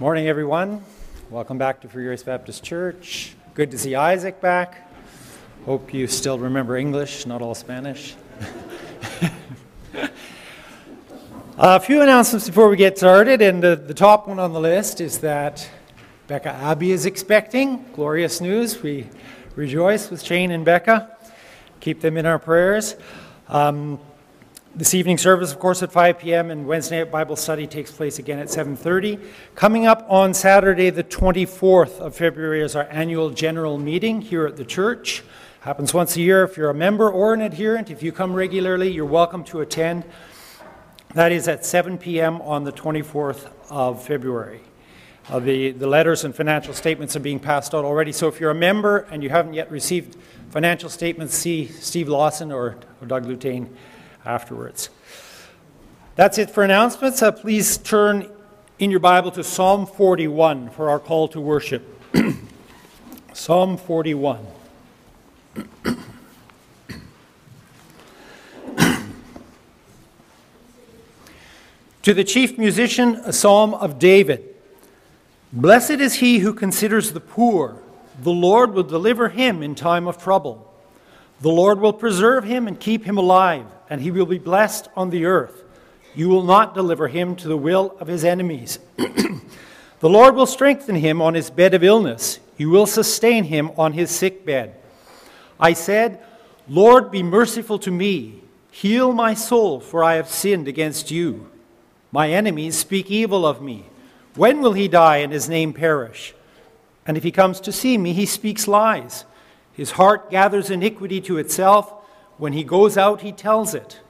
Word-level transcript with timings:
Morning, 0.00 0.28
everyone. 0.28 0.84
Welcome 1.28 1.58
back 1.58 1.80
to 1.80 1.88
Free 1.88 2.04
Grace 2.04 2.22
Baptist 2.22 2.62
Church. 2.62 3.34
Good 3.54 3.72
to 3.72 3.78
see 3.78 3.96
Isaac 3.96 4.40
back. 4.40 4.88
Hope 5.64 5.92
you 5.92 6.06
still 6.06 6.38
remember 6.38 6.76
English, 6.76 7.26
not 7.26 7.42
all 7.42 7.56
Spanish. 7.56 8.14
A 11.58 11.80
few 11.80 12.00
announcements 12.00 12.46
before 12.46 12.68
we 12.68 12.76
get 12.76 12.96
started, 12.96 13.42
and 13.42 13.60
the, 13.60 13.74
the 13.74 13.92
top 13.92 14.28
one 14.28 14.38
on 14.38 14.52
the 14.52 14.60
list 14.60 15.00
is 15.00 15.18
that 15.18 15.68
Becca 16.28 16.50
Abbey 16.50 16.92
is 16.92 17.04
expecting. 17.04 17.84
Glorious 17.92 18.40
news. 18.40 18.80
We 18.80 19.08
rejoice 19.56 20.10
with 20.10 20.22
Shane 20.22 20.52
and 20.52 20.64
Becca. 20.64 21.16
Keep 21.80 22.02
them 22.02 22.16
in 22.16 22.24
our 22.24 22.38
prayers. 22.38 22.94
Um, 23.48 23.98
this 24.74 24.94
evening 24.94 25.18
service, 25.18 25.52
of 25.52 25.58
course, 25.58 25.82
at 25.82 25.90
5 25.90 26.18
p.m. 26.18 26.50
and 26.50 26.66
Wednesday 26.66 26.98
night 26.98 27.10
Bible 27.10 27.36
study 27.36 27.66
takes 27.66 27.90
place 27.90 28.18
again 28.18 28.38
at 28.38 28.48
7:30. 28.48 29.20
Coming 29.54 29.86
up 29.86 30.06
on 30.08 30.34
Saturday, 30.34 30.90
the 30.90 31.04
24th 31.04 31.98
of 31.98 32.14
February, 32.14 32.60
is 32.60 32.76
our 32.76 32.86
annual 32.90 33.30
general 33.30 33.78
meeting 33.78 34.20
here 34.20 34.46
at 34.46 34.56
the 34.56 34.64
church. 34.64 35.22
Happens 35.60 35.92
once 35.94 36.16
a 36.16 36.20
year. 36.20 36.44
If 36.44 36.56
you're 36.56 36.70
a 36.70 36.74
member 36.74 37.10
or 37.10 37.34
an 37.34 37.40
adherent, 37.40 37.90
if 37.90 38.02
you 38.02 38.12
come 38.12 38.34
regularly, 38.34 38.90
you're 38.90 39.06
welcome 39.06 39.42
to 39.44 39.60
attend. 39.60 40.04
That 41.14 41.32
is 41.32 41.48
at 41.48 41.64
7 41.64 41.98
p.m. 41.98 42.40
on 42.42 42.64
the 42.64 42.72
24th 42.72 43.50
of 43.70 44.04
February. 44.04 44.60
Uh, 45.28 45.40
the, 45.40 45.72
the 45.72 45.86
letters 45.86 46.24
and 46.24 46.34
financial 46.34 46.72
statements 46.72 47.16
are 47.16 47.20
being 47.20 47.40
passed 47.40 47.74
out 47.74 47.84
already. 47.84 48.12
So 48.12 48.28
if 48.28 48.40
you're 48.40 48.50
a 48.50 48.54
member 48.54 48.98
and 49.10 49.22
you 49.22 49.30
haven't 49.30 49.54
yet 49.54 49.70
received 49.70 50.16
financial 50.50 50.88
statements, 50.88 51.34
see 51.34 51.66
Steve 51.66 52.08
Lawson 52.08 52.52
or, 52.52 52.76
or 53.00 53.06
Doug 53.06 53.26
Lutain 53.26 53.68
afterwards. 54.28 54.90
That's 56.14 56.36
it 56.36 56.50
for 56.50 56.62
announcements. 56.62 57.22
Uh, 57.22 57.32
please 57.32 57.78
turn 57.78 58.30
in 58.78 58.90
your 58.90 59.00
Bible 59.00 59.30
to 59.32 59.42
Psalm 59.42 59.86
41 59.86 60.68
for 60.70 60.90
our 60.90 60.98
call 60.98 61.28
to 61.28 61.40
worship. 61.40 61.82
Psalm 63.32 63.78
41. 63.78 64.46
to 72.02 72.14
the 72.14 72.24
chief 72.24 72.58
musician, 72.58 73.16
a 73.24 73.32
psalm 73.32 73.72
of 73.72 73.98
David. 73.98 74.44
Blessed 75.52 75.92
is 75.92 76.16
he 76.16 76.40
who 76.40 76.52
considers 76.52 77.12
the 77.12 77.20
poor. 77.20 77.80
The 78.20 78.30
Lord 78.30 78.74
will 78.74 78.82
deliver 78.82 79.30
him 79.30 79.62
in 79.62 79.74
time 79.74 80.06
of 80.06 80.22
trouble. 80.22 80.70
The 81.40 81.48
Lord 81.48 81.80
will 81.80 81.94
preserve 81.94 82.44
him 82.44 82.68
and 82.68 82.78
keep 82.78 83.04
him 83.04 83.16
alive 83.16 83.64
and 83.90 84.00
he 84.00 84.10
will 84.10 84.26
be 84.26 84.38
blessed 84.38 84.88
on 84.96 85.10
the 85.10 85.24
earth. 85.24 85.64
You 86.14 86.28
will 86.28 86.42
not 86.42 86.74
deliver 86.74 87.08
him 87.08 87.36
to 87.36 87.48
the 87.48 87.56
will 87.56 87.96
of 88.00 88.08
his 88.08 88.24
enemies. 88.24 88.78
the 88.96 90.08
Lord 90.08 90.34
will 90.34 90.46
strengthen 90.46 90.96
him 90.96 91.22
on 91.22 91.34
his 91.34 91.50
bed 91.50 91.74
of 91.74 91.84
illness. 91.84 92.40
You 92.56 92.70
will 92.70 92.86
sustain 92.86 93.44
him 93.44 93.70
on 93.76 93.92
his 93.92 94.10
sick 94.10 94.44
bed. 94.44 94.74
I 95.60 95.72
said, 95.72 96.22
Lord, 96.68 97.10
be 97.10 97.22
merciful 97.22 97.78
to 97.80 97.90
me. 97.90 98.42
Heal 98.70 99.12
my 99.12 99.34
soul, 99.34 99.80
for 99.80 100.04
I 100.04 100.14
have 100.14 100.28
sinned 100.28 100.68
against 100.68 101.10
you. 101.10 101.48
My 102.12 102.30
enemies 102.30 102.76
speak 102.76 103.10
evil 103.10 103.46
of 103.46 103.60
me. 103.62 103.84
When 104.34 104.60
will 104.60 104.72
he 104.72 104.88
die 104.88 105.18
and 105.18 105.32
his 105.32 105.48
name 105.48 105.72
perish? 105.72 106.34
And 107.06 107.16
if 107.16 107.22
he 107.22 107.32
comes 107.32 107.60
to 107.60 107.72
see 107.72 107.98
me, 107.98 108.12
he 108.12 108.26
speaks 108.26 108.68
lies. 108.68 109.24
His 109.72 109.92
heart 109.92 110.30
gathers 110.30 110.70
iniquity 110.70 111.20
to 111.22 111.38
itself. 111.38 111.92
When 112.38 112.52
he 112.52 112.64
goes 112.64 112.96
out, 112.96 113.20
he 113.20 113.32
tells 113.32 113.74
it. 113.74 114.00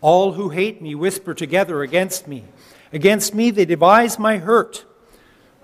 All 0.00 0.32
who 0.32 0.50
hate 0.50 0.82
me 0.82 0.94
whisper 0.94 1.32
together 1.32 1.82
against 1.82 2.28
me. 2.28 2.44
Against 2.92 3.34
me 3.34 3.50
they 3.50 3.64
devise 3.64 4.18
my 4.18 4.36
hurt. 4.36 4.84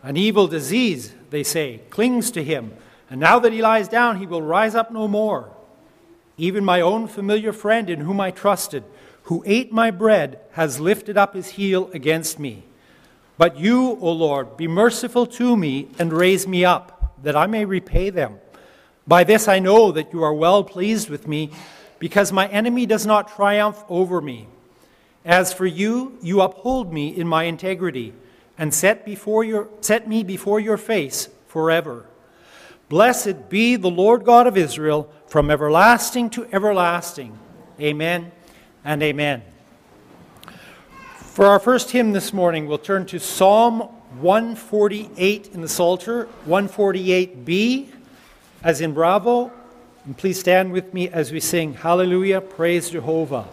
An 0.02 0.16
evil 0.16 0.46
disease, 0.46 1.12
they 1.28 1.42
say, 1.42 1.82
clings 1.90 2.30
to 2.30 2.42
him, 2.42 2.72
and 3.10 3.20
now 3.20 3.38
that 3.40 3.52
he 3.52 3.60
lies 3.60 3.88
down, 3.88 4.18
he 4.18 4.26
will 4.26 4.40
rise 4.40 4.74
up 4.74 4.90
no 4.90 5.06
more. 5.06 5.50
Even 6.38 6.64
my 6.64 6.80
own 6.80 7.06
familiar 7.06 7.52
friend 7.52 7.90
in 7.90 8.00
whom 8.00 8.20
I 8.20 8.30
trusted, 8.30 8.82
who 9.24 9.42
ate 9.44 9.72
my 9.72 9.90
bread, 9.90 10.40
has 10.52 10.80
lifted 10.80 11.18
up 11.18 11.34
his 11.34 11.50
heel 11.50 11.90
against 11.92 12.38
me. 12.38 12.64
But 13.36 13.58
you, 13.58 13.98
O 14.00 14.12
Lord, 14.12 14.56
be 14.56 14.68
merciful 14.68 15.26
to 15.26 15.56
me 15.56 15.88
and 15.98 16.12
raise 16.12 16.46
me 16.46 16.64
up, 16.64 17.14
that 17.22 17.36
I 17.36 17.46
may 17.46 17.64
repay 17.64 18.10
them. 18.10 18.38
By 19.06 19.24
this 19.24 19.48
I 19.48 19.58
know 19.58 19.92
that 19.92 20.12
you 20.12 20.22
are 20.22 20.32
well 20.32 20.64
pleased 20.64 21.10
with 21.10 21.28
me 21.28 21.50
because 22.00 22.32
my 22.32 22.48
enemy 22.48 22.86
does 22.86 23.06
not 23.06 23.28
triumph 23.28 23.84
over 23.88 24.20
me. 24.20 24.48
As 25.24 25.52
for 25.52 25.66
you, 25.66 26.18
you 26.22 26.40
uphold 26.40 26.92
me 26.92 27.14
in 27.14 27.28
my 27.28 27.44
integrity 27.44 28.14
and 28.58 28.74
set, 28.74 29.04
before 29.04 29.44
your, 29.44 29.68
set 29.80 30.08
me 30.08 30.24
before 30.24 30.58
your 30.58 30.76
face 30.76 31.28
forever. 31.46 32.06
Blessed 32.88 33.48
be 33.48 33.76
the 33.76 33.90
Lord 33.90 34.24
God 34.24 34.48
of 34.48 34.56
Israel 34.56 35.12
from 35.28 35.50
everlasting 35.50 36.30
to 36.30 36.46
everlasting. 36.52 37.38
Amen 37.78 38.32
and 38.84 39.02
amen. 39.02 39.42
For 41.18 41.46
our 41.46 41.60
first 41.60 41.90
hymn 41.90 42.12
this 42.12 42.32
morning, 42.32 42.66
we'll 42.66 42.78
turn 42.78 43.06
to 43.06 43.20
Psalm 43.20 43.80
148 44.20 45.50
in 45.54 45.60
the 45.60 45.68
Psalter, 45.68 46.28
148b, 46.48 47.88
as 48.64 48.80
in 48.80 48.92
Bravo, 48.92 49.52
and 50.04 50.16
please 50.16 50.40
stand 50.40 50.72
with 50.72 50.94
me 50.94 51.08
as 51.08 51.32
we 51.32 51.40
sing 51.40 51.74
Hallelujah, 51.74 52.40
Praise 52.40 52.90
Jehovah. 52.90 53.46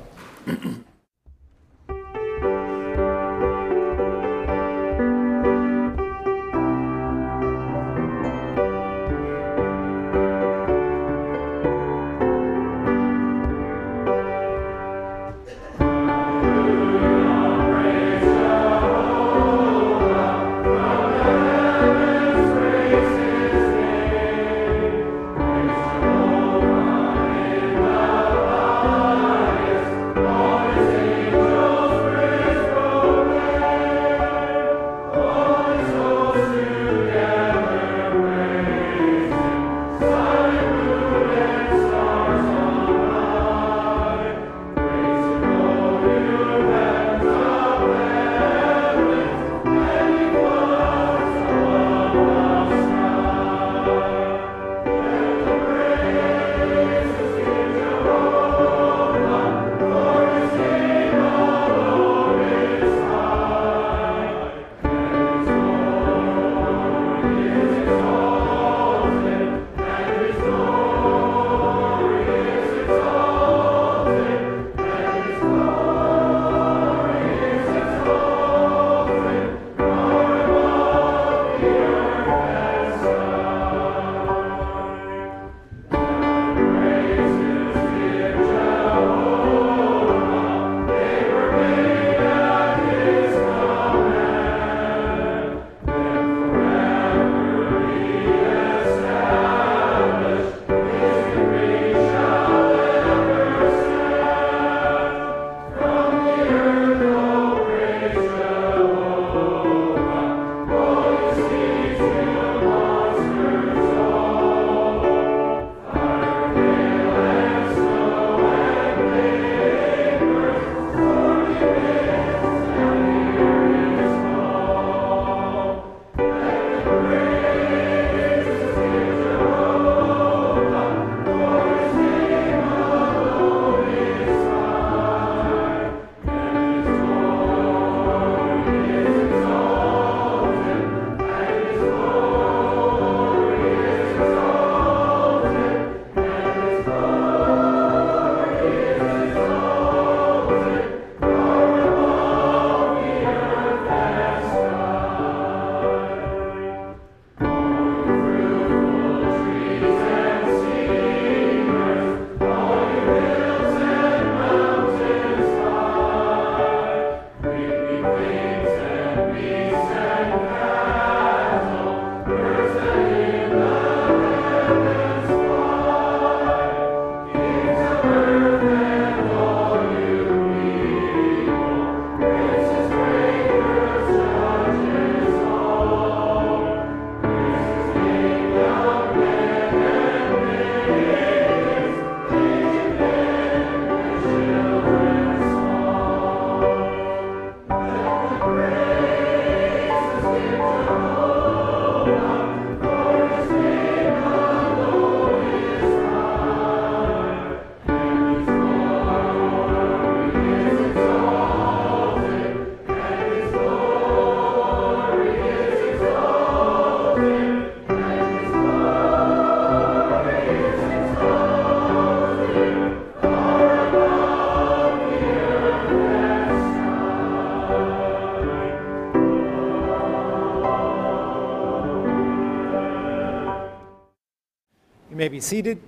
Be 235.38 235.42
seated. 235.42 235.80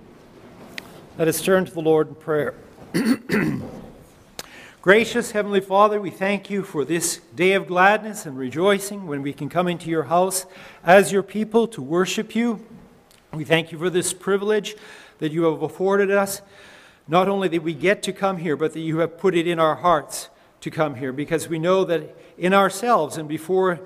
Let 1.18 1.26
us 1.26 1.42
turn 1.42 1.64
to 1.64 1.72
the 1.72 1.80
Lord 1.80 2.06
in 2.06 2.14
prayer. 2.14 2.54
Gracious 4.80 5.32
Heavenly 5.32 5.60
Father, 5.60 6.00
we 6.00 6.10
thank 6.10 6.50
you 6.50 6.62
for 6.62 6.84
this 6.84 7.18
day 7.34 7.54
of 7.54 7.66
gladness 7.66 8.26
and 8.26 8.38
rejoicing 8.38 9.08
when 9.08 9.22
we 9.22 9.32
can 9.32 9.48
come 9.48 9.66
into 9.66 9.90
your 9.90 10.04
house 10.04 10.46
as 10.84 11.10
your 11.10 11.24
people 11.24 11.66
to 11.66 11.82
worship 11.82 12.36
you. 12.36 12.64
We 13.32 13.42
thank 13.42 13.72
you 13.72 13.78
for 13.78 13.90
this 13.90 14.12
privilege 14.12 14.76
that 15.18 15.32
you 15.32 15.42
have 15.42 15.62
afforded 15.62 16.12
us. 16.12 16.42
Not 17.08 17.26
only 17.26 17.48
that 17.48 17.64
we 17.64 17.74
get 17.74 18.04
to 18.04 18.12
come 18.12 18.36
here, 18.36 18.54
but 18.54 18.72
that 18.74 18.78
you 18.78 18.98
have 18.98 19.18
put 19.18 19.34
it 19.34 19.48
in 19.48 19.58
our 19.58 19.74
hearts 19.74 20.28
to 20.60 20.70
come 20.70 20.94
here 20.94 21.12
because 21.12 21.48
we 21.48 21.58
know 21.58 21.82
that 21.86 22.16
in 22.38 22.54
ourselves 22.54 23.16
and 23.16 23.28
before, 23.28 23.80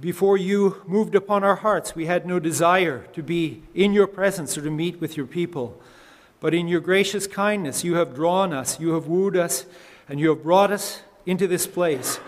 before 0.00 0.38
you 0.38 0.82
moved 0.86 1.14
upon 1.14 1.44
our 1.44 1.56
hearts, 1.56 1.94
we 1.94 2.06
had 2.06 2.26
no 2.26 2.38
desire 2.38 3.06
to 3.12 3.22
be 3.22 3.62
in 3.74 3.92
your 3.92 4.06
presence 4.06 4.56
or 4.56 4.62
to 4.62 4.70
meet 4.70 5.00
with 5.00 5.16
your 5.16 5.26
people. 5.26 5.80
But 6.40 6.54
in 6.54 6.66
your 6.66 6.80
gracious 6.80 7.26
kindness, 7.26 7.84
you 7.84 7.94
have 7.96 8.14
drawn 8.14 8.52
us, 8.52 8.80
you 8.80 8.94
have 8.94 9.06
wooed 9.06 9.36
us, 9.36 9.66
and 10.08 10.18
you 10.18 10.30
have 10.30 10.42
brought 10.42 10.72
us 10.72 11.02
into 11.26 11.46
this 11.46 11.66
place. 11.66 12.18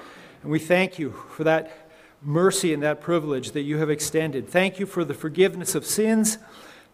And 0.42 0.52
we 0.52 0.58
thank 0.58 0.98
you 0.98 1.12
for 1.30 1.44
that 1.44 1.88
mercy 2.22 2.72
and 2.72 2.82
that 2.82 3.00
privilege 3.00 3.52
that 3.52 3.62
you 3.62 3.78
have 3.78 3.90
extended. 3.90 4.48
Thank 4.48 4.78
you 4.78 4.86
for 4.86 5.04
the 5.04 5.14
forgiveness 5.14 5.74
of 5.74 5.86
sins. 5.86 6.38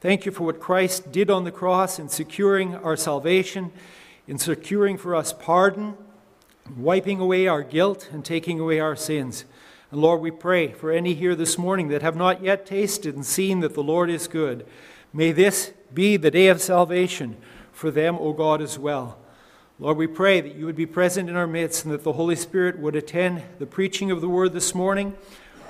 Thank 0.00 0.24
you 0.24 0.32
for 0.32 0.44
what 0.44 0.60
Christ 0.60 1.12
did 1.12 1.30
on 1.30 1.44
the 1.44 1.52
cross 1.52 1.98
in 1.98 2.08
securing 2.08 2.76
our 2.76 2.96
salvation, 2.96 3.70
in 4.26 4.38
securing 4.38 4.96
for 4.96 5.14
us 5.14 5.32
pardon, 5.32 5.96
wiping 6.76 7.20
away 7.20 7.48
our 7.48 7.62
guilt, 7.62 8.08
and 8.12 8.24
taking 8.24 8.60
away 8.60 8.80
our 8.80 8.96
sins. 8.96 9.44
And 9.90 10.00
Lord, 10.00 10.20
we 10.20 10.30
pray 10.30 10.70
for 10.70 10.92
any 10.92 11.14
here 11.14 11.34
this 11.34 11.58
morning 11.58 11.88
that 11.88 12.02
have 12.02 12.14
not 12.14 12.44
yet 12.44 12.64
tasted 12.64 13.16
and 13.16 13.26
seen 13.26 13.58
that 13.60 13.74
the 13.74 13.82
Lord 13.82 14.08
is 14.08 14.28
good. 14.28 14.64
May 15.12 15.32
this 15.32 15.72
be 15.92 16.16
the 16.16 16.30
day 16.30 16.46
of 16.46 16.60
salvation 16.60 17.36
for 17.72 17.90
them, 17.90 18.16
O 18.20 18.32
God, 18.32 18.62
as 18.62 18.78
well. 18.78 19.18
Lord, 19.80 19.96
we 19.96 20.06
pray 20.06 20.40
that 20.40 20.54
you 20.54 20.64
would 20.66 20.76
be 20.76 20.86
present 20.86 21.28
in 21.28 21.34
our 21.34 21.48
midst 21.48 21.84
and 21.84 21.92
that 21.92 22.04
the 22.04 22.12
Holy 22.12 22.36
Spirit 22.36 22.78
would 22.78 22.94
attend 22.94 23.42
the 23.58 23.66
preaching 23.66 24.12
of 24.12 24.20
the 24.20 24.28
word 24.28 24.52
this 24.52 24.76
morning. 24.76 25.16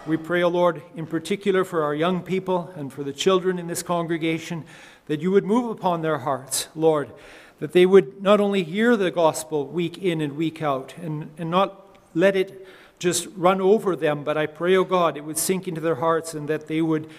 We 0.07 0.19
pray, 0.19 0.43
O 0.43 0.49
Lord, 0.49 0.83
in 0.95 1.07
particular 1.07 1.65
for 1.65 1.83
our 1.83 1.95
young 1.95 2.23
people 2.23 2.71
and 2.77 2.93
for 2.93 3.03
the 3.03 3.15
children 3.15 3.59
in 3.59 3.69
this 3.69 3.83
congregation, 3.83 4.65
that 5.07 5.21
you 5.21 5.31
would 5.31 5.45
move 5.45 5.71
upon 5.71 6.03
their 6.03 6.19
hearts, 6.19 6.69
Lord, 6.75 7.11
that 7.59 7.73
they 7.73 7.87
would 7.87 8.21
not 8.23 8.39
only 8.39 8.65
hear 8.65 8.99
the 8.99 9.11
gospel 9.11 9.67
week 9.67 9.97
in 9.97 10.21
and 10.21 10.37
week 10.37 10.61
out 10.61 10.95
and, 10.99 11.31
and 11.39 11.51
not 11.51 11.97
let 12.15 12.37
it 12.37 12.67
just 13.01 13.27
run 13.35 13.61
over 13.61 13.97
them, 13.97 14.23
but 14.23 14.37
I 14.37 14.47
pray, 14.47 14.77
O 14.77 14.85
God, 14.85 15.17
it 15.17 15.25
would 15.25 15.39
sink 15.39 15.67
into 15.67 15.81
their 15.81 15.97
hearts 15.97 16.35
and 16.35 16.47
that 16.49 16.69
they 16.69 16.83
would 16.83 17.11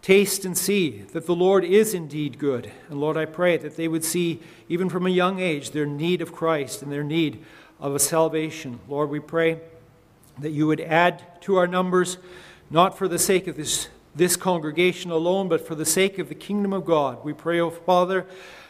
taste 0.00 0.44
and 0.44 0.56
see 0.56 1.02
that 1.12 1.26
the 1.26 1.34
Lord 1.34 1.64
is 1.64 1.94
indeed 1.94 2.38
good. 2.38 2.72
And 2.88 2.98
Lord, 2.98 3.18
I 3.18 3.26
pray 3.26 3.58
that 3.58 3.76
they 3.76 3.86
would 3.86 4.04
see, 4.04 4.40
even 4.68 4.88
from 4.88 5.06
a 5.06 5.10
young 5.10 5.38
age, 5.38 5.70
their 5.70 5.86
need 5.86 6.22
of 6.22 6.32
Christ 6.32 6.82
and 6.82 6.90
their 6.90 7.04
need 7.04 7.44
of 7.78 7.94
a 7.94 7.98
salvation. 7.98 8.80
Lord, 8.88 9.10
we 9.10 9.20
pray 9.20 9.60
that 10.38 10.50
you 10.50 10.66
would 10.66 10.80
add 10.80 11.22
to 11.42 11.56
our 11.56 11.66
numbers, 11.66 12.16
not 12.70 12.96
for 12.96 13.06
the 13.06 13.18
sake 13.18 13.46
of 13.46 13.56
this, 13.56 13.88
this 14.14 14.34
congregation 14.34 15.10
alone, 15.10 15.46
but 15.46 15.66
for 15.66 15.74
the 15.74 15.84
sake 15.84 16.18
of 16.18 16.30
the 16.30 16.34
kingdom 16.34 16.72
of 16.72 16.86
God. 16.86 17.22
We 17.22 17.34
pray, 17.34 17.60
O 17.60 17.66
oh 17.66 17.70
Father, 17.70 18.26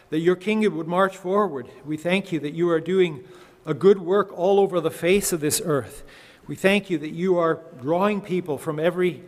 that 0.09 0.19
your 0.19 0.35
kingdom 0.35 0.75
would 0.75 0.87
march 0.87 1.15
forward. 1.15 1.69
We 1.85 1.95
thank 1.95 2.33
you 2.33 2.39
that 2.41 2.53
you 2.53 2.69
are 2.69 2.81
doing 2.81 3.23
a 3.65 3.73
good 3.73 4.01
work 4.01 4.37
all 4.37 4.59
over 4.59 4.81
the 4.81 4.91
face 4.91 5.31
of 5.31 5.39
this 5.39 5.61
earth. 5.63 6.03
We 6.45 6.55
thank 6.55 6.89
you 6.89 6.97
that 6.97 7.11
you 7.11 7.37
are 7.37 7.61
drawing 7.81 8.19
people 8.19 8.57
from 8.57 8.79
every 8.79 9.23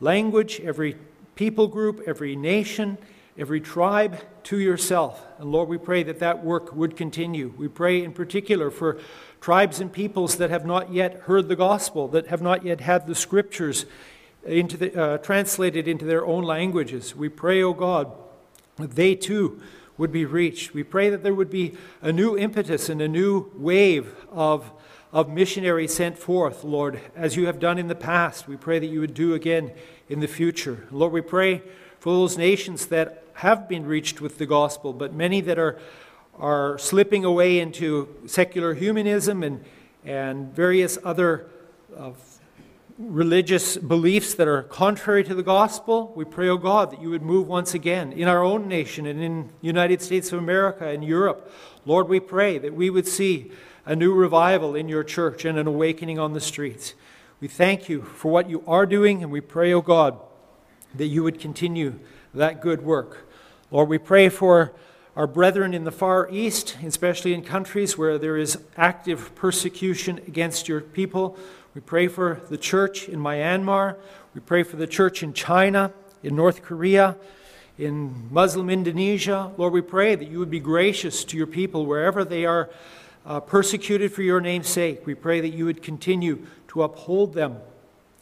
language, 0.00 0.60
every 0.60 0.96
people 1.34 1.66
group, 1.66 2.02
every 2.06 2.36
nation, 2.36 2.98
every 3.38 3.60
tribe 3.60 4.18
to 4.44 4.58
yourself. 4.58 5.24
And 5.38 5.50
Lord, 5.50 5.68
we 5.68 5.78
pray 5.78 6.02
that 6.02 6.18
that 6.18 6.44
work 6.44 6.74
would 6.74 6.96
continue. 6.96 7.54
We 7.56 7.68
pray 7.68 8.02
in 8.02 8.12
particular 8.12 8.70
for 8.70 8.98
tribes 9.40 9.80
and 9.80 9.90
peoples 9.90 10.36
that 10.36 10.50
have 10.50 10.66
not 10.66 10.92
yet 10.92 11.20
heard 11.20 11.48
the 11.48 11.56
gospel, 11.56 12.08
that 12.08 12.26
have 12.26 12.42
not 12.42 12.64
yet 12.64 12.80
had 12.80 13.06
the 13.06 13.14
scriptures 13.14 13.86
into 14.44 14.76
the, 14.76 15.00
uh, 15.00 15.18
translated 15.18 15.88
into 15.88 16.04
their 16.04 16.26
own 16.26 16.44
languages. 16.44 17.16
We 17.16 17.28
pray, 17.28 17.62
O 17.62 17.68
oh 17.68 17.72
God, 17.72 18.12
that 18.76 18.94
they 18.94 19.14
too 19.14 19.62
would 19.96 20.12
be 20.12 20.24
reached. 20.24 20.74
We 20.74 20.82
pray 20.82 21.08
that 21.10 21.22
there 21.22 21.34
would 21.34 21.50
be 21.50 21.76
a 22.02 22.12
new 22.12 22.36
impetus 22.36 22.88
and 22.88 23.00
a 23.00 23.08
new 23.08 23.50
wave 23.54 24.14
of, 24.30 24.70
of 25.12 25.28
missionaries 25.28 25.94
sent 25.94 26.18
forth, 26.18 26.64
Lord, 26.64 27.00
as 27.16 27.36
you 27.36 27.46
have 27.46 27.58
done 27.58 27.78
in 27.78 27.88
the 27.88 27.94
past. 27.94 28.46
We 28.46 28.56
pray 28.56 28.78
that 28.78 28.86
you 28.86 29.00
would 29.00 29.14
do 29.14 29.34
again 29.34 29.72
in 30.08 30.20
the 30.20 30.28
future. 30.28 30.86
Lord, 30.90 31.12
we 31.12 31.22
pray 31.22 31.62
for 31.98 32.12
those 32.12 32.36
nations 32.36 32.86
that 32.86 33.24
have 33.34 33.68
been 33.68 33.86
reached 33.86 34.20
with 34.20 34.38
the 34.38 34.46
gospel, 34.46 34.92
but 34.92 35.14
many 35.14 35.40
that 35.42 35.58
are, 35.58 35.78
are 36.38 36.78
slipping 36.78 37.24
away 37.24 37.58
into 37.58 38.08
secular 38.26 38.74
humanism 38.74 39.42
and, 39.42 39.64
and 40.04 40.54
various 40.54 40.98
other 41.04 41.48
uh, 41.96 42.10
religious 42.98 43.76
beliefs 43.76 44.34
that 44.34 44.48
are 44.48 44.64
contrary 44.64 45.22
to 45.24 45.34
the 45.34 45.42
gospel. 45.42 46.12
We 46.16 46.24
pray, 46.24 46.48
O 46.48 46.54
oh 46.54 46.56
God, 46.58 46.90
that 46.90 47.00
you 47.00 47.10
would 47.10 47.22
move 47.22 47.46
once 47.46 47.72
again 47.72 48.12
in 48.12 48.28
our 48.28 48.42
own 48.42 48.68
nation 48.68 49.06
and 49.06 49.22
in 49.22 49.50
United 49.60 50.02
States 50.02 50.32
of 50.32 50.40
America 50.40 50.88
and 50.88 51.04
Europe. 51.04 51.50
Lord, 51.86 52.08
we 52.08 52.20
pray 52.20 52.58
that 52.58 52.74
we 52.74 52.90
would 52.90 53.06
see 53.06 53.52
a 53.88 53.96
new 53.96 54.12
revival 54.12 54.76
in 54.76 54.86
your 54.86 55.02
church 55.02 55.46
and 55.46 55.58
an 55.58 55.66
awakening 55.66 56.18
on 56.18 56.34
the 56.34 56.42
streets. 56.42 56.92
We 57.40 57.48
thank 57.48 57.88
you 57.88 58.02
for 58.02 58.30
what 58.30 58.50
you 58.50 58.62
are 58.66 58.84
doing, 58.84 59.22
and 59.22 59.32
we 59.32 59.40
pray, 59.40 59.72
O 59.72 59.78
oh 59.78 59.80
God, 59.80 60.18
that 60.94 61.06
you 61.06 61.22
would 61.22 61.40
continue 61.40 61.98
that 62.34 62.60
good 62.60 62.84
work. 62.84 63.26
Lord, 63.70 63.88
we 63.88 63.96
pray 63.96 64.28
for 64.28 64.74
our 65.16 65.26
brethren 65.26 65.72
in 65.72 65.84
the 65.84 65.90
Far 65.90 66.28
East, 66.30 66.76
especially 66.84 67.32
in 67.32 67.42
countries 67.42 67.96
where 67.96 68.18
there 68.18 68.36
is 68.36 68.58
active 68.76 69.34
persecution 69.34 70.18
against 70.28 70.68
your 70.68 70.82
people. 70.82 71.38
We 71.74 71.80
pray 71.80 72.08
for 72.08 72.42
the 72.50 72.58
church 72.58 73.08
in 73.08 73.20
Myanmar. 73.20 73.96
We 74.34 74.42
pray 74.42 74.64
for 74.64 74.76
the 74.76 74.86
church 74.86 75.22
in 75.22 75.32
China, 75.32 75.94
in 76.22 76.36
North 76.36 76.60
Korea, 76.62 77.16
in 77.78 78.28
Muslim 78.30 78.68
Indonesia. 78.68 79.50
Lord, 79.56 79.72
we 79.72 79.80
pray 79.80 80.14
that 80.14 80.28
you 80.28 80.38
would 80.40 80.50
be 80.50 80.60
gracious 80.60 81.24
to 81.24 81.38
your 81.38 81.46
people 81.46 81.86
wherever 81.86 82.22
they 82.22 82.44
are 82.44 82.68
uh, 83.28 83.40
persecuted 83.40 84.10
for 84.10 84.22
your 84.22 84.40
name's 84.40 84.68
sake. 84.68 85.06
We 85.06 85.14
pray 85.14 85.40
that 85.42 85.50
you 85.50 85.66
would 85.66 85.82
continue 85.82 86.46
to 86.68 86.82
uphold 86.82 87.34
them 87.34 87.58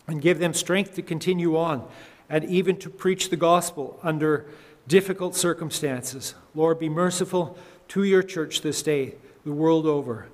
and 0.09 0.21
give 0.21 0.41
them 0.41 0.53
strength 0.53 0.97
to 0.97 1.03
continue 1.03 1.57
on 1.57 1.87
and 2.29 2.45
even 2.45 2.77
to 2.79 2.91
preach 2.91 3.31
the 3.31 3.37
gospel 3.37 4.01
under 4.03 4.47
difficult 4.89 5.37
circumstances. 5.37 6.35
Lord, 6.57 6.81
be 6.81 6.89
merciful 6.89 7.57
to 7.89 8.03
your 8.03 8.23
church 8.25 8.63
this 8.63 8.83
day, 8.83 9.15
the 9.45 9.53
world 9.53 9.87
over. 9.87 10.27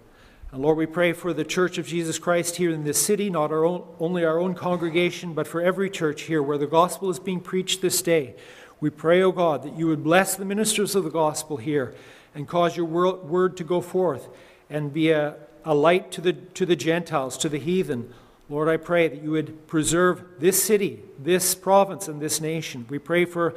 And 0.50 0.62
Lord, 0.62 0.78
we 0.78 0.86
pray 0.86 1.12
for 1.12 1.34
the 1.34 1.44
Church 1.44 1.76
of 1.76 1.86
Jesus 1.86 2.18
Christ 2.18 2.56
here 2.56 2.70
in 2.70 2.84
this 2.84 3.02
city, 3.04 3.28
not 3.28 3.50
our 3.50 3.64
own, 3.64 3.84
only 4.00 4.24
our 4.24 4.38
own 4.38 4.54
congregation, 4.54 5.34
but 5.34 5.46
for 5.46 5.60
every 5.60 5.90
church 5.90 6.22
here 6.22 6.42
where 6.42 6.58
the 6.58 6.66
gospel 6.66 7.10
is 7.10 7.18
being 7.18 7.40
preached 7.40 7.82
this 7.82 8.00
day. 8.00 8.34
We 8.80 8.88
pray, 8.88 9.22
O 9.22 9.28
oh 9.28 9.32
God, 9.32 9.62
that 9.64 9.78
you 9.78 9.86
would 9.88 10.02
bless 10.02 10.34
the 10.34 10.44
ministers 10.44 10.94
of 10.94 11.04
the 11.04 11.10
gospel 11.10 11.58
here 11.58 11.94
and 12.34 12.48
cause 12.48 12.76
your 12.76 12.86
word 12.86 13.56
to 13.58 13.64
go 13.64 13.82
forth 13.82 14.28
and 14.72 14.92
be 14.92 15.10
a, 15.10 15.36
a 15.64 15.74
light 15.74 16.10
to 16.12 16.20
the, 16.20 16.32
to 16.32 16.64
the 16.64 16.74
Gentiles, 16.74 17.36
to 17.38 17.48
the 17.48 17.58
heathen. 17.58 18.12
Lord, 18.48 18.68
I 18.68 18.78
pray 18.78 19.06
that 19.06 19.22
you 19.22 19.30
would 19.32 19.66
preserve 19.68 20.24
this 20.38 20.62
city, 20.64 21.00
this 21.18 21.54
province, 21.54 22.08
and 22.08 22.20
this 22.20 22.40
nation. 22.40 22.86
We 22.88 22.98
pray 22.98 23.26
for 23.26 23.54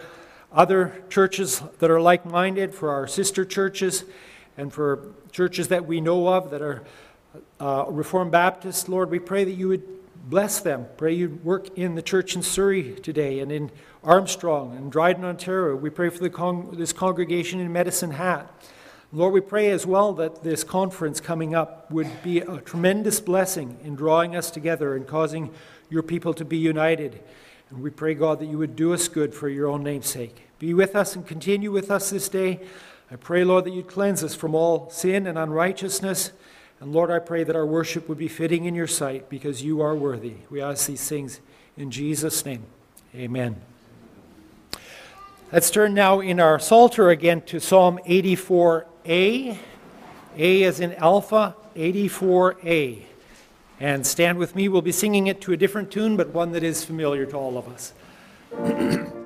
other 0.51 1.03
churches 1.09 1.61
that 1.79 1.89
are 1.89 2.01
like 2.01 2.25
minded, 2.25 2.75
for 2.75 2.91
our 2.91 3.07
sister 3.07 3.45
churches, 3.45 4.03
and 4.57 4.71
for 4.71 5.13
churches 5.31 5.69
that 5.69 5.85
we 5.85 6.01
know 6.01 6.27
of 6.27 6.51
that 6.51 6.61
are 6.61 6.83
uh, 7.59 7.85
Reformed 7.87 8.31
Baptist. 8.31 8.89
Lord, 8.89 9.09
we 9.09 9.19
pray 9.19 9.45
that 9.45 9.51
you 9.51 9.69
would 9.69 9.83
bless 10.29 10.59
them. 10.59 10.85
Pray 10.97 11.13
you'd 11.13 11.45
work 11.45 11.77
in 11.77 11.95
the 11.95 12.01
church 12.01 12.35
in 12.35 12.43
Surrey 12.43 12.93
today 12.95 13.39
and 13.39 13.51
in 13.51 13.71
Armstrong 14.03 14.75
and 14.75 14.91
Dryden, 14.91 15.23
Ontario. 15.23 15.75
We 15.77 15.89
pray 15.89 16.09
for 16.09 16.27
con- 16.29 16.75
this 16.77 16.91
congregation 16.91 17.61
in 17.61 17.71
Medicine 17.71 18.11
Hat. 18.11 18.51
Lord, 19.15 19.33
we 19.33 19.39
pray 19.39 19.71
as 19.71 19.85
well 19.85 20.11
that 20.15 20.43
this 20.43 20.65
conference 20.65 21.21
coming 21.21 21.55
up 21.55 21.89
would 21.89 22.21
be 22.21 22.39
a 22.39 22.59
tremendous 22.59 23.21
blessing 23.21 23.77
in 23.81 23.95
drawing 23.95 24.35
us 24.35 24.51
together 24.51 24.93
and 24.93 25.07
causing 25.07 25.51
your 25.89 26.03
people 26.03 26.33
to 26.33 26.43
be 26.43 26.57
united. 26.57 27.23
And 27.69 27.81
we 27.81 27.91
pray, 27.91 28.13
God, 28.13 28.39
that 28.39 28.47
you 28.47 28.57
would 28.57 28.75
do 28.75 28.93
us 28.93 29.07
good 29.07 29.33
for 29.33 29.47
your 29.47 29.69
own 29.69 29.83
name's 29.83 30.07
sake. 30.07 30.49
Be 30.59 30.73
with 30.73 30.97
us 30.97 31.15
and 31.15 31.25
continue 31.25 31.71
with 31.71 31.89
us 31.91 32.09
this 32.09 32.27
day. 32.27 32.59
I 33.09 33.15
pray, 33.15 33.45
Lord, 33.45 33.63
that 33.63 33.73
you'd 33.73 33.87
cleanse 33.87 34.21
us 34.21 34.35
from 34.35 34.53
all 34.53 34.89
sin 34.89 35.27
and 35.27 35.37
unrighteousness. 35.37 36.33
And 36.81 36.91
Lord, 36.91 37.09
I 37.09 37.19
pray 37.19 37.45
that 37.45 37.55
our 37.55 37.65
worship 37.65 38.09
would 38.09 38.17
be 38.17 38.27
fitting 38.27 38.65
in 38.65 38.75
your 38.75 38.85
sight 38.85 39.29
because 39.29 39.63
you 39.63 39.79
are 39.79 39.95
worthy. 39.95 40.33
We 40.49 40.61
ask 40.61 40.87
these 40.87 41.07
things 41.07 41.39
in 41.77 41.89
Jesus' 41.89 42.43
name. 42.43 42.65
Amen. 43.15 43.61
Let's 45.55 45.71
turn 45.71 45.93
now 45.93 46.19
in 46.19 46.41
our 46.41 46.59
Psalter 46.59 47.11
again 47.11 47.39
to 47.43 47.61
Psalm 47.61 47.97
84 48.05 48.87
a. 49.05 49.57
A 50.37 50.63
is 50.63 50.81
in 50.81 50.93
Alpha 50.95 51.55
84A. 51.77 53.03
And 53.79 54.05
stand 54.05 54.37
with 54.37 54.53
me, 54.53 54.67
we'll 54.67 54.81
be 54.81 54.91
singing 54.91 55.27
it 55.27 55.39
to 55.39 55.53
a 55.53 55.57
different 55.57 55.91
tune, 55.91 56.17
but 56.17 56.33
one 56.33 56.51
that 56.51 56.63
is 56.63 56.83
familiar 56.83 57.25
to 57.27 57.37
all 57.37 57.57
of 57.57 57.69
us. 57.69 57.93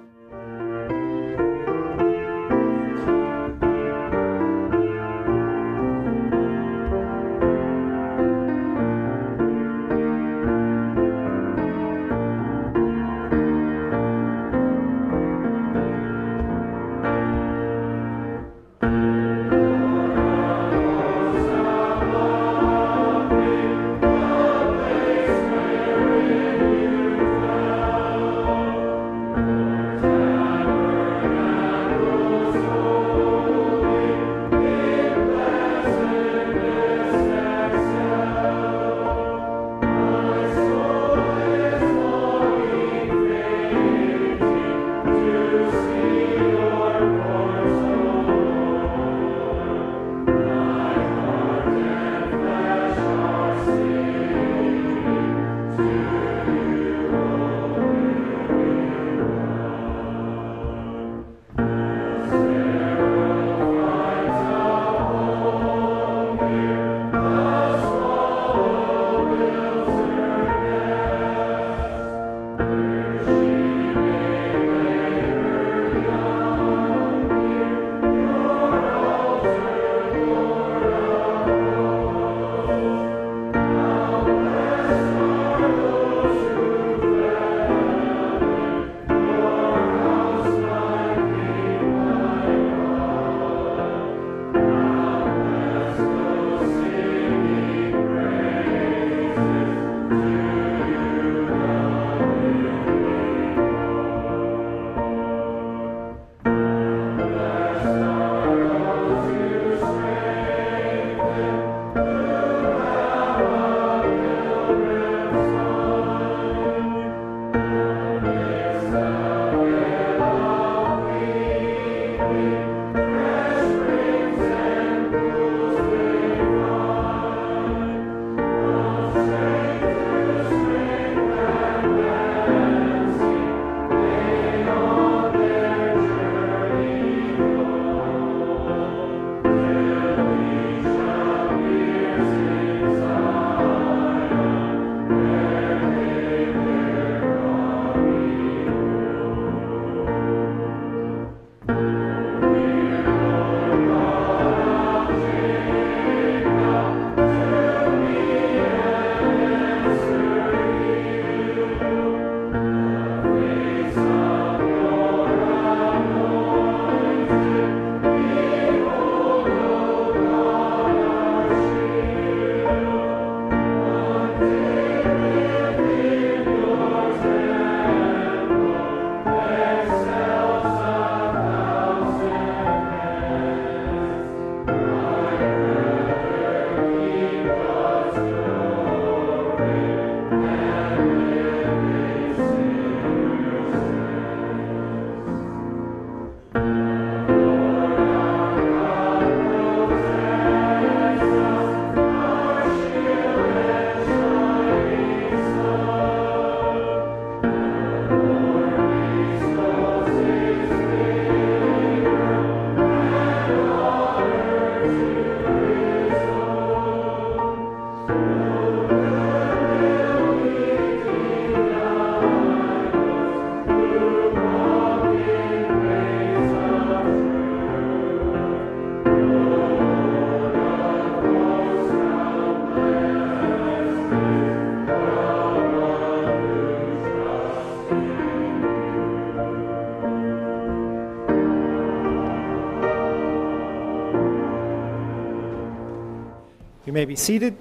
may 247.00 247.06
be 247.06 247.16
seated. 247.16 247.56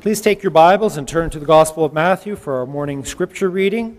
Please 0.00 0.22
take 0.22 0.42
your 0.42 0.50
Bibles 0.50 0.96
and 0.96 1.06
turn 1.06 1.28
to 1.28 1.38
the 1.38 1.44
Gospel 1.44 1.84
of 1.84 1.92
Matthew 1.92 2.34
for 2.34 2.56
our 2.56 2.64
morning 2.64 3.04
scripture 3.04 3.50
reading. 3.50 3.98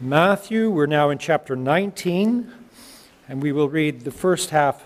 Matthew, 0.00 0.68
we're 0.68 0.86
now 0.86 1.10
in 1.10 1.18
chapter 1.18 1.54
19, 1.54 2.50
and 3.28 3.40
we 3.40 3.52
will 3.52 3.68
read 3.68 4.00
the 4.00 4.10
first 4.10 4.50
half 4.50 4.84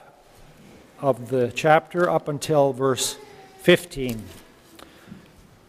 of 1.00 1.30
the 1.30 1.50
chapter 1.54 2.10
up 2.10 2.28
until 2.28 2.74
verse 2.74 3.16
15. 3.60 4.22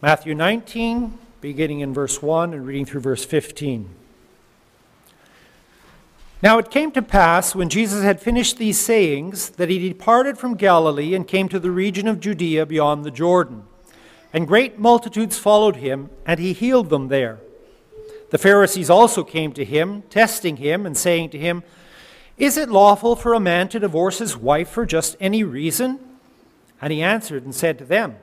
Matthew 0.02 0.36
19, 0.36 1.18
beginning 1.40 1.80
in 1.80 1.94
verse 1.94 2.22
1 2.22 2.54
and 2.54 2.68
reading 2.68 2.86
through 2.86 3.00
verse 3.00 3.24
15. 3.24 3.88
Now 6.46 6.60
it 6.60 6.70
came 6.70 6.92
to 6.92 7.02
pass, 7.02 7.56
when 7.56 7.70
Jesus 7.70 8.04
had 8.04 8.22
finished 8.22 8.60
these 8.60 8.78
sayings, 8.78 9.50
that 9.50 9.68
he 9.68 9.90
departed 9.90 10.38
from 10.38 10.54
Galilee 10.54 11.16
and 11.16 11.28
came 11.28 11.50
to 11.50 11.60
the 11.60 11.72
region 11.72 12.08
of 12.08 12.20
Judea 12.20 12.68
beyond 12.68 13.04
the 13.04 13.10
Jordan. 13.10 13.64
And 14.32 14.48
great 14.48 14.78
multitudes 14.78 15.40
followed 15.40 15.78
him, 15.78 16.12
and 16.24 16.40
he 16.40 16.54
healed 16.54 16.92
them 16.92 17.08
there. 17.08 17.40
The 18.30 18.38
Pharisees 18.38 18.92
also 18.92 19.24
came 19.24 19.54
to 19.54 19.66
him, 19.66 20.04
testing 20.12 20.58
him, 20.58 20.86
and 20.86 20.96
saying 20.96 21.32
to 21.32 21.40
him, 21.40 21.64
Is 22.38 22.58
it 22.58 22.70
lawful 22.70 23.16
for 23.16 23.34
a 23.34 23.40
man 23.40 23.68
to 23.70 23.80
divorce 23.80 24.20
his 24.20 24.38
wife 24.38 24.70
for 24.70 24.86
just 24.86 25.18
any 25.20 25.44
reason? 25.44 26.00
And 26.80 26.94
he 26.94 27.02
answered 27.02 27.44
and 27.44 27.56
said 27.56 27.80
to 27.80 27.86
them, 27.86 28.18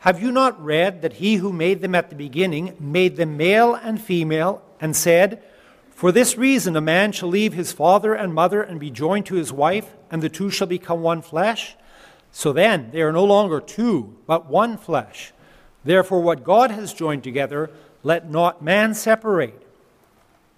Have 0.00 0.20
you 0.20 0.32
not 0.32 0.60
read 0.60 1.02
that 1.02 1.12
he 1.12 1.36
who 1.36 1.52
made 1.52 1.82
them 1.82 1.94
at 1.94 2.10
the 2.10 2.16
beginning 2.16 2.74
made 2.80 3.14
them 3.14 3.36
male 3.36 3.76
and 3.76 4.02
female, 4.02 4.60
and 4.80 4.96
said, 4.96 5.40
for 5.98 6.12
this 6.12 6.38
reason, 6.38 6.76
a 6.76 6.80
man 6.80 7.10
shall 7.10 7.28
leave 7.28 7.54
his 7.54 7.72
father 7.72 8.14
and 8.14 8.32
mother 8.32 8.62
and 8.62 8.78
be 8.78 8.88
joined 8.88 9.26
to 9.26 9.34
his 9.34 9.52
wife, 9.52 9.96
and 10.12 10.22
the 10.22 10.28
two 10.28 10.48
shall 10.48 10.68
become 10.68 11.02
one 11.02 11.22
flesh. 11.22 11.74
So 12.30 12.52
then, 12.52 12.92
they 12.92 13.02
are 13.02 13.10
no 13.10 13.24
longer 13.24 13.60
two, 13.60 14.16
but 14.24 14.46
one 14.46 14.76
flesh. 14.76 15.32
Therefore, 15.82 16.20
what 16.20 16.44
God 16.44 16.70
has 16.70 16.94
joined 16.94 17.24
together, 17.24 17.72
let 18.04 18.30
not 18.30 18.62
man 18.62 18.94
separate. 18.94 19.60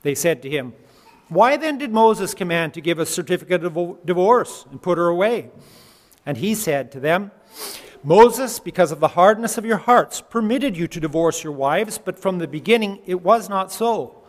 They 0.02 0.14
said 0.14 0.42
to 0.42 0.50
him, 0.50 0.74
Why 1.30 1.56
then 1.56 1.78
did 1.78 1.90
Moses 1.90 2.34
command 2.34 2.74
to 2.74 2.82
give 2.82 2.98
a 2.98 3.06
certificate 3.06 3.64
of 3.64 4.04
divorce 4.04 4.66
and 4.70 4.82
put 4.82 4.98
her 4.98 5.08
away? 5.08 5.48
And 6.26 6.36
he 6.36 6.54
said 6.54 6.92
to 6.92 7.00
them, 7.00 7.30
Moses, 8.04 8.60
because 8.60 8.92
of 8.92 9.00
the 9.00 9.08
hardness 9.08 9.56
of 9.56 9.64
your 9.64 9.78
hearts, 9.78 10.20
permitted 10.20 10.76
you 10.76 10.86
to 10.88 11.00
divorce 11.00 11.42
your 11.42 11.54
wives, 11.54 11.96
but 11.96 12.18
from 12.18 12.36
the 12.36 12.46
beginning 12.46 13.00
it 13.06 13.22
was 13.22 13.48
not 13.48 13.72
so. 13.72 14.19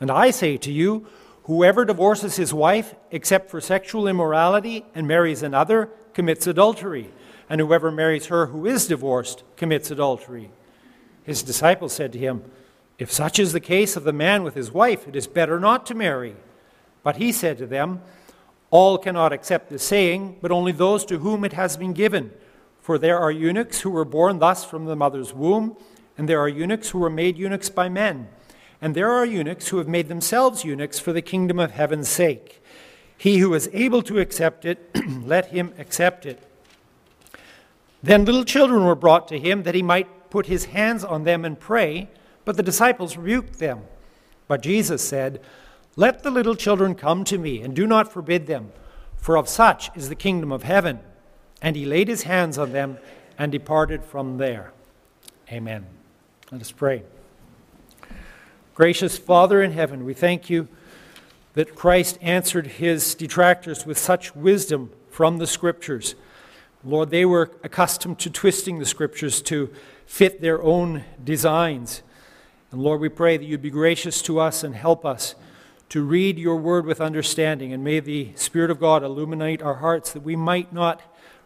And 0.00 0.10
I 0.10 0.30
say 0.30 0.56
to 0.58 0.72
you, 0.72 1.06
whoever 1.44 1.84
divorces 1.84 2.36
his 2.36 2.54
wife 2.54 2.94
except 3.10 3.50
for 3.50 3.60
sexual 3.60 4.06
immorality 4.06 4.84
and 4.94 5.08
marries 5.08 5.42
another 5.42 5.90
commits 6.14 6.46
adultery, 6.46 7.10
and 7.48 7.60
whoever 7.60 7.90
marries 7.90 8.26
her 8.26 8.46
who 8.46 8.66
is 8.66 8.86
divorced 8.86 9.42
commits 9.56 9.90
adultery. 9.90 10.50
His 11.24 11.42
disciples 11.42 11.92
said 11.92 12.12
to 12.12 12.18
him, 12.18 12.44
If 12.98 13.10
such 13.10 13.38
is 13.38 13.52
the 13.52 13.60
case 13.60 13.96
of 13.96 14.04
the 14.04 14.12
man 14.12 14.42
with 14.42 14.54
his 14.54 14.72
wife, 14.72 15.08
it 15.08 15.16
is 15.16 15.26
better 15.26 15.58
not 15.58 15.86
to 15.86 15.94
marry. 15.94 16.36
But 17.02 17.16
he 17.16 17.32
said 17.32 17.58
to 17.58 17.66
them, 17.66 18.02
All 18.70 18.98
cannot 18.98 19.32
accept 19.32 19.68
the 19.68 19.78
saying, 19.78 20.38
but 20.40 20.52
only 20.52 20.72
those 20.72 21.04
to 21.06 21.18
whom 21.18 21.44
it 21.44 21.52
has 21.54 21.76
been 21.76 21.92
given. 21.92 22.32
For 22.80 22.98
there 22.98 23.18
are 23.18 23.30
eunuchs 23.30 23.80
who 23.80 23.90
were 23.90 24.04
born 24.04 24.38
thus 24.38 24.64
from 24.64 24.86
the 24.86 24.96
mother's 24.96 25.34
womb, 25.34 25.76
and 26.16 26.28
there 26.28 26.40
are 26.40 26.48
eunuchs 26.48 26.90
who 26.90 26.98
were 26.98 27.10
made 27.10 27.36
eunuchs 27.38 27.68
by 27.68 27.88
men 27.88 28.28
and 28.80 28.94
there 28.94 29.10
are 29.10 29.24
eunuchs 29.24 29.68
who 29.68 29.78
have 29.78 29.88
made 29.88 30.08
themselves 30.08 30.64
eunuchs 30.64 30.98
for 30.98 31.12
the 31.12 31.22
kingdom 31.22 31.58
of 31.58 31.72
heaven's 31.72 32.08
sake. 32.08 32.62
He 33.16 33.38
who 33.38 33.52
is 33.54 33.68
able 33.72 34.02
to 34.02 34.20
accept 34.20 34.64
it, 34.64 34.90
let 35.24 35.46
him 35.46 35.74
accept 35.78 36.24
it. 36.24 36.40
Then 38.02 38.24
little 38.24 38.44
children 38.44 38.84
were 38.84 38.94
brought 38.94 39.26
to 39.28 39.38
him 39.38 39.64
that 39.64 39.74
he 39.74 39.82
might 39.82 40.30
put 40.30 40.46
his 40.46 40.66
hands 40.66 41.02
on 41.02 41.24
them 41.24 41.44
and 41.44 41.58
pray, 41.58 42.08
but 42.44 42.56
the 42.56 42.62
disciples 42.62 43.16
rebuked 43.16 43.58
them. 43.58 43.80
But 44.46 44.62
Jesus 44.62 45.06
said, 45.06 45.40
Let 45.96 46.22
the 46.22 46.30
little 46.30 46.54
children 46.54 46.94
come 46.94 47.24
to 47.24 47.38
me, 47.38 47.60
and 47.60 47.74
do 47.74 47.86
not 47.86 48.12
forbid 48.12 48.46
them, 48.46 48.72
for 49.16 49.36
of 49.36 49.48
such 49.48 49.90
is 49.96 50.08
the 50.08 50.14
kingdom 50.14 50.52
of 50.52 50.62
heaven. 50.62 51.00
And 51.60 51.74
he 51.74 51.84
laid 51.84 52.06
his 52.06 52.22
hands 52.22 52.56
on 52.56 52.72
them 52.72 52.98
and 53.36 53.50
departed 53.50 54.04
from 54.04 54.38
there. 54.38 54.72
Amen. 55.50 55.86
Let 56.52 56.60
us 56.60 56.70
pray. 56.70 57.02
Gracious 58.78 59.18
Father 59.18 59.60
in 59.60 59.72
heaven, 59.72 60.04
we 60.04 60.14
thank 60.14 60.48
you 60.48 60.68
that 61.54 61.74
Christ 61.74 62.16
answered 62.22 62.68
his 62.68 63.16
detractors 63.16 63.84
with 63.84 63.98
such 63.98 64.36
wisdom 64.36 64.92
from 65.10 65.38
the 65.38 65.48
Scriptures. 65.48 66.14
Lord, 66.84 67.10
they 67.10 67.24
were 67.24 67.50
accustomed 67.64 68.20
to 68.20 68.30
twisting 68.30 68.78
the 68.78 68.86
Scriptures 68.86 69.42
to 69.42 69.74
fit 70.06 70.40
their 70.40 70.62
own 70.62 71.02
designs. 71.24 72.04
And 72.70 72.80
Lord, 72.80 73.00
we 73.00 73.08
pray 73.08 73.36
that 73.36 73.44
you'd 73.44 73.62
be 73.62 73.68
gracious 73.68 74.22
to 74.22 74.38
us 74.38 74.62
and 74.62 74.76
help 74.76 75.04
us 75.04 75.34
to 75.88 76.04
read 76.04 76.38
your 76.38 76.54
word 76.54 76.86
with 76.86 77.00
understanding. 77.00 77.72
And 77.72 77.82
may 77.82 77.98
the 77.98 78.30
Spirit 78.36 78.70
of 78.70 78.78
God 78.78 79.02
illuminate 79.02 79.60
our 79.60 79.78
hearts 79.78 80.12
that 80.12 80.22
we 80.22 80.36
might 80.36 80.72
not 80.72 81.02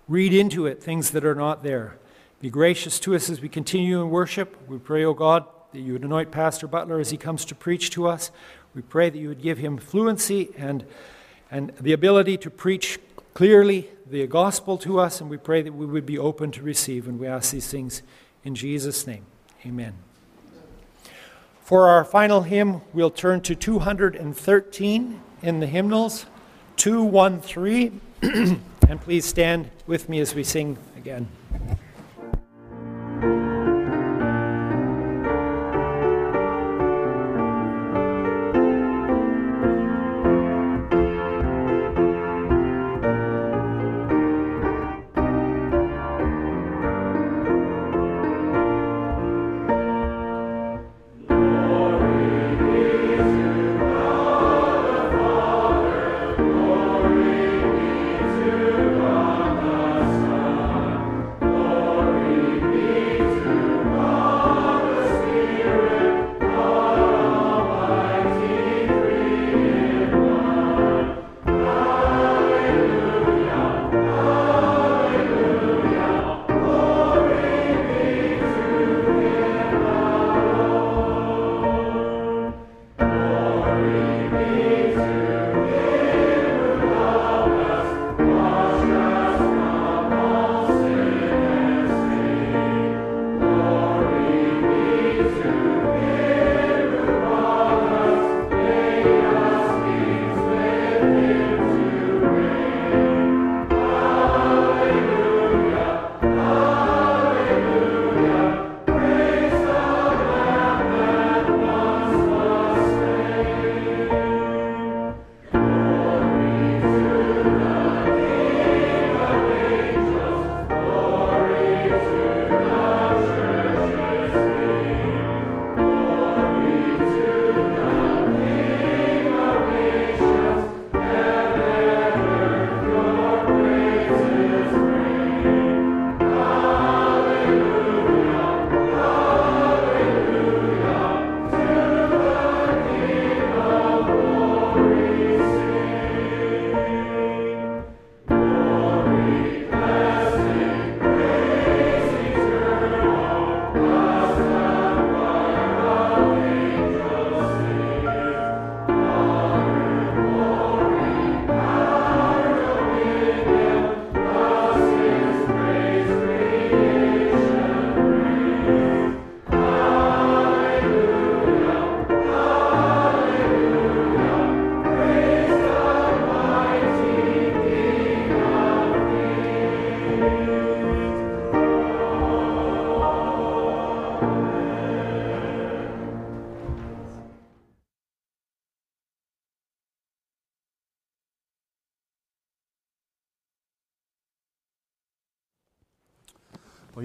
read 0.07 0.35
into 0.35 0.67
it 0.67 0.83
things 0.83 1.13
that 1.13 1.25
are 1.25 1.35
not 1.35 1.63
there. 1.63 1.97
Be 2.43 2.51
gracious 2.51 3.01
to 3.01 3.15
us 3.15 3.31
as 3.31 3.41
we 3.41 3.49
continue 3.49 4.03
in 4.03 4.11
worship. 4.11 4.55
We 4.69 4.77
pray, 4.77 5.03
O 5.03 5.13
oh 5.13 5.15
God, 5.15 5.47
that 5.73 5.81
you 5.81 5.95
would 5.95 6.05
anoint 6.05 6.31
Pastor 6.31 6.67
Butler 6.67 7.01
as 7.01 7.11
he 7.11 7.17
comes 7.17 7.45
to 7.47 7.55
preach 7.55 7.91
to 7.91 8.07
us. 8.07 8.31
We 8.75 8.83
pray 8.83 9.11
that 9.11 9.19
you 9.19 9.29
would 9.29 9.43
give 9.43 9.59
him 9.59 9.79
fluency 9.79 10.51
and, 10.57 10.85
and 11.51 11.73
the 11.81 11.93
ability 11.93 12.37
to 12.39 12.51
preach 12.51 12.99
clearly 13.35 13.89
the 14.07 14.27
gospel 14.27 14.77
to 14.79 14.99
us, 14.99 15.21
and 15.21 15.31
we 15.31 15.39
pray 15.39 15.63
that 15.63 15.73
we 15.73 15.87
would 15.87 16.07
be 16.07 16.19
open 16.19 16.51
to 16.53 16.63
receive. 16.63 17.09
And 17.09 17.19
we 17.19 17.27
ask 17.27 17.53
these 17.53 17.69
things 17.69 18.03
in 18.45 18.55
Jesus' 18.55 19.07
name. 19.07 19.25
Amen. 19.65 19.95
For 21.63 21.89
our 21.89 22.05
final 22.05 22.43
hymn, 22.43 22.83
we'll 22.93 23.11
turn 23.11 23.41
to 23.43 23.55
213 23.55 25.21
in 25.43 25.61
the 25.61 25.67
hymnals, 25.67 26.27
213. 26.77 28.01
and 28.23 29.01
please 29.01 29.25
stand 29.25 29.71
with 29.87 30.09
me 30.09 30.21
as 30.21 30.35
we 30.35 30.45
sing 30.45 30.77
again. 30.97 31.29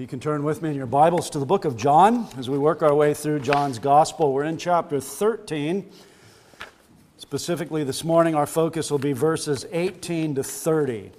Can 0.08 0.20
turn 0.20 0.42
with 0.42 0.62
me 0.62 0.70
in 0.70 0.74
your 0.74 0.86
Bibles 0.86 1.28
to 1.28 1.38
the 1.38 1.44
book 1.44 1.66
of 1.66 1.76
John 1.76 2.28
as 2.38 2.48
we 2.48 2.56
work 2.56 2.82
our 2.82 2.94
way 2.94 3.12
through 3.12 3.40
John's 3.40 3.78
Gospel. 3.78 4.32
We're 4.32 4.44
in 4.44 4.56
chapter 4.56 5.00
13. 5.00 5.86
Specifically, 7.18 7.84
this 7.84 8.02
morning, 8.04 8.34
our 8.34 8.46
focus 8.46 8.90
will 8.90 8.98
be 8.98 9.12
verses 9.12 9.66
18 9.70 10.36
to 10.36 10.42
30. 10.42 11.10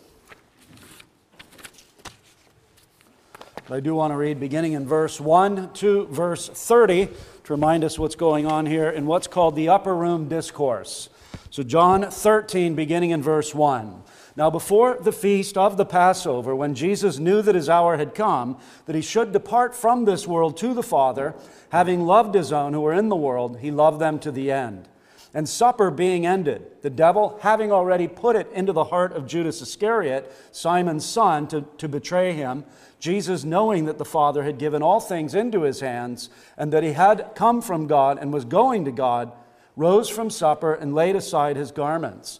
But 3.68 3.76
I 3.76 3.80
do 3.80 3.94
want 3.94 4.12
to 4.12 4.18
read 4.18 4.40
beginning 4.40 4.74
in 4.74 4.88
verse 4.88 5.22
1 5.22 5.74
to 5.74 6.08
verse 6.08 6.50
30 6.50 7.10
to 7.44 7.54
remind 7.54 7.84
us 7.84 8.00
what's 8.00 8.16
going 8.16 8.48
on 8.48 8.66
here 8.66 8.90
in 8.90 9.06
what's 9.06 9.28
called 9.28 9.56
the 9.56 9.70
Upper 9.70 9.96
Room 9.96 10.28
Discourse. 10.28 11.10
So, 11.52 11.62
John 11.62 12.10
13, 12.10 12.74
beginning 12.74 13.12
in 13.12 13.22
verse 13.22 13.54
1. 13.54 14.02
Now, 14.40 14.50
before 14.50 14.96
the 14.96 15.12
feast 15.12 15.58
of 15.58 15.76
the 15.76 15.86
Passover, 15.86 16.56
when 16.56 16.74
Jesus 16.74 17.20
knew 17.20 17.42
that 17.42 17.56
his 17.56 17.68
hour 17.68 17.98
had 17.98 18.16
come, 18.16 18.58
that 18.86 18.96
he 18.96 19.02
should 19.02 19.34
depart 19.34 19.76
from 19.76 20.06
this 20.06 20.26
world 20.26 20.56
to 20.60 20.74
the 20.74 20.82
Father, 20.82 21.36
having 21.72 22.06
loved 22.06 22.36
his 22.36 22.54
own 22.54 22.72
who 22.72 22.80
were 22.80 22.94
in 22.94 23.10
the 23.10 23.18
world, 23.18 23.60
he 23.60 23.70
loved 23.70 24.00
them 24.00 24.18
to 24.20 24.32
the 24.32 24.50
end. 24.50 24.88
And 25.34 25.50
supper 25.50 25.92
being 25.92 26.26
ended, 26.26 26.66
the 26.84 26.90
devil 26.90 27.38
having 27.42 27.74
already 27.74 28.08
put 28.08 28.38
it 28.38 28.50
into 28.54 28.72
the 28.72 28.86
heart 28.86 29.12
of 29.12 29.28
Judas 29.28 29.62
Iscariot, 29.62 30.34
Simon's 30.54 31.04
son, 31.04 31.46
to, 31.50 31.66
to 31.78 31.90
betray 31.90 32.32
him, 32.32 32.64
Jesus, 33.02 33.44
knowing 33.44 33.84
that 33.88 33.98
the 33.98 34.06
Father 34.06 34.44
had 34.44 34.58
given 34.58 34.82
all 34.82 35.02
things 35.02 35.36
into 35.36 35.64
his 35.64 35.82
hands, 35.82 36.30
and 36.56 36.72
that 36.72 36.84
he 36.84 36.94
had 36.94 37.32
come 37.36 37.62
from 37.62 37.88
God 37.88 38.18
and 38.18 38.32
was 38.32 38.46
going 38.46 38.86
to 38.86 38.92
God, 38.94 39.34
rose 39.76 40.08
from 40.08 40.30
supper 40.30 40.74
and 40.74 40.96
laid 40.96 41.18
aside 41.18 41.58
his 41.58 41.72
garments 41.72 42.40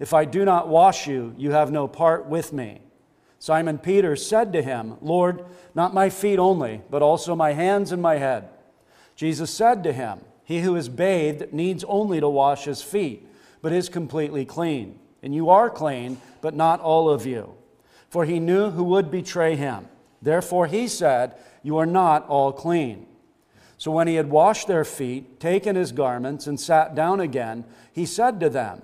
if 0.00 0.14
I 0.14 0.24
do 0.24 0.44
not 0.46 0.68
wash 0.68 1.06
you, 1.06 1.34
you 1.36 1.52
have 1.52 1.70
no 1.70 1.86
part 1.86 2.26
with 2.26 2.52
me. 2.52 2.80
Simon 3.38 3.78
Peter 3.78 4.16
said 4.16 4.52
to 4.54 4.62
him, 4.62 4.96
Lord, 5.00 5.44
not 5.74 5.94
my 5.94 6.10
feet 6.10 6.38
only, 6.38 6.82
but 6.90 7.02
also 7.02 7.36
my 7.36 7.52
hands 7.52 7.92
and 7.92 8.02
my 8.02 8.16
head. 8.16 8.48
Jesus 9.14 9.50
said 9.50 9.84
to 9.84 9.92
him, 9.92 10.20
He 10.42 10.60
who 10.60 10.74
is 10.74 10.88
bathed 10.88 11.52
needs 11.52 11.84
only 11.84 12.18
to 12.20 12.28
wash 12.28 12.64
his 12.64 12.82
feet, 12.82 13.26
but 13.60 13.72
is 13.72 13.88
completely 13.90 14.44
clean. 14.46 14.98
And 15.22 15.34
you 15.34 15.50
are 15.50 15.68
clean, 15.68 16.20
but 16.40 16.54
not 16.54 16.80
all 16.80 17.10
of 17.10 17.26
you. 17.26 17.54
For 18.08 18.24
he 18.24 18.40
knew 18.40 18.70
who 18.70 18.84
would 18.84 19.10
betray 19.10 19.54
him. 19.54 19.88
Therefore 20.22 20.66
he 20.66 20.88
said, 20.88 21.34
You 21.62 21.76
are 21.76 21.86
not 21.86 22.26
all 22.26 22.52
clean. 22.52 23.06
So 23.76 23.90
when 23.90 24.08
he 24.08 24.14
had 24.14 24.30
washed 24.30 24.66
their 24.66 24.84
feet, 24.84 25.40
taken 25.40 25.76
his 25.76 25.92
garments, 25.92 26.46
and 26.46 26.58
sat 26.58 26.94
down 26.94 27.20
again, 27.20 27.64
he 27.92 28.04
said 28.04 28.40
to 28.40 28.50
them, 28.50 28.82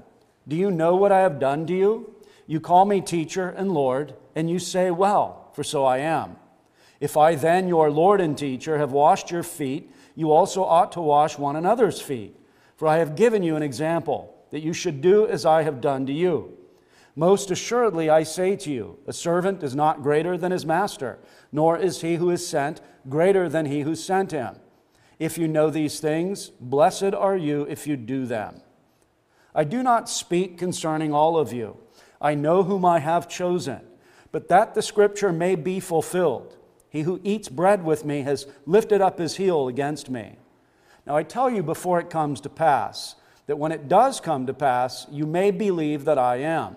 do 0.49 0.57
you 0.57 0.71
know 0.71 0.97
what 0.97 1.13
I 1.13 1.21
have 1.21 1.39
done 1.39 1.67
to 1.67 1.77
you? 1.77 2.15
You 2.47 2.61
call 2.61 2.85
me 2.85 3.01
teacher 3.01 3.49
and 3.49 3.73
Lord, 3.73 4.15
and 4.35 4.49
you 4.49 4.59
say, 4.59 4.91
Well, 4.91 5.51
for 5.55 5.65
so 5.65 5.85
I 5.85 5.99
am. 5.99 6.37
If 7.01 7.17
I 7.17 7.35
then, 7.35 7.69
your 7.69 7.91
Lord 7.91 8.21
and 8.21 8.39
teacher, 8.39 8.79
have 8.79 8.93
washed 8.93 9.31
your 9.31 9.43
feet, 9.43 9.91
you 10.15 10.33
also 10.33 10.65
ought 10.65 10.93
to 10.93 11.01
wash 11.01 11.39
one 11.39 11.57
another's 11.57 12.01
feet. 12.01 12.37
For 12.77 12.87
I 12.89 12.99
have 12.99 13.17
given 13.17 13.43
you 13.43 13.57
an 13.57 13.63
example, 13.63 14.35
that 14.51 14.63
you 14.63 14.73
should 14.73 15.01
do 15.01 15.27
as 15.27 15.45
I 15.45 15.63
have 15.63 15.81
done 15.81 16.07
to 16.07 16.13
you. 16.13 16.57
Most 17.17 17.51
assuredly, 17.51 18.09
I 18.09 18.23
say 18.23 18.57
to 18.57 18.71
you, 18.71 18.99
a 19.07 19.13
servant 19.13 19.63
is 19.63 19.75
not 19.75 20.03
greater 20.03 20.37
than 20.37 20.53
his 20.53 20.67
master, 20.67 21.19
nor 21.51 21.79
is 21.79 22.03
he 22.03 22.17
who 22.17 22.31
is 22.31 22.47
sent 22.47 22.81
greater 23.09 23.49
than 23.49 23.67
he 23.67 23.81
who 23.81 23.95
sent 23.95 24.33
him. 24.33 24.57
If 25.19 25.39
you 25.39 25.49
know 25.49 25.71
these 25.71 25.99
things, 25.99 26.51
blessed 26.61 27.15
are 27.15 27.37
you 27.37 27.67
if 27.69 27.87
you 27.87 27.97
do 27.97 28.27
them. 28.27 28.61
I 29.57 29.65
do 29.65 29.83
not 29.83 30.11
speak 30.11 30.59
concerning 30.59 31.15
all 31.15 31.39
of 31.39 31.51
you. 31.51 31.79
I 32.21 32.35
know 32.35 32.63
whom 32.63 32.85
I 32.85 32.99
have 32.99 33.27
chosen, 33.27 33.81
but 34.31 34.49
that 34.49 34.75
the 34.75 34.83
scripture 34.83 35.33
may 35.33 35.55
be 35.55 35.81
fulfilled. 35.81 36.59
He 36.91 37.03
who 37.03 37.21
eats 37.25 37.49
bread 37.49 37.83
with 37.83 38.05
me 38.05 38.21
has 38.21 38.47
lifted 38.67 39.01
up 39.01 39.19
his 39.19 39.37
heel 39.37 39.67
against 39.67 40.11
me. 40.11 40.37
Now 41.07 41.17
I 41.17 41.23
tell 41.23 41.49
you 41.49 41.63
before 41.63 41.99
it 41.99 42.11
comes 42.11 42.43
to 42.43 42.51
pass, 42.51 43.17
that 43.47 43.59
when 43.59 43.73
it 43.73 43.89
does 43.89 44.21
come 44.21 44.47
to 44.47 44.53
pass, 44.53 45.07
you 45.11 45.25
may 45.25 45.51
believe 45.51 46.05
that 46.05 46.19
I 46.19 46.37
am. 46.37 46.77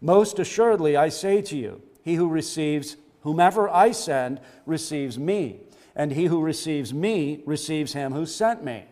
Most 0.00 0.38
assuredly, 0.38 0.96
I 0.96 1.08
say 1.08 1.42
to 1.42 1.56
you, 1.56 1.82
he 2.02 2.14
who 2.14 2.28
receives 2.28 2.96
whomever 3.22 3.68
I 3.68 3.90
send 3.90 4.40
receives 4.64 5.18
me, 5.18 5.60
and 5.96 6.12
he 6.12 6.26
who 6.26 6.40
receives 6.40 6.94
me 6.94 7.42
receives 7.46 7.94
him 7.94 8.12
who 8.12 8.26
sent 8.26 8.62
me. 8.62 8.84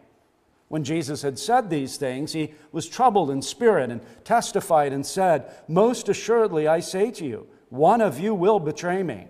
When 0.69 0.85
Jesus 0.85 1.23
had 1.23 1.39
said 1.39 1.71
these 1.71 1.97
things, 1.97 2.33
he 2.33 2.55
was 2.73 2.89
troubled 2.89 3.31
in 3.31 3.43
spirit 3.43 3.91
and 3.91 4.01
testified 4.25 4.93
and 4.93 5.05
said, 5.05 5.53
Most 5.69 6.09
assuredly, 6.09 6.67
I 6.67 6.81
say 6.81 7.11
to 7.13 7.25
you, 7.25 7.47
one 7.69 8.01
of 8.01 8.19
you 8.19 8.35
will 8.35 8.61
betray 8.61 9.03
me. 9.03 9.29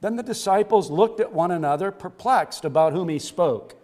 Then 0.00 0.16
the 0.16 0.22
disciples 0.22 0.90
looked 0.90 1.20
at 1.20 1.32
one 1.32 1.50
another, 1.50 1.90
perplexed 1.90 2.64
about 2.64 2.92
whom 2.92 3.08
he 3.08 3.18
spoke. 3.18 3.76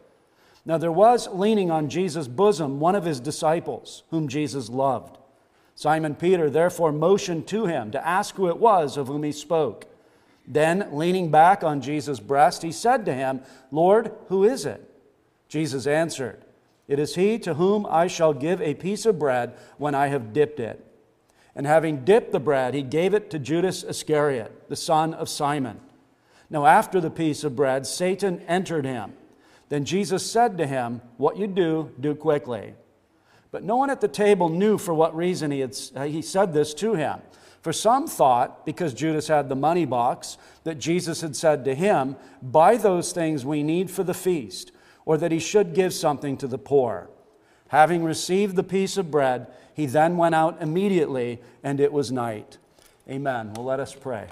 Now 0.64 0.76
there 0.76 0.92
was 0.92 1.28
leaning 1.28 1.70
on 1.70 1.88
Jesus' 1.88 2.28
bosom 2.28 2.80
one 2.80 2.94
of 2.94 3.04
his 3.04 3.20
disciples, 3.20 4.02
whom 4.10 4.28
Jesus 4.28 4.68
loved. 4.68 5.16
Simon 5.74 6.14
Peter 6.14 6.50
therefore 6.50 6.90
motioned 6.90 7.46
to 7.48 7.66
him 7.66 7.92
to 7.92 8.06
ask 8.06 8.34
who 8.34 8.48
it 8.48 8.58
was 8.58 8.96
of 8.96 9.06
whom 9.06 9.22
he 9.22 9.32
spoke. 9.32 9.86
Then, 10.46 10.88
leaning 10.92 11.30
back 11.30 11.62
on 11.62 11.80
Jesus' 11.80 12.20
breast, 12.20 12.62
he 12.62 12.72
said 12.72 13.04
to 13.04 13.14
him, 13.14 13.42
Lord, 13.70 14.12
who 14.28 14.44
is 14.44 14.66
it? 14.66 14.82
Jesus 15.48 15.86
answered, 15.86 16.44
it 16.88 16.98
is 16.98 17.14
he 17.14 17.38
to 17.40 17.54
whom 17.54 17.86
I 17.88 18.06
shall 18.06 18.32
give 18.32 18.62
a 18.62 18.74
piece 18.74 19.04
of 19.04 19.18
bread 19.18 19.54
when 19.76 19.94
I 19.94 20.06
have 20.06 20.32
dipped 20.32 20.58
it. 20.58 20.84
And 21.54 21.66
having 21.66 22.04
dipped 22.04 22.32
the 22.32 22.40
bread, 22.40 22.72
he 22.72 22.82
gave 22.82 23.12
it 23.12 23.30
to 23.30 23.38
Judas 23.38 23.84
Iscariot, 23.84 24.68
the 24.68 24.76
son 24.76 25.12
of 25.12 25.28
Simon. 25.28 25.80
Now, 26.48 26.64
after 26.64 27.00
the 27.00 27.10
piece 27.10 27.44
of 27.44 27.54
bread, 27.54 27.86
Satan 27.86 28.40
entered 28.48 28.86
him. 28.86 29.12
Then 29.68 29.84
Jesus 29.84 30.28
said 30.28 30.56
to 30.58 30.66
him, 30.66 31.02
What 31.18 31.36
you 31.36 31.46
do, 31.46 31.90
do 32.00 32.14
quickly. 32.14 32.74
But 33.50 33.64
no 33.64 33.76
one 33.76 33.90
at 33.90 34.00
the 34.00 34.08
table 34.08 34.48
knew 34.48 34.78
for 34.78 34.94
what 34.94 35.14
reason 35.14 35.50
he, 35.50 35.60
had, 35.60 35.76
uh, 35.94 36.04
he 36.04 36.22
said 36.22 36.54
this 36.54 36.72
to 36.74 36.94
him. 36.94 37.20
For 37.60 37.72
some 37.72 38.06
thought, 38.06 38.64
because 38.64 38.94
Judas 38.94 39.28
had 39.28 39.48
the 39.48 39.56
money 39.56 39.84
box, 39.84 40.38
that 40.64 40.78
Jesus 40.78 41.20
had 41.20 41.36
said 41.36 41.64
to 41.66 41.74
him, 41.74 42.16
Buy 42.40 42.76
those 42.76 43.12
things 43.12 43.44
we 43.44 43.62
need 43.62 43.90
for 43.90 44.04
the 44.04 44.14
feast 44.14 44.72
or 45.08 45.16
that 45.16 45.32
he 45.32 45.38
should 45.38 45.72
give 45.72 45.94
something 45.94 46.36
to 46.36 46.46
the 46.46 46.58
poor. 46.58 47.08
Having 47.68 48.04
received 48.04 48.56
the 48.56 48.62
piece 48.62 48.98
of 48.98 49.10
bread, 49.10 49.46
he 49.72 49.86
then 49.86 50.18
went 50.18 50.34
out 50.34 50.60
immediately, 50.60 51.40
and 51.64 51.80
it 51.80 51.94
was 51.94 52.12
night. 52.12 52.58
Amen. 53.08 53.54
Well, 53.54 53.64
let 53.64 53.80
us 53.80 53.94
pray. 53.94 54.26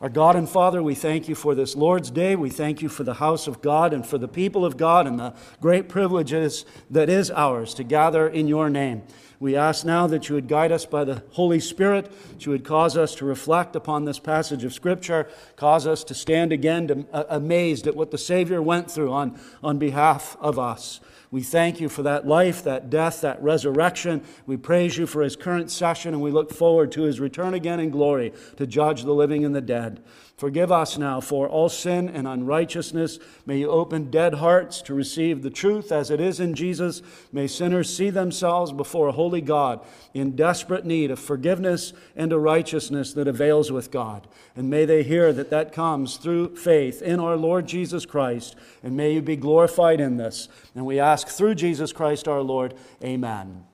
Our 0.00 0.08
God 0.08 0.36
and 0.36 0.48
Father, 0.48 0.84
we 0.84 0.94
thank 0.94 1.28
you 1.28 1.34
for 1.34 1.56
this 1.56 1.74
Lord's 1.74 2.12
Day. 2.12 2.36
We 2.36 2.48
thank 2.48 2.80
you 2.80 2.88
for 2.88 3.02
the 3.02 3.14
house 3.14 3.48
of 3.48 3.60
God 3.60 3.92
and 3.92 4.06
for 4.06 4.16
the 4.16 4.28
people 4.28 4.64
of 4.64 4.76
God 4.76 5.08
and 5.08 5.18
the 5.18 5.34
great 5.60 5.88
privileges 5.88 6.64
that 6.90 7.10
is 7.10 7.28
ours 7.32 7.74
to 7.74 7.82
gather 7.82 8.28
in 8.28 8.46
your 8.46 8.70
name. 8.70 9.02
We 9.40 9.56
ask 9.56 9.84
now 9.84 10.06
that 10.06 10.28
you 10.28 10.34
would 10.34 10.48
guide 10.48 10.72
us 10.72 10.86
by 10.86 11.04
the 11.04 11.22
Holy 11.32 11.60
Spirit, 11.60 12.10
that 12.30 12.46
you 12.46 12.52
would 12.52 12.64
cause 12.64 12.96
us 12.96 13.14
to 13.16 13.24
reflect 13.24 13.76
upon 13.76 14.04
this 14.04 14.18
passage 14.18 14.64
of 14.64 14.72
Scripture, 14.72 15.28
cause 15.56 15.86
us 15.86 16.04
to 16.04 16.14
stand 16.14 16.52
again 16.52 16.88
to, 16.88 17.06
uh, 17.12 17.24
amazed 17.28 17.86
at 17.86 17.96
what 17.96 18.10
the 18.10 18.18
Savior 18.18 18.62
went 18.62 18.90
through 18.90 19.12
on, 19.12 19.38
on 19.62 19.78
behalf 19.78 20.36
of 20.40 20.58
us. 20.58 21.00
We 21.34 21.42
thank 21.42 21.80
you 21.80 21.88
for 21.88 22.04
that 22.04 22.28
life, 22.28 22.62
that 22.62 22.90
death, 22.90 23.22
that 23.22 23.42
resurrection. 23.42 24.22
We 24.46 24.56
praise 24.56 24.96
you 24.96 25.04
for 25.04 25.20
his 25.20 25.34
current 25.34 25.68
session, 25.68 26.14
and 26.14 26.22
we 26.22 26.30
look 26.30 26.52
forward 26.52 26.92
to 26.92 27.02
his 27.02 27.18
return 27.18 27.54
again 27.54 27.80
in 27.80 27.90
glory 27.90 28.32
to 28.56 28.68
judge 28.68 29.02
the 29.02 29.12
living 29.12 29.44
and 29.44 29.52
the 29.52 29.60
dead. 29.60 30.00
Forgive 30.36 30.72
us 30.72 30.98
now 30.98 31.20
for 31.20 31.48
all 31.48 31.68
sin 31.68 32.08
and 32.08 32.26
unrighteousness. 32.26 33.20
May 33.46 33.58
you 33.58 33.70
open 33.70 34.10
dead 34.10 34.34
hearts 34.34 34.82
to 34.82 34.92
receive 34.92 35.42
the 35.42 35.50
truth 35.50 35.92
as 35.92 36.10
it 36.10 36.20
is 36.20 36.40
in 36.40 36.54
Jesus. 36.54 37.02
May 37.32 37.46
sinners 37.46 37.94
see 37.94 38.10
themselves 38.10 38.72
before 38.72 39.08
a 39.08 39.12
holy 39.12 39.40
God 39.40 39.80
in 40.12 40.34
desperate 40.34 40.84
need 40.84 41.12
of 41.12 41.20
forgiveness 41.20 41.92
and 42.16 42.32
a 42.32 42.38
righteousness 42.38 43.12
that 43.12 43.28
avails 43.28 43.70
with 43.70 43.92
God. 43.92 44.26
And 44.56 44.68
may 44.68 44.84
they 44.84 45.04
hear 45.04 45.32
that 45.32 45.50
that 45.50 45.72
comes 45.72 46.16
through 46.16 46.56
faith 46.56 47.00
in 47.00 47.20
our 47.20 47.36
Lord 47.36 47.68
Jesus 47.68 48.04
Christ. 48.04 48.56
And 48.82 48.96
may 48.96 49.12
you 49.12 49.22
be 49.22 49.36
glorified 49.36 50.00
in 50.00 50.16
this. 50.16 50.48
And 50.74 50.84
we 50.84 50.98
ask 50.98 51.28
through 51.28 51.54
Jesus 51.54 51.92
Christ 51.92 52.26
our 52.26 52.42
Lord, 52.42 52.74
Amen. 53.04 53.64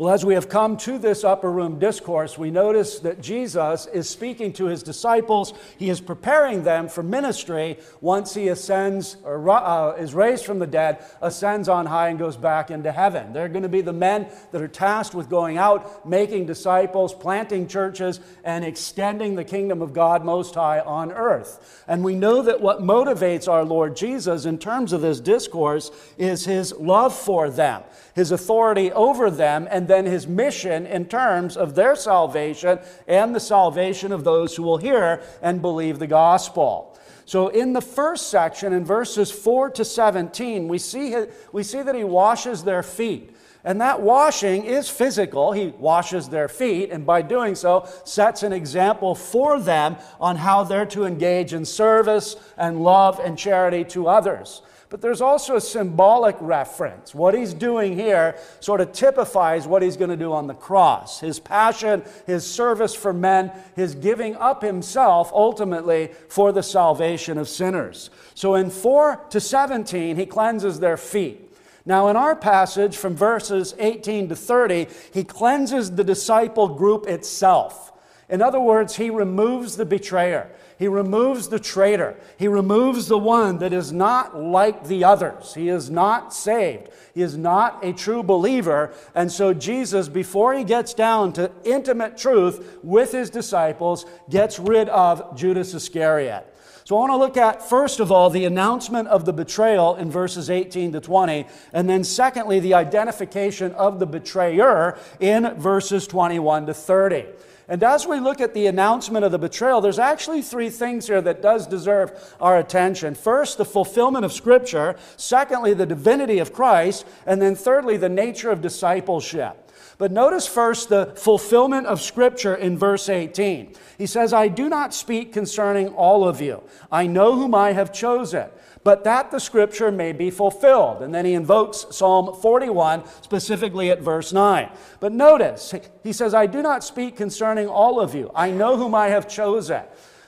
Well, 0.00 0.14
as 0.14 0.24
we 0.24 0.32
have 0.32 0.48
come 0.48 0.78
to 0.78 0.96
this 0.96 1.24
upper 1.24 1.52
room 1.52 1.78
discourse, 1.78 2.38
we 2.38 2.50
notice 2.50 3.00
that 3.00 3.20
Jesus 3.20 3.84
is 3.84 4.08
speaking 4.08 4.50
to 4.54 4.64
his 4.64 4.82
disciples. 4.82 5.52
He 5.76 5.90
is 5.90 6.00
preparing 6.00 6.64
them 6.64 6.88
for 6.88 7.02
ministry 7.02 7.76
once 8.00 8.32
he 8.32 8.48
ascends 8.48 9.18
or 9.24 9.50
uh, 9.50 9.96
is 9.96 10.14
raised 10.14 10.46
from 10.46 10.58
the 10.58 10.66
dead, 10.66 11.04
ascends 11.20 11.68
on 11.68 11.84
high, 11.84 12.08
and 12.08 12.18
goes 12.18 12.38
back 12.38 12.70
into 12.70 12.90
heaven. 12.90 13.34
They're 13.34 13.50
going 13.50 13.62
to 13.62 13.68
be 13.68 13.82
the 13.82 13.92
men 13.92 14.28
that 14.52 14.62
are 14.62 14.68
tasked 14.68 15.14
with 15.14 15.28
going 15.28 15.58
out, 15.58 16.08
making 16.08 16.46
disciples, 16.46 17.12
planting 17.12 17.68
churches, 17.68 18.20
and 18.42 18.64
extending 18.64 19.34
the 19.34 19.44
kingdom 19.44 19.82
of 19.82 19.92
God 19.92 20.24
Most 20.24 20.54
High 20.54 20.80
on 20.80 21.12
earth. 21.12 21.84
And 21.86 22.02
we 22.02 22.14
know 22.14 22.40
that 22.40 22.62
what 22.62 22.80
motivates 22.80 23.48
our 23.48 23.66
Lord 23.66 23.96
Jesus 23.96 24.46
in 24.46 24.56
terms 24.56 24.94
of 24.94 25.02
this 25.02 25.20
discourse 25.20 25.90
is 26.16 26.46
his 26.46 26.72
love 26.72 27.14
for 27.14 27.50
them 27.50 27.82
his 28.14 28.32
authority 28.32 28.92
over 28.92 29.30
them, 29.30 29.68
and 29.70 29.88
then 29.90 30.06
his 30.06 30.26
mission 30.26 30.86
in 30.86 31.06
terms 31.06 31.56
of 31.56 31.74
their 31.74 31.96
salvation 31.96 32.78
and 33.08 33.34
the 33.34 33.40
salvation 33.40 34.12
of 34.12 34.24
those 34.24 34.54
who 34.54 34.62
will 34.62 34.78
hear 34.78 35.22
and 35.42 35.60
believe 35.60 35.98
the 35.98 36.06
gospel. 36.06 36.96
So, 37.24 37.48
in 37.48 37.74
the 37.74 37.80
first 37.80 38.28
section, 38.28 38.72
in 38.72 38.84
verses 38.84 39.30
4 39.30 39.70
to 39.70 39.84
17, 39.84 40.66
we 40.66 40.78
see, 40.78 41.14
we 41.52 41.62
see 41.62 41.82
that 41.82 41.94
he 41.94 42.04
washes 42.04 42.64
their 42.64 42.82
feet. 42.82 43.36
And 43.62 43.80
that 43.80 44.00
washing 44.00 44.64
is 44.64 44.88
physical. 44.88 45.52
He 45.52 45.68
washes 45.68 46.28
their 46.28 46.48
feet, 46.48 46.90
and 46.90 47.04
by 47.04 47.22
doing 47.22 47.54
so, 47.54 47.86
sets 48.04 48.42
an 48.42 48.52
example 48.52 49.14
for 49.14 49.60
them 49.60 49.96
on 50.18 50.36
how 50.36 50.64
they're 50.64 50.86
to 50.86 51.04
engage 51.04 51.52
in 51.52 51.64
service 51.64 52.36
and 52.56 52.82
love 52.82 53.20
and 53.20 53.36
charity 53.36 53.84
to 53.84 54.08
others. 54.08 54.62
But 54.90 55.00
there's 55.00 55.20
also 55.20 55.54
a 55.54 55.60
symbolic 55.60 56.34
reference. 56.40 57.14
What 57.14 57.32
he's 57.32 57.54
doing 57.54 57.94
here 57.96 58.36
sort 58.58 58.80
of 58.80 58.92
typifies 58.92 59.68
what 59.68 59.82
he's 59.82 59.96
going 59.96 60.10
to 60.10 60.16
do 60.16 60.32
on 60.32 60.48
the 60.48 60.54
cross 60.54 61.20
his 61.20 61.38
passion, 61.38 62.02
his 62.26 62.44
service 62.44 62.92
for 62.92 63.12
men, 63.12 63.52
his 63.76 63.94
giving 63.94 64.34
up 64.36 64.62
himself 64.62 65.30
ultimately 65.32 66.10
for 66.28 66.50
the 66.50 66.62
salvation 66.62 67.38
of 67.38 67.48
sinners. 67.48 68.10
So 68.34 68.56
in 68.56 68.68
4 68.68 69.26
to 69.30 69.40
17, 69.40 70.16
he 70.16 70.26
cleanses 70.26 70.80
their 70.80 70.96
feet. 70.96 71.46
Now, 71.86 72.08
in 72.08 72.16
our 72.16 72.34
passage 72.34 72.96
from 72.96 73.14
verses 73.14 73.74
18 73.78 74.28
to 74.28 74.36
30, 74.36 74.88
he 75.14 75.22
cleanses 75.22 75.92
the 75.92 76.04
disciple 76.04 76.68
group 76.68 77.06
itself. 77.06 77.92
In 78.28 78.42
other 78.42 78.60
words, 78.60 78.96
he 78.96 79.10
removes 79.10 79.76
the 79.76 79.86
betrayer. 79.86 80.50
He 80.80 80.88
removes 80.88 81.48
the 81.48 81.58
traitor. 81.58 82.16
He 82.38 82.48
removes 82.48 83.06
the 83.06 83.18
one 83.18 83.58
that 83.58 83.74
is 83.74 83.92
not 83.92 84.34
like 84.40 84.88
the 84.88 85.04
others. 85.04 85.52
He 85.52 85.68
is 85.68 85.90
not 85.90 86.32
saved. 86.32 86.88
He 87.12 87.20
is 87.20 87.36
not 87.36 87.84
a 87.84 87.92
true 87.92 88.22
believer. 88.22 88.94
And 89.14 89.30
so 89.30 89.52
Jesus, 89.52 90.08
before 90.08 90.54
he 90.54 90.64
gets 90.64 90.94
down 90.94 91.34
to 91.34 91.52
intimate 91.64 92.16
truth 92.16 92.78
with 92.82 93.12
his 93.12 93.28
disciples, 93.28 94.06
gets 94.30 94.58
rid 94.58 94.88
of 94.88 95.36
Judas 95.36 95.74
Iscariot. 95.74 96.46
So 96.84 96.96
I 96.96 97.00
want 97.00 97.12
to 97.12 97.16
look 97.18 97.36
at, 97.36 97.68
first 97.68 98.00
of 98.00 98.10
all, 98.10 98.30
the 98.30 98.46
announcement 98.46 99.06
of 99.08 99.26
the 99.26 99.34
betrayal 99.34 99.96
in 99.96 100.10
verses 100.10 100.48
18 100.48 100.92
to 100.92 101.00
20, 101.00 101.46
and 101.74 101.90
then 101.90 102.04
secondly, 102.04 102.58
the 102.58 102.72
identification 102.72 103.72
of 103.72 103.98
the 103.98 104.06
betrayer 104.06 104.98
in 105.20 105.54
verses 105.56 106.06
21 106.06 106.66
to 106.66 106.74
30. 106.74 107.26
And 107.70 107.84
as 107.84 108.04
we 108.04 108.18
look 108.18 108.40
at 108.40 108.52
the 108.52 108.66
announcement 108.66 109.24
of 109.24 109.30
the 109.30 109.38
betrayal, 109.38 109.80
there's 109.80 110.00
actually 110.00 110.42
three 110.42 110.70
things 110.70 111.06
here 111.06 111.22
that 111.22 111.40
does 111.40 111.68
deserve 111.68 112.34
our 112.40 112.58
attention. 112.58 113.14
First, 113.14 113.58
the 113.58 113.64
fulfillment 113.64 114.24
of 114.24 114.32
Scripture. 114.32 114.96
Secondly, 115.16 115.72
the 115.72 115.86
divinity 115.86 116.40
of 116.40 116.52
Christ. 116.52 117.06
And 117.26 117.40
then 117.40 117.54
thirdly, 117.54 117.96
the 117.96 118.08
nature 118.08 118.50
of 118.50 118.60
discipleship. 118.60 119.70
But 119.98 120.10
notice 120.10 120.48
first 120.48 120.88
the 120.88 121.12
fulfillment 121.14 121.86
of 121.86 122.00
Scripture 122.00 122.56
in 122.56 122.76
verse 122.76 123.08
18. 123.08 123.74
He 123.98 124.06
says, 124.06 124.32
I 124.32 124.48
do 124.48 124.68
not 124.68 124.92
speak 124.92 125.32
concerning 125.32 125.90
all 125.90 126.26
of 126.26 126.40
you. 126.40 126.64
I 126.90 127.06
know 127.06 127.36
whom 127.36 127.54
I 127.54 127.70
have 127.72 127.92
chosen 127.92 128.48
but 128.82 129.04
that 129.04 129.30
the 129.30 129.38
scripture 129.38 129.92
may 129.92 130.12
be 130.12 130.30
fulfilled. 130.30 131.02
And 131.02 131.14
then 131.14 131.24
he 131.24 131.34
invokes 131.34 131.86
Psalm 131.90 132.34
41, 132.40 133.04
specifically 133.22 133.90
at 133.90 134.00
verse 134.00 134.32
9. 134.32 134.70
But 135.00 135.12
notice, 135.12 135.74
he 136.02 136.12
says, 136.12 136.32
I 136.32 136.46
do 136.46 136.62
not 136.62 136.82
speak 136.82 137.16
concerning 137.16 137.68
all 137.68 138.00
of 138.00 138.14
you. 138.14 138.30
I 138.34 138.50
know 138.50 138.76
whom 138.76 138.94
I 138.94 139.08
have 139.08 139.28
chosen. 139.28 139.82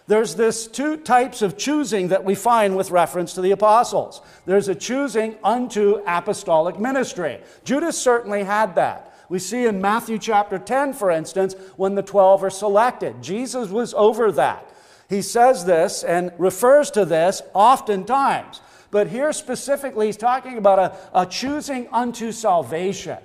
There's 0.06 0.34
this 0.34 0.66
two 0.66 0.96
types 0.96 1.42
of 1.42 1.56
choosing 1.56 2.08
that 2.08 2.24
we 2.24 2.34
find 2.34 2.76
with 2.76 2.90
reference 2.90 3.34
to 3.34 3.40
the 3.40 3.52
apostles. 3.52 4.20
There's 4.44 4.68
a 4.68 4.74
choosing 4.74 5.36
unto 5.42 6.02
apostolic 6.06 6.78
ministry. 6.78 7.40
Judas 7.64 7.96
certainly 7.96 8.42
had 8.42 8.74
that. 8.74 9.14
We 9.28 9.38
see 9.38 9.64
in 9.64 9.80
Matthew 9.80 10.18
chapter 10.18 10.58
10, 10.58 10.92
for 10.92 11.10
instance, 11.10 11.54
when 11.76 11.94
the 11.94 12.02
12 12.02 12.44
are 12.44 12.50
selected. 12.50 13.22
Jesus 13.22 13.70
was 13.70 13.94
over 13.94 14.30
that. 14.32 14.68
He 15.12 15.20
says 15.20 15.66
this 15.66 16.04
and 16.04 16.32
refers 16.38 16.90
to 16.92 17.04
this 17.04 17.42
oftentimes. 17.52 18.62
But 18.90 19.08
here 19.08 19.30
specifically, 19.34 20.06
he's 20.06 20.16
talking 20.16 20.56
about 20.56 20.78
a, 20.78 21.20
a 21.20 21.26
choosing 21.26 21.86
unto 21.92 22.32
salvation. 22.32 23.18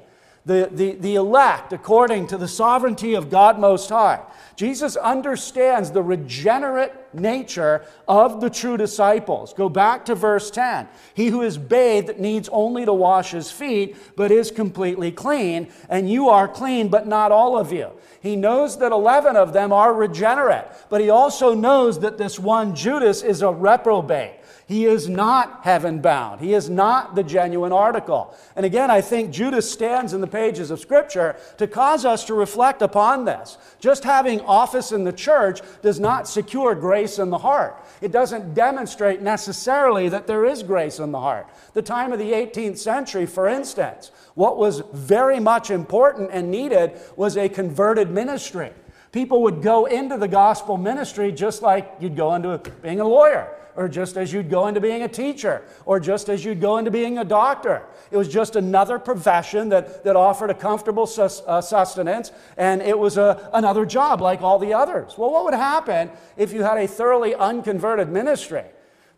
The, 0.46 0.70
the, 0.70 0.96
the 0.96 1.16
elect 1.16 1.72
according 1.72 2.28
to 2.28 2.38
the 2.38 2.48
sovereignty 2.48 3.14
of 3.14 3.30
God 3.30 3.58
Most 3.58 3.88
High. 3.88 4.22
Jesus 4.58 4.98
understands 4.98 5.92
the 5.92 6.04
regenerate 6.04 6.92
nature 7.20 7.86
of 8.08 8.42
the 8.42 8.50
true 8.50 8.78
disciples. 8.78 9.54
Go 9.54 9.70
back 9.70 10.06
to 10.06 10.16
verse 10.16 10.50
10. 10.52 10.88
He 11.14 11.28
who 11.28 11.42
is 11.42 11.58
bathed 11.58 12.20
needs 12.20 12.50
only 12.52 12.86
to 12.86 12.94
wash 12.94 13.32
his 13.32 13.52
feet, 13.52 13.96
but 14.16 14.32
is 14.32 14.52
completely 14.52 15.12
clean, 15.12 15.70
and 15.90 16.10
you 16.10 16.30
are 16.30 16.48
clean, 16.48 16.90
but 16.90 17.08
not 17.08 17.32
all 17.32 17.58
of 17.58 17.72
you. 17.72 17.92
He 18.22 18.36
knows 18.36 18.78
that 18.80 18.92
11 18.92 19.36
of 19.36 19.54
them 19.54 19.72
are 19.72 19.94
regenerate, 19.94 20.66
but 20.90 21.02
he 21.02 21.10
also 21.10 21.54
knows 21.54 22.00
that 22.00 22.18
this 22.18 22.40
one, 22.40 22.76
Judas, 22.76 23.24
is 23.24 23.42
a 23.42 23.52
reprobate. 23.52 24.36
He 24.68 24.86
is 24.86 25.08
not 25.08 25.62
heaven 25.64 26.02
bound. 26.02 26.42
He 26.42 26.54
is 26.54 26.70
not 26.70 27.16
the 27.16 27.24
genuine 27.24 27.72
article. 27.72 28.36
And 28.54 28.66
again, 28.66 28.92
I 28.92 29.00
think 29.00 29.32
Judas 29.32 29.72
stands 29.72 30.12
in 30.12 30.20
the 30.20 30.28
pages 30.28 30.72
of 30.72 30.82
Scripture 30.82 31.38
to 31.58 31.68
cause 31.68 32.04
us 32.04 32.26
to 32.26 32.34
reflect 32.34 32.82
upon 32.82 33.24
this. 33.24 33.58
Just 33.80 34.04
having 34.04 34.42
office 34.42 34.92
in 34.92 35.06
the 35.06 35.14
church 35.14 35.62
does 35.82 36.02
not 36.02 36.28
secure 36.28 36.76
grace 36.76 37.18
in 37.18 37.30
the 37.30 37.38
heart. 37.38 37.82
It 38.02 38.12
doesn't 38.12 38.56
demonstrate 38.56 39.22
necessarily 39.22 40.10
that 40.10 40.28
there 40.28 40.44
is 40.44 40.64
grace 40.64 41.00
in 41.00 41.14
the 41.14 41.22
heart. 41.22 41.48
The 41.74 41.82
time 41.82 42.12
of 42.12 42.20
the 42.20 42.34
18th 42.34 42.78
century, 42.78 43.26
for 43.26 43.48
instance, 43.48 44.12
what 44.36 44.58
was 44.58 44.84
very 44.92 45.40
much 45.40 45.72
important 45.72 46.32
and 46.34 46.52
needed 46.52 47.00
was 47.16 47.38
a 47.38 47.48
converted 47.48 48.12
ministry. 48.12 48.74
People 49.14 49.44
would 49.44 49.62
go 49.62 49.86
into 49.86 50.18
the 50.18 50.28
gospel 50.28 50.76
ministry 50.76 51.32
just 51.32 51.62
like 51.62 51.90
you'd 52.02 52.18
go 52.18 52.36
into 52.36 52.58
being 52.82 53.00
a 53.00 53.08
lawyer 53.08 53.57
or 53.78 53.88
just 53.88 54.18
as 54.18 54.34
you'd 54.34 54.50
go 54.50 54.68
into 54.68 54.82
being 54.82 55.04
a 55.04 55.08
teacher, 55.08 55.62
or 55.86 56.00
just 56.00 56.30
as 56.30 56.44
you'd 56.44 56.60
go 56.60 56.78
into 56.78 56.90
being 56.90 57.20
a 57.20 57.24
doctor. 57.24 57.84
It 58.10 58.18
was 58.18 58.28
just 58.28 58.56
another 58.56 58.98
profession 58.98 59.70
that, 59.70 60.04
that 60.04 60.16
offered 60.16 60.50
a 60.50 60.56
comfortable 60.56 61.06
sus, 61.06 61.44
uh, 61.46 61.62
sustenance, 61.62 62.32
and 62.58 62.82
it 62.82 62.98
was 62.98 63.18
a, 63.18 63.50
another 63.54 63.86
job 63.86 64.20
like 64.20 64.42
all 64.42 64.58
the 64.58 64.74
others. 64.74 65.14
Well, 65.16 65.32
what 65.32 65.46
would 65.46 65.54
happen 65.54 66.10
if 66.38 66.52
you 66.52 66.64
had 66.64 66.80
a 66.80 66.88
thoroughly 66.88 67.36
unconverted 67.36 68.10
ministry? 68.10 68.64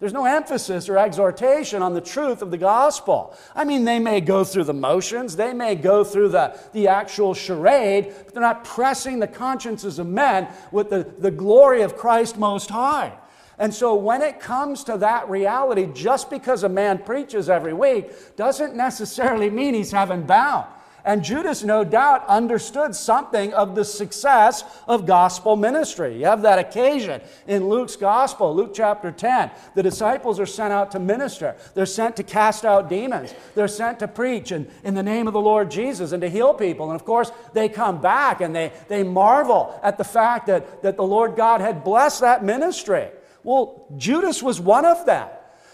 There's 0.02 0.14
no 0.14 0.26
emphasis 0.26 0.90
or 0.90 0.98
exhortation 0.98 1.82
on 1.82 1.94
the 1.94 2.02
truth 2.02 2.42
of 2.42 2.52
the 2.52 2.58
gospel. 2.58 3.36
I 3.56 3.64
mean, 3.64 3.86
they 3.86 4.00
may 4.00 4.20
go 4.20 4.44
through 4.44 4.66
the 4.66 4.74
motions, 4.74 5.38
they 5.38 5.54
may 5.54 5.76
go 5.76 6.04
through 6.04 6.30
the, 6.30 6.60
the 6.74 6.90
actual 6.90 7.34
charade, 7.34 8.14
but 8.26 8.34
they're 8.34 8.42
not 8.42 8.66
pressing 8.66 9.20
the 9.20 9.28
consciences 9.28 10.00
of 10.00 10.08
men 10.08 10.50
with 10.72 10.90
the, 10.90 11.04
the 11.18 11.32
glory 11.32 11.82
of 11.82 11.96
Christ 11.96 12.38
Most 12.38 12.70
High. 12.70 13.14
And 13.60 13.74
so 13.74 13.94
when 13.94 14.22
it 14.22 14.40
comes 14.40 14.86
to 14.86 14.98
that 14.98 15.30
reality, 15.30 15.90
just 15.94 16.30
because 16.30 16.64
a 16.64 16.70
man 16.70 17.00
preaches 17.00 17.50
every 17.50 17.74
week 17.74 18.36
doesn't 18.38 18.74
necessarily 18.74 19.50
mean 19.50 19.74
he's 19.74 19.92
heaven 19.92 20.24
bound. 20.24 20.66
And 21.06 21.24
Judas, 21.24 21.64
no 21.64 21.84
doubt, 21.84 22.26
understood 22.28 22.94
something 22.96 23.54
of 23.54 23.76
the 23.76 23.86
success 23.86 24.64
of 24.88 25.06
gospel 25.06 25.56
ministry. 25.56 26.18
You 26.18 26.26
have 26.26 26.42
that 26.42 26.60
occasion 26.60 27.22
in 27.48 27.68
Luke's 27.68 27.96
gospel, 27.96 28.54
Luke 28.54 28.72
chapter 28.74 29.12
10. 29.12 29.50
The 29.76 29.84
disciples 29.84 30.40
are 30.40 30.46
sent 30.46 30.74
out 30.74 30.92
to 30.92 31.00
minister, 31.00 31.56
they're 31.74 31.86
sent 31.86 32.16
to 32.18 32.24
cast 32.24 32.66
out 32.66 32.90
demons, 32.90 33.34
they're 33.56 33.68
sent 33.68 34.00
to 34.00 34.08
preach 34.08 34.52
in, 34.52 34.70
in 34.84 34.94
the 34.94 35.04
name 35.04 35.28
of 35.28 35.34
the 35.34 35.42
Lord 35.42 35.72
Jesus 35.72 36.12
and 36.12 36.22
to 36.22 36.30
heal 36.30 36.54
people. 36.54 36.92
And 36.92 37.00
of 37.00 37.06
course, 37.06 37.32
they 37.54 37.70
come 37.70 38.02
back 38.02 38.42
and 38.42 38.56
they, 38.56 38.72
they 38.88 39.04
marvel 39.04 39.80
at 39.84 39.98
the 39.98 40.04
fact 40.04 40.48
that, 40.48 40.84
that 40.84 40.98
the 40.98 41.04
Lord 41.04 41.36
God 41.36 41.62
had 41.62 41.84
blessed 41.84 42.22
that 42.22 42.44
ministry. 42.44 43.10
Well, 43.44 43.86
Judas 43.98 44.44
was 44.44 44.60
one 44.60 44.86
of 44.86 45.06
them. 45.06 45.30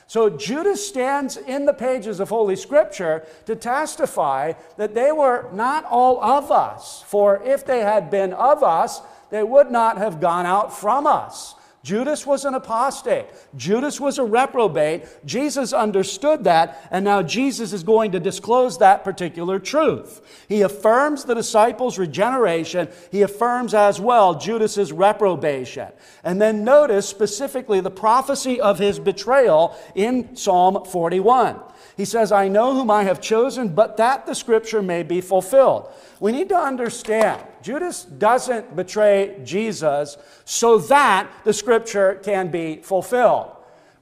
So 0.08 0.30
Judas 0.30 0.88
stands 0.88 1.36
in 1.36 1.66
the 1.66 1.74
pages 1.74 2.20
of 2.20 2.30
Holy 2.30 2.56
Scripture 2.56 3.26
to 3.46 3.56
testify 3.56 4.54
that 4.78 4.94
they 4.94 5.12
were 5.12 5.50
not 5.52 5.84
all 5.86 6.24
of 6.24 6.52
us, 6.52 7.04
for 7.08 7.42
if 7.44 7.66
they 7.66 7.80
had 7.80 8.12
been 8.12 8.34
of 8.34 8.62
us, 8.62 9.02
they 9.32 9.42
would 9.42 9.72
not 9.72 9.98
have 9.98 10.22
gone 10.22 10.46
out 10.46 10.78
from 10.78 11.08
us. 11.08 11.55
Judas 11.86 12.26
was 12.26 12.46
an 12.46 12.56
apostate. 12.56 13.28
Judas 13.56 14.02
was 14.02 14.18
a 14.18 14.24
reprobate. 14.24 15.06
Jesus 15.24 15.72
understood 15.72 16.46
that, 16.46 16.82
and 16.90 17.06
now 17.06 17.22
Jesus 17.22 17.74
is 17.74 17.84
going 17.84 18.12
to 18.14 18.20
disclose 18.20 18.80
that 18.80 19.04
particular 19.04 19.60
truth. 19.60 20.46
He 20.50 20.64
affirms 20.64 21.26
the 21.26 21.36
disciples' 21.36 22.00
regeneration. 22.00 22.90
He 23.12 23.22
affirms 23.22 23.76
as 23.76 24.02
well 24.02 24.34
Judas's 24.34 24.92
reprobation. 24.92 25.90
And 26.24 26.42
then 26.42 26.64
notice 26.64 27.08
specifically 27.08 27.82
the 27.82 27.92
prophecy 27.92 28.60
of 28.60 28.80
his 28.80 28.98
betrayal 28.98 29.78
in 29.94 30.36
Psalm 30.36 30.86
41. 30.86 31.60
He 31.98 32.06
says, 32.06 32.32
I 32.32 32.48
know 32.50 32.74
whom 32.74 32.92
I 32.92 33.04
have 33.04 33.22
chosen, 33.22 33.70
but 33.70 33.98
that 33.98 34.26
the 34.26 34.36
scripture 34.36 34.82
may 34.82 35.04
be 35.04 35.22
fulfilled. 35.22 35.90
We 36.20 36.32
need 36.32 36.50
to 36.50 36.58
understand 36.58 37.42
Judas 37.62 38.04
doesn't 38.04 38.76
betray 38.76 39.40
Jesus 39.44 40.18
so 40.44 40.78
that 40.78 41.30
the 41.46 41.54
scripture 41.54 42.20
can 42.24 42.52
be 42.52 42.78
fulfilled. 42.78 43.52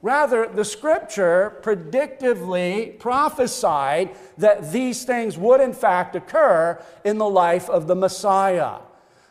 Rather, 0.02 0.46
the 0.46 0.64
scripture 0.64 1.58
predictively 1.62 2.98
prophesied 2.98 4.14
that 4.36 4.70
these 4.70 5.04
things 5.04 5.38
would 5.38 5.62
in 5.62 5.72
fact 5.72 6.14
occur 6.14 6.78
in 7.04 7.16
the 7.16 7.28
life 7.28 7.70
of 7.70 7.86
the 7.86 7.94
Messiah. 7.94 8.80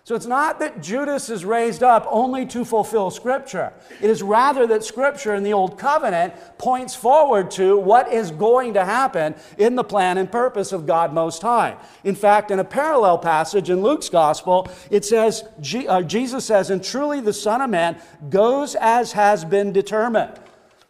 So 0.05 0.15
it's 0.15 0.25
not 0.25 0.59
that 0.59 0.81
Judas 0.81 1.29
is 1.29 1.45
raised 1.45 1.81
up 1.81 2.05
only 2.11 2.45
to 2.47 2.65
fulfill 2.65 3.09
Scripture. 3.09 3.71
It 4.01 4.09
is 4.09 4.21
rather 4.21 4.67
that 4.67 4.83
Scripture 4.83 5.33
in 5.33 5.43
the 5.43 5.53
Old 5.53 5.79
Covenant 5.79 6.33
points 6.57 6.93
forward 6.93 7.49
to 7.51 7.77
what 7.77 8.11
is 8.11 8.29
going 8.29 8.73
to 8.73 8.83
happen 8.83 9.33
in 9.57 9.75
the 9.75 9.83
plan 9.83 10.17
and 10.17 10.29
purpose 10.29 10.73
of 10.73 10.85
God 10.85 11.13
Most 11.13 11.41
High. 11.41 11.77
In 12.03 12.15
fact, 12.15 12.51
in 12.51 12.59
a 12.59 12.65
parallel 12.65 13.17
passage 13.17 13.69
in 13.69 13.81
Luke's 13.81 14.09
Gospel, 14.09 14.67
it 14.91 15.05
says, 15.05 15.45
uh, 15.87 16.01
Jesus 16.01 16.43
says, 16.43 16.69
And 16.69 16.83
truly 16.83 17.21
the 17.21 17.31
Son 17.31 17.61
of 17.61 17.69
Man 17.69 17.97
goes 18.29 18.75
as 18.75 19.13
has 19.13 19.45
been 19.45 19.71
determined. 19.71 20.37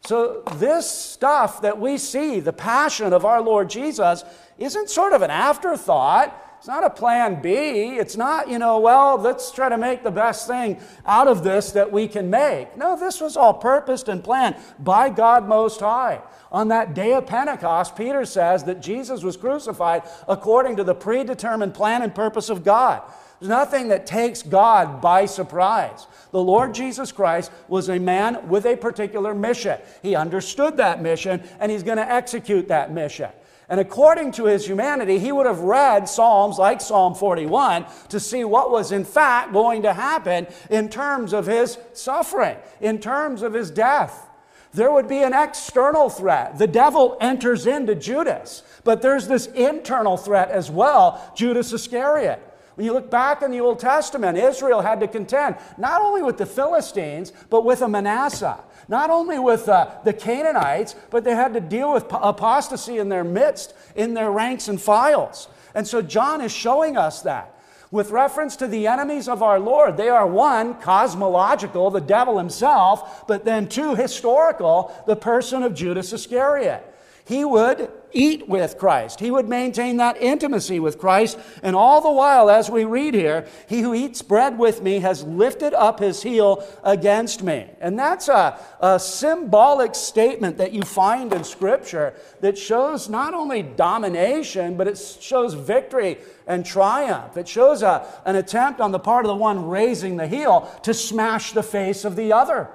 So, 0.05 0.41
this 0.55 0.89
stuff 0.89 1.61
that 1.61 1.79
we 1.79 1.97
see, 1.97 2.39
the 2.41 2.51
passion 2.51 3.13
of 3.13 3.23
our 3.23 3.41
Lord 3.41 3.69
Jesus, 3.69 4.25
isn't 4.57 4.89
sort 4.89 5.13
of 5.13 5.21
an 5.21 5.29
afterthought. 5.31 6.39
It's 6.63 6.69
not 6.69 6.85
a 6.85 6.89
plan 6.89 7.41
B. 7.41 7.97
It's 7.97 8.15
not, 8.15 8.47
you 8.47 8.57
know, 8.57 8.79
well, 8.79 9.17
let's 9.17 9.51
try 9.51 9.67
to 9.67 9.77
make 9.77 10.01
the 10.01 10.11
best 10.11 10.47
thing 10.47 10.79
out 11.05 11.27
of 11.27 11.43
this 11.43 11.73
that 11.73 11.91
we 11.91 12.07
can 12.07 12.29
make. 12.29 12.77
No, 12.77 12.97
this 12.97 13.19
was 13.19 13.35
all 13.35 13.53
purposed 13.53 14.07
and 14.07 14.23
planned 14.23 14.55
by 14.79 15.09
God 15.09 15.45
Most 15.45 15.81
High. 15.81 16.21
On 16.53 16.69
that 16.69 16.93
day 16.93 17.15
of 17.15 17.27
Pentecost, 17.27 17.97
Peter 17.97 18.23
says 18.23 18.63
that 18.63 18.81
Jesus 18.81 19.23
was 19.23 19.35
crucified 19.35 20.03
according 20.25 20.77
to 20.77 20.85
the 20.85 20.95
predetermined 20.95 21.73
plan 21.73 22.01
and 22.01 22.15
purpose 22.15 22.47
of 22.49 22.63
God. 22.63 23.01
There's 23.41 23.49
nothing 23.49 23.89
that 23.89 24.05
takes 24.05 24.41
God 24.41 25.01
by 25.01 25.25
surprise. 25.25 26.07
The 26.31 26.41
Lord 26.41 26.73
Jesus 26.73 27.11
Christ 27.11 27.51
was 27.67 27.89
a 27.89 27.99
man 27.99 28.47
with 28.47 28.65
a 28.65 28.77
particular 28.77 29.35
mission. 29.35 29.81
He 30.01 30.15
understood 30.15 30.77
that 30.77 31.01
mission 31.01 31.43
and 31.59 31.69
he's 31.69 31.83
going 31.83 31.97
to 31.97 32.09
execute 32.09 32.69
that 32.69 32.93
mission. 32.93 33.31
And 33.69 33.79
according 33.79 34.33
to 34.33 34.45
his 34.45 34.67
humanity, 34.67 35.19
he 35.19 35.31
would 35.31 35.45
have 35.45 35.59
read 35.59 36.09
Psalms 36.09 36.57
like 36.57 36.81
Psalm 36.81 37.15
41 37.15 37.85
to 38.09 38.19
see 38.19 38.43
what 38.43 38.71
was 38.71 38.91
in 38.91 39.05
fact 39.05 39.53
going 39.53 39.83
to 39.83 39.93
happen 39.93 40.47
in 40.69 40.89
terms 40.89 41.33
of 41.33 41.45
his 41.45 41.77
suffering, 41.93 42.57
in 42.81 42.99
terms 42.99 43.41
of 43.41 43.53
his 43.53 43.71
death. 43.71 44.29
There 44.73 44.91
would 44.91 45.07
be 45.07 45.21
an 45.21 45.33
external 45.33 46.09
threat. 46.09 46.57
The 46.57 46.67
devil 46.67 47.15
enters 47.21 47.67
into 47.67 47.95
Judas, 47.95 48.63
but 48.83 49.01
there's 49.01 49.27
this 49.27 49.45
internal 49.47 50.17
threat 50.17 50.49
as 50.49 50.71
well, 50.71 51.31
Judas 51.35 51.71
Iscariot. 51.71 52.41
When 52.75 52.85
you 52.85 52.93
look 52.93 53.11
back 53.11 53.43
in 53.43 53.51
the 53.51 53.61
Old 53.61 53.79
Testament, 53.79 54.35
Israel 54.35 54.81
had 54.81 54.99
to 55.01 55.07
contend 55.07 55.57
not 55.77 56.01
only 56.01 56.23
with 56.23 56.39
the 56.39 56.47
Philistines, 56.47 57.31
but 57.51 57.63
with 57.63 57.83
a 57.83 57.87
Manasseh 57.87 58.59
not 58.87 59.09
only 59.09 59.39
with 59.39 59.69
uh, 59.69 59.91
the 60.03 60.13
Canaanites, 60.13 60.95
but 61.09 61.23
they 61.23 61.35
had 61.35 61.53
to 61.53 61.61
deal 61.61 61.93
with 61.93 62.05
apostasy 62.11 62.97
in 62.97 63.09
their 63.09 63.23
midst, 63.23 63.73
in 63.95 64.13
their 64.13 64.31
ranks 64.31 64.67
and 64.67 64.81
files. 64.81 65.47
And 65.75 65.87
so 65.87 66.01
John 66.01 66.41
is 66.41 66.51
showing 66.51 66.97
us 66.97 67.21
that. 67.21 67.49
With 67.91 68.09
reference 68.09 68.55
to 68.55 68.67
the 68.67 68.87
enemies 68.87 69.27
of 69.27 69.43
our 69.43 69.59
Lord, 69.59 69.97
they 69.97 70.09
are 70.09 70.25
one, 70.25 70.73
cosmological, 70.81 71.91
the 71.91 72.01
devil 72.01 72.39
himself, 72.39 73.27
but 73.27 73.45
then 73.45 73.67
two, 73.67 73.93
historical, 73.93 74.91
the 75.05 75.15
person 75.15 75.61
of 75.61 75.75
Judas 75.75 76.11
Iscariot. 76.11 76.83
He 77.25 77.45
would 77.45 77.91
eat 78.13 78.47
with 78.47 78.77
Christ. 78.77 79.19
He 79.19 79.31
would 79.31 79.49
maintain 79.49 79.97
that 79.97 80.21
intimacy 80.21 80.79
with 80.79 80.97
Christ. 80.97 81.37
And 81.61 81.75
all 81.75 82.01
the 82.01 82.11
while, 82.11 82.49
as 82.49 82.69
we 82.69 82.85
read 82.85 83.13
here, 83.13 83.47
he 83.67 83.81
who 83.81 83.93
eats 83.93 84.21
bread 84.21 84.57
with 84.57 84.81
me 84.81 84.99
has 84.99 85.23
lifted 85.23 85.73
up 85.73 85.99
his 85.99 86.23
heel 86.23 86.65
against 86.83 87.43
me. 87.43 87.69
And 87.79 87.97
that's 87.97 88.27
a, 88.27 88.59
a 88.79 88.99
symbolic 88.99 89.95
statement 89.95 90.57
that 90.57 90.73
you 90.73 90.83
find 90.83 91.33
in 91.33 91.43
Scripture 91.43 92.13
that 92.41 92.57
shows 92.57 93.09
not 93.09 93.33
only 93.33 93.63
domination, 93.63 94.77
but 94.77 94.87
it 94.87 94.97
shows 94.97 95.53
victory 95.53 96.17
and 96.47 96.65
triumph. 96.65 97.37
It 97.37 97.47
shows 97.47 97.81
a, 97.81 98.05
an 98.25 98.35
attempt 98.35 98.81
on 98.81 98.91
the 98.91 98.99
part 98.99 99.25
of 99.25 99.29
the 99.29 99.35
one 99.35 99.67
raising 99.67 100.17
the 100.17 100.27
heel 100.27 100.71
to 100.83 100.93
smash 100.93 101.53
the 101.53 101.63
face 101.63 102.05
of 102.05 102.15
the 102.15 102.33
other. 102.33 102.69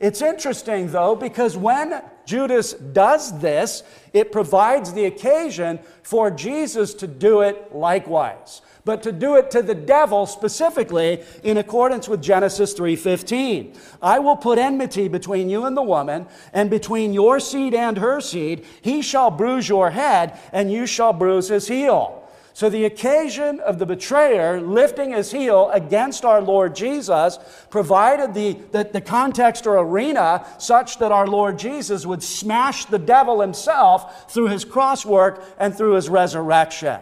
It's 0.00 0.22
interesting, 0.22 0.90
though, 0.90 1.14
because 1.14 1.56
when 1.56 2.02
Judas 2.26 2.72
does 2.72 3.38
this, 3.40 3.82
it 4.12 4.32
provides 4.32 4.92
the 4.92 5.04
occasion 5.06 5.78
for 6.02 6.30
Jesus 6.30 6.94
to 6.94 7.06
do 7.06 7.42
it 7.42 7.74
likewise 7.74 8.60
but 8.84 9.02
to 9.02 9.12
do 9.12 9.36
it 9.36 9.50
to 9.50 9.62
the 9.62 9.74
devil 9.74 10.26
specifically 10.26 11.22
in 11.42 11.56
accordance 11.56 12.08
with 12.08 12.22
Genesis 12.22 12.74
3:15. 12.74 13.72
I 14.02 14.18
will 14.18 14.36
put 14.36 14.58
enmity 14.58 15.08
between 15.08 15.48
you 15.48 15.64
and 15.64 15.76
the 15.76 15.82
woman 15.82 16.26
and 16.52 16.68
between 16.68 17.12
your 17.12 17.40
seed 17.40 17.74
and 17.74 17.98
her 17.98 18.20
seed. 18.20 18.64
He 18.82 19.02
shall 19.02 19.30
bruise 19.30 19.68
your 19.68 19.90
head 19.90 20.38
and 20.52 20.70
you 20.70 20.86
shall 20.86 21.12
bruise 21.12 21.48
his 21.48 21.68
heel. 21.68 22.23
So, 22.54 22.70
the 22.70 22.84
occasion 22.84 23.58
of 23.58 23.80
the 23.80 23.84
betrayer 23.84 24.60
lifting 24.60 25.10
his 25.10 25.32
heel 25.32 25.70
against 25.70 26.24
our 26.24 26.40
Lord 26.40 26.76
Jesus 26.76 27.36
provided 27.68 28.32
the, 28.32 28.52
the, 28.70 28.84
the, 28.84 29.00
context 29.00 29.66
or 29.66 29.76
arena 29.76 30.46
such 30.58 30.98
that 30.98 31.10
our 31.10 31.26
Lord 31.26 31.58
Jesus 31.58 32.06
would 32.06 32.22
smash 32.22 32.84
the 32.84 32.98
devil 32.98 33.40
himself 33.40 34.32
through 34.32 34.50
his 34.50 34.64
cross 34.64 35.04
work 35.04 35.44
and 35.58 35.74
through 35.74 35.94
his 35.94 36.08
resurrection. 36.08 37.00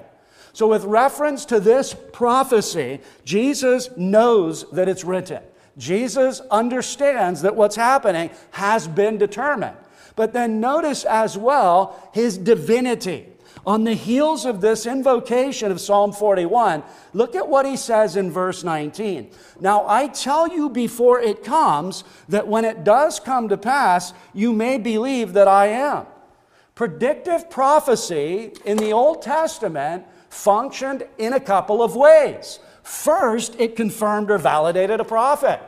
So, 0.55 0.69
with 0.69 0.85
reference 0.85 1.45
to 1.47 1.61
this 1.61 1.95
prophecy, 2.15 3.01
Jesus 3.27 3.91
knows 3.95 4.71
that 4.71 4.89
it's 4.89 5.05
written. 5.05 5.43
Jesus 5.77 6.41
understands 6.51 7.43
that 7.43 7.57
what's 7.57 7.77
happening 7.77 8.31
has 8.53 8.89
been 8.89 9.19
determined. 9.19 9.77
But 10.17 10.33
then 10.33 10.61
notice 10.61 11.05
as 11.05 11.37
well 11.37 12.11
his 12.15 12.39
divinity. 12.39 13.32
On 13.65 13.85
the 13.85 13.95
heels 13.95 14.45
of 14.45 14.61
this 14.61 14.87
invocation 14.87 15.71
of 15.71 15.81
Psalm 15.81 16.13
41, 16.13 16.83
look 17.13 17.37
at 17.37 17.49
what 17.49 17.65
he 17.65 17.77
says 17.77 18.17
in 18.17 18.31
verse 18.31 18.65
19. 18.65 19.31
Now 19.61 19.87
I 19.87 20.09
tell 20.09 20.49
you 20.49 20.69
before 20.69 21.21
it 21.21 21.45
comes 21.45 22.03
that 22.29 22.49
when 22.49 22.65
it 22.65 22.83
does 22.83 23.21
come 23.21 23.49
to 23.49 23.57
pass, 23.57 24.15
you 24.35 24.53
may 24.53 24.79
believe 24.79 25.35
that 25.35 25.47
I 25.47 25.69
am. 25.69 26.07
Predictive 26.75 27.51
prophecy 27.51 28.53
in 28.65 28.79
the 28.79 28.93
Old 28.93 29.23
Testament 29.23 30.07
functioned 30.29 31.07
in 31.19 31.33
a 31.33 31.41
couple 31.41 31.83
of 31.83 31.95
ways. 31.95 32.59
First, 32.83 33.55
it 33.61 33.77
confirmed 33.77 34.31
or 34.31 34.39
validated 34.39 34.99
a 34.99 35.05
prophet. 35.05 35.61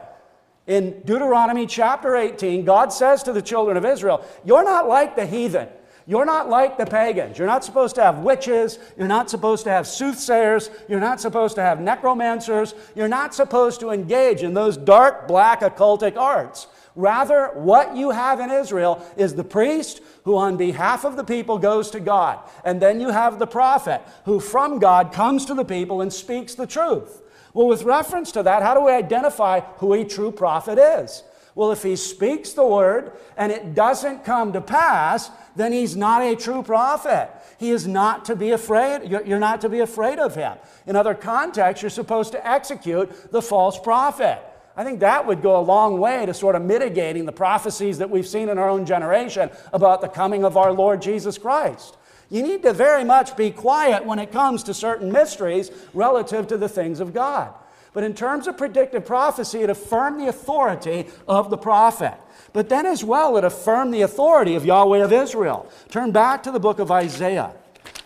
In 0.67 1.01
Deuteronomy 1.03 1.67
chapter 1.67 2.17
18, 2.17 2.65
God 2.65 2.93
says 2.93 3.23
to 3.25 3.33
the 3.33 3.43
children 3.43 3.77
of 3.77 3.85
Israel, 3.85 4.25
You're 4.45 4.65
not 4.65 4.89
like 4.89 5.15
the 5.15 5.27
heathen. 5.27 5.69
You're 6.07 6.27
not 6.27 6.51
like 6.51 6.77
the 6.77 6.85
pagans. 6.85 7.39
You're 7.39 7.47
not 7.47 7.65
supposed 7.65 7.95
to 7.95 8.03
have 8.03 8.19
witches. 8.19 8.79
You're 8.99 9.09
not 9.09 9.31
supposed 9.31 9.65
to 9.65 9.71
have 9.71 9.87
soothsayers. 9.87 10.71
You're 10.89 11.01
not 11.01 11.21
supposed 11.21 11.55
to 11.55 11.63
have 11.63 11.81
necromancers. 11.81 12.75
You're 12.95 13.09
not 13.09 13.35
supposed 13.35 13.81
to 13.81 13.91
engage 13.91 14.43
in 14.43 14.53
those 14.53 14.77
dark, 14.77 15.27
black, 15.27 15.61
occultic 15.61 16.17
arts. 16.17 16.67
Rather, 16.95 17.51
what 17.55 17.97
you 17.97 18.11
have 18.11 18.39
in 18.39 18.51
Israel 18.51 19.05
is 19.17 19.35
the 19.35 19.45
priest 19.45 20.01
who, 20.25 20.37
on 20.37 20.57
behalf 20.57 21.05
of 21.05 21.17
the 21.17 21.25
people, 21.25 21.59
goes 21.59 21.91
to 21.91 22.01
God. 22.01 22.39
And 22.65 22.81
then 22.81 23.01
you 23.01 23.09
have 23.09 23.39
the 23.39 23.47
prophet 23.47 24.03
who, 24.27 24.39
from 24.41 24.79
God, 24.79 25.13
comes 25.13 25.45
to 25.47 25.55
the 25.55 25.65
people 25.65 26.03
and 26.03 26.13
speaks 26.13 26.55
the 26.55 26.67
truth. 26.67 27.23
Well, 27.53 27.67
with 27.67 27.85
reference 27.85 28.31
to 28.33 28.43
that, 28.43 28.63
how 28.63 28.75
do 28.75 28.85
we 28.85 28.93
identify 28.93 29.61
who 29.79 29.95
a 29.95 30.05
true 30.05 30.31
prophet 30.31 30.79
is? 30.79 31.25
Well, 31.55 31.71
if 31.71 31.83
he 31.85 31.95
speaks 31.95 32.53
the 32.53 32.67
word 32.67 33.13
and 33.37 33.53
it 33.53 33.75
doesn't 33.75 34.25
come 34.25 34.53
to 34.53 34.61
pass, 34.61 35.31
then 35.55 35.73
he's 35.73 35.95
not 35.95 36.23
a 36.23 36.35
true 36.35 36.63
prophet. 36.63 37.31
He 37.59 37.71
is 37.71 37.87
not 37.87 38.25
to 38.25 38.35
be 38.35 38.51
afraid. 38.51 39.09
You're 39.09 39.39
not 39.39 39.61
to 39.61 39.69
be 39.69 39.81
afraid 39.81 40.19
of 40.19 40.35
him. 40.35 40.59
In 40.87 40.97
other 40.97 41.15
contexts, 41.15 41.83
you're 41.83 41.91
supposed 41.91 42.33
to 42.33 42.47
execute 42.47 43.31
the 43.31 43.41
false 43.41 43.79
prophet. 43.79 44.43
I 44.77 44.83
think 44.83 44.99
that 45.01 45.29
would 45.29 45.43
go 45.43 45.57
a 45.57 45.63
long 45.63 46.01
way 46.01 46.27
to 46.27 46.35
sort 46.35 46.57
of 46.57 46.63
mitigating 46.63 47.25
the 47.25 47.33
prophecies 47.33 47.99
that 47.99 48.11
we've 48.11 48.27
seen 48.27 48.49
in 48.49 48.59
our 48.59 48.69
own 48.69 48.85
generation 48.85 49.51
about 49.73 50.01
the 50.01 50.09
coming 50.09 50.45
of 50.45 50.57
our 50.57 50.73
Lord 50.73 51.01
Jesus 51.01 51.39
Christ. 51.39 51.97
You 52.29 52.43
need 52.43 52.65
to 52.65 52.73
very 52.73 53.05
much 53.05 53.37
be 53.37 53.53
quiet 53.53 54.05
when 54.05 54.19
it 54.19 54.33
comes 54.33 54.65
to 54.65 54.75
certain 54.75 55.13
mysteries 55.13 55.71
relative 55.93 56.49
to 56.49 56.57
the 56.57 56.69
things 56.69 56.99
of 56.99 57.15
God. 57.15 57.55
But 57.95 58.05
in 58.05 58.13
terms 58.13 58.47
of 58.47 58.59
predictive 58.59 59.07
prophecy, 59.07 59.63
it 59.63 59.71
affirmed 59.71 60.21
the 60.21 60.29
authority 60.29 61.07
of 61.27 61.49
the 61.49 61.57
prophet. 61.57 62.15
But 62.53 62.69
then 62.69 62.85
as 62.85 63.03
well, 63.03 63.39
it 63.39 63.45
affirmed 63.45 63.95
the 63.95 64.03
authority 64.03 64.55
of 64.57 64.67
Yahweh 64.67 65.03
of 65.03 65.13
Israel. 65.13 65.71
Turn 65.89 66.13
back 66.13 66.43
to 66.43 66.51
the 66.51 66.61
book 66.61 66.81
of 66.81 66.91
Isaiah. 66.91 67.53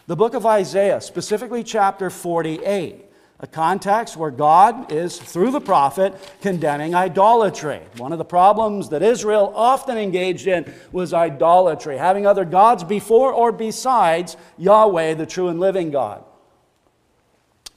The 0.07 0.16
book 0.16 0.34
of 0.34 0.47
Isaiah, 0.47 1.01
specifically 1.01 1.64
chapter 1.64 2.11
48 2.11 3.07
a 3.41 3.47
context 3.47 4.16
where 4.16 4.32
God 4.32 4.91
is, 4.91 5.16
through 5.16 5.53
the 5.53 5.61
prophet, 5.61 6.14
condemning 6.41 6.95
idolatry. 6.95 7.80
One 7.97 8.12
of 8.12 8.18
the 8.18 8.24
problems 8.24 8.89
that 8.89 9.03
Israel 9.03 9.53
often 9.55 9.97
engaged 9.97 10.49
in 10.49 10.72
was 10.91 11.14
idolatry, 11.14 11.99
having 11.99 12.26
other 12.26 12.45
gods 12.45 12.82
before 12.82 13.32
or 13.32 13.53
besides 13.53 14.36
Yahweh, 14.57 15.14
the 15.14 15.26
true 15.26 15.49
and 15.49 15.61
living 15.61 15.93
God. 15.93 16.24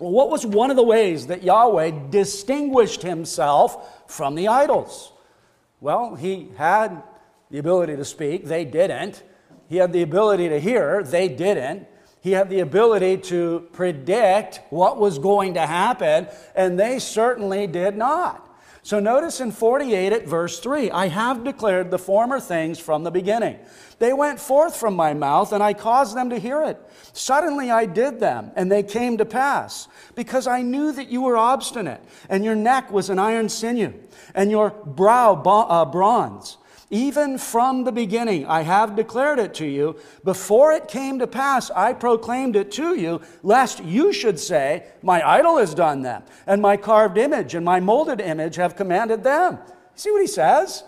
Well, 0.01 0.11
what 0.11 0.31
was 0.31 0.47
one 0.47 0.71
of 0.71 0.77
the 0.77 0.83
ways 0.83 1.27
that 1.27 1.43
Yahweh 1.43 1.91
distinguished 2.09 3.03
himself 3.03 4.09
from 4.09 4.33
the 4.33 4.47
idols? 4.47 5.13
Well, 5.79 6.15
he 6.15 6.49
had 6.57 7.03
the 7.51 7.59
ability 7.59 7.95
to 7.97 8.03
speak, 8.03 8.45
they 8.45 8.65
didn't. 8.65 9.21
He 9.69 9.77
had 9.77 9.93
the 9.93 10.01
ability 10.01 10.49
to 10.49 10.59
hear, 10.59 11.03
they 11.03 11.27
didn't. 11.27 11.87
He 12.19 12.31
had 12.31 12.49
the 12.49 12.61
ability 12.61 13.17
to 13.17 13.67
predict 13.73 14.61
what 14.71 14.97
was 14.97 15.19
going 15.19 15.53
to 15.53 15.67
happen, 15.67 16.27
and 16.55 16.79
they 16.79 16.97
certainly 16.97 17.67
did 17.67 17.95
not. 17.95 18.50
So 18.83 18.99
notice 18.99 19.39
in 19.39 19.51
48 19.51 20.11
at 20.11 20.27
verse 20.27 20.59
3 20.59 20.89
I 20.89 21.07
have 21.07 21.43
declared 21.43 21.91
the 21.91 21.99
former 21.99 22.39
things 22.39 22.79
from 22.79 23.03
the 23.03 23.11
beginning. 23.11 23.59
They 23.99 24.13
went 24.13 24.39
forth 24.39 24.75
from 24.75 24.95
my 24.95 25.13
mouth, 25.13 25.53
and 25.53 25.61
I 25.61 25.73
caused 25.73 26.15
them 26.15 26.31
to 26.31 26.39
hear 26.39 26.63
it. 26.63 26.79
Suddenly 27.13 27.69
I 27.69 27.85
did 27.85 28.19
them, 28.19 28.51
and 28.55 28.71
they 28.71 28.81
came 28.81 29.19
to 29.19 29.25
pass, 29.25 29.87
because 30.15 30.47
I 30.47 30.63
knew 30.63 30.91
that 30.93 31.09
you 31.09 31.21
were 31.21 31.37
obstinate, 31.37 32.01
and 32.27 32.43
your 32.43 32.55
neck 32.55 32.91
was 32.91 33.11
an 33.11 33.19
iron 33.19 33.49
sinew, 33.49 33.93
and 34.33 34.49
your 34.49 34.71
brow 34.71 35.33
uh, 35.35 35.85
bronze. 35.85 36.57
Even 36.91 37.37
from 37.37 37.85
the 37.85 37.91
beginning, 37.93 38.45
I 38.45 38.63
have 38.63 38.97
declared 38.97 39.39
it 39.39 39.53
to 39.55 39.65
you. 39.65 39.95
Before 40.25 40.73
it 40.73 40.89
came 40.89 41.19
to 41.19 41.25
pass, 41.25 41.71
I 41.71 41.93
proclaimed 41.93 42.57
it 42.57 42.69
to 42.73 42.95
you, 42.95 43.21
lest 43.43 43.81
you 43.81 44.11
should 44.11 44.37
say, 44.37 44.83
My 45.01 45.25
idol 45.25 45.57
has 45.57 45.73
done 45.73 46.01
them, 46.01 46.23
and 46.45 46.61
my 46.61 46.75
carved 46.75 47.17
image 47.17 47.55
and 47.55 47.63
my 47.63 47.79
molded 47.79 48.19
image 48.19 48.57
have 48.57 48.75
commanded 48.75 49.23
them. 49.23 49.57
See 49.95 50.11
what 50.11 50.19
he 50.19 50.27
says? 50.27 50.83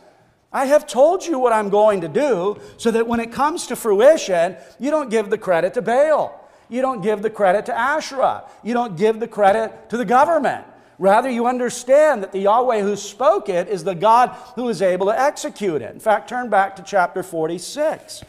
I 0.52 0.66
have 0.66 0.86
told 0.86 1.26
you 1.26 1.40
what 1.40 1.54
I'm 1.54 1.70
going 1.70 2.02
to 2.02 2.10
do 2.10 2.60
so 2.76 2.92
that 2.92 3.08
when 3.08 3.22
it 3.22 3.32
comes 3.32 3.66
to 3.68 3.76
fruition, 3.78 4.58
you 4.80 4.92
don't 4.92 5.10
give 5.10 5.30
the 5.30 5.38
credit 5.38 5.74
to 5.76 5.82
Baal. 5.82 6.40
You 6.68 6.82
don't 6.82 7.02
give 7.02 7.22
the 7.22 7.30
credit 7.30 7.66
to 7.68 7.78
Asherah. 7.78 8.44
You 8.62 8.74
don't 8.74 8.98
give 8.98 9.22
the 9.22 9.28
credit 9.28 9.90
to 9.90 9.96
the 9.96 10.06
government. 10.06 10.66
Rather, 11.04 11.30
you 11.30 11.48
understand 11.48 12.24
that 12.24 12.32
the 12.32 12.40
Yahweh 12.40 12.80
who 12.80 12.96
spoke 12.96 13.50
it 13.50 13.68
is 13.68 13.84
the 13.84 13.94
God 13.94 14.30
who 14.56 14.70
is 14.70 14.82
able 14.82 15.08
to 15.08 15.20
execute 15.20 15.82
it. 15.82 15.94
In 15.94 16.00
fact, 16.00 16.30
turn 16.30 16.50
back 16.50 16.78
to 16.78 16.82
chapter 16.82 17.22
46. 17.22 18.24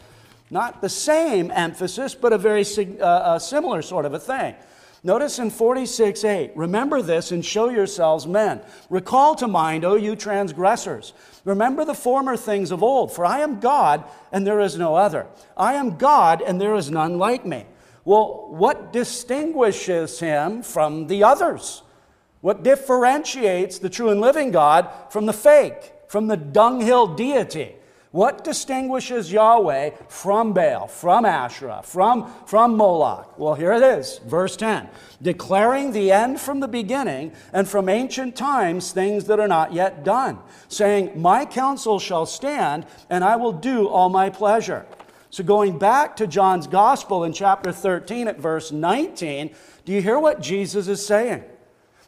Not 0.49 0.81
the 0.81 0.89
same 0.89 1.51
emphasis, 1.51 2.15
but 2.15 2.33
a 2.33 2.37
very 2.37 2.65
uh, 2.99 3.35
a 3.35 3.39
similar 3.39 3.81
sort 3.81 4.03
of 4.03 4.13
a 4.13 4.19
thing. 4.19 4.55
Notice 5.05 5.39
in 5.39 5.51
46 5.51 6.25
8, 6.25 6.51
remember 6.57 7.01
this 7.01 7.31
and 7.31 7.45
show 7.45 7.69
yourselves 7.69 8.27
men. 8.27 8.59
Recall 8.89 9.35
to 9.35 9.47
mind, 9.47 9.85
O 9.85 9.95
you 9.95 10.17
transgressors. 10.17 11.13
Remember 11.45 11.85
the 11.85 11.93
former 11.93 12.35
things 12.35 12.71
of 12.71 12.83
old, 12.83 13.13
for 13.13 13.25
I 13.25 13.39
am 13.39 13.61
God 13.61 14.03
and 14.33 14.45
there 14.45 14.59
is 14.59 14.77
no 14.77 14.95
other. 14.95 15.27
I 15.55 15.75
am 15.75 15.95
God 15.95 16.41
and 16.41 16.59
there 16.59 16.75
is 16.75 16.91
none 16.91 17.19
like 17.19 17.45
me. 17.45 17.63
Well, 18.03 18.47
what 18.49 18.91
distinguishes 18.91 20.19
him 20.19 20.61
from 20.61 21.07
the 21.07 21.23
others? 21.23 21.81
What 22.45 22.61
differentiates 22.61 23.79
the 23.79 23.89
true 23.89 24.09
and 24.09 24.21
living 24.21 24.51
God 24.51 24.87
from 25.09 25.25
the 25.25 25.33
fake, 25.33 25.93
from 26.07 26.27
the 26.27 26.37
dunghill 26.37 27.15
deity? 27.15 27.73
What 28.11 28.43
distinguishes 28.43 29.31
Yahweh 29.31 29.89
from 30.09 30.53
Baal, 30.53 30.85
from 30.85 31.25
Asherah, 31.25 31.81
from, 31.83 32.31
from 32.45 32.77
Moloch? 32.77 33.39
Well, 33.39 33.55
here 33.55 33.73
it 33.73 33.81
is, 33.81 34.19
verse 34.27 34.55
10 34.57 34.87
declaring 35.23 35.91
the 35.91 36.11
end 36.11 36.39
from 36.39 36.59
the 36.59 36.67
beginning 36.67 37.31
and 37.51 37.67
from 37.67 37.89
ancient 37.89 38.35
times 38.35 38.91
things 38.91 39.25
that 39.25 39.39
are 39.39 39.47
not 39.47 39.73
yet 39.73 40.03
done, 40.03 40.37
saying, 40.67 41.19
My 41.19 41.45
counsel 41.45 41.97
shall 41.97 42.27
stand, 42.27 42.85
and 43.09 43.23
I 43.23 43.37
will 43.37 43.53
do 43.53 43.87
all 43.87 44.09
my 44.09 44.29
pleasure. 44.29 44.85
So, 45.31 45.43
going 45.43 45.79
back 45.79 46.15
to 46.17 46.27
John's 46.27 46.67
Gospel 46.67 47.23
in 47.23 47.33
chapter 47.33 47.71
13 47.71 48.27
at 48.27 48.37
verse 48.37 48.71
19, 48.71 49.49
do 49.83 49.91
you 49.91 50.03
hear 50.03 50.19
what 50.19 50.41
Jesus 50.41 50.87
is 50.87 51.03
saying? 51.03 51.43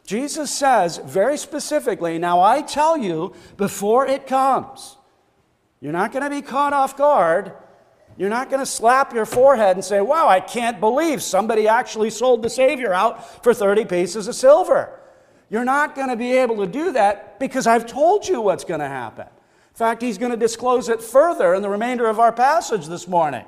Jesus 0.08 0.50
says 0.50 0.96
very 1.04 1.36
specifically, 1.36 2.18
Now 2.18 2.40
I 2.40 2.62
tell 2.62 2.96
you 2.96 3.34
before 3.58 4.06
it 4.06 4.26
comes, 4.26 4.96
you're 5.82 5.92
not 5.92 6.12
going 6.12 6.22
to 6.22 6.30
be 6.30 6.40
caught 6.40 6.72
off 6.72 6.96
guard. 6.96 7.52
You're 8.16 8.30
not 8.30 8.48
going 8.48 8.60
to 8.60 8.66
slap 8.66 9.12
your 9.12 9.26
forehead 9.26 9.76
and 9.76 9.84
say, 9.84 10.00
Wow, 10.00 10.26
I 10.26 10.40
can't 10.40 10.80
believe 10.80 11.22
somebody 11.22 11.68
actually 11.68 12.08
sold 12.08 12.42
the 12.42 12.48
Savior 12.48 12.94
out 12.94 13.44
for 13.44 13.52
30 13.52 13.84
pieces 13.84 14.28
of 14.28 14.34
silver. 14.34 14.98
You're 15.50 15.66
not 15.66 15.94
going 15.94 16.08
to 16.08 16.16
be 16.16 16.32
able 16.38 16.56
to 16.56 16.66
do 16.66 16.92
that 16.92 17.38
because 17.38 17.66
I've 17.66 17.84
told 17.84 18.26
you 18.26 18.40
what's 18.40 18.64
going 18.64 18.80
to 18.80 18.88
happen. 18.88 19.26
In 19.26 19.74
fact, 19.74 20.00
he's 20.00 20.16
going 20.16 20.32
to 20.32 20.38
disclose 20.38 20.88
it 20.88 21.02
further 21.02 21.52
in 21.52 21.60
the 21.60 21.68
remainder 21.68 22.06
of 22.08 22.18
our 22.18 22.32
passage 22.32 22.86
this 22.86 23.06
morning. 23.06 23.44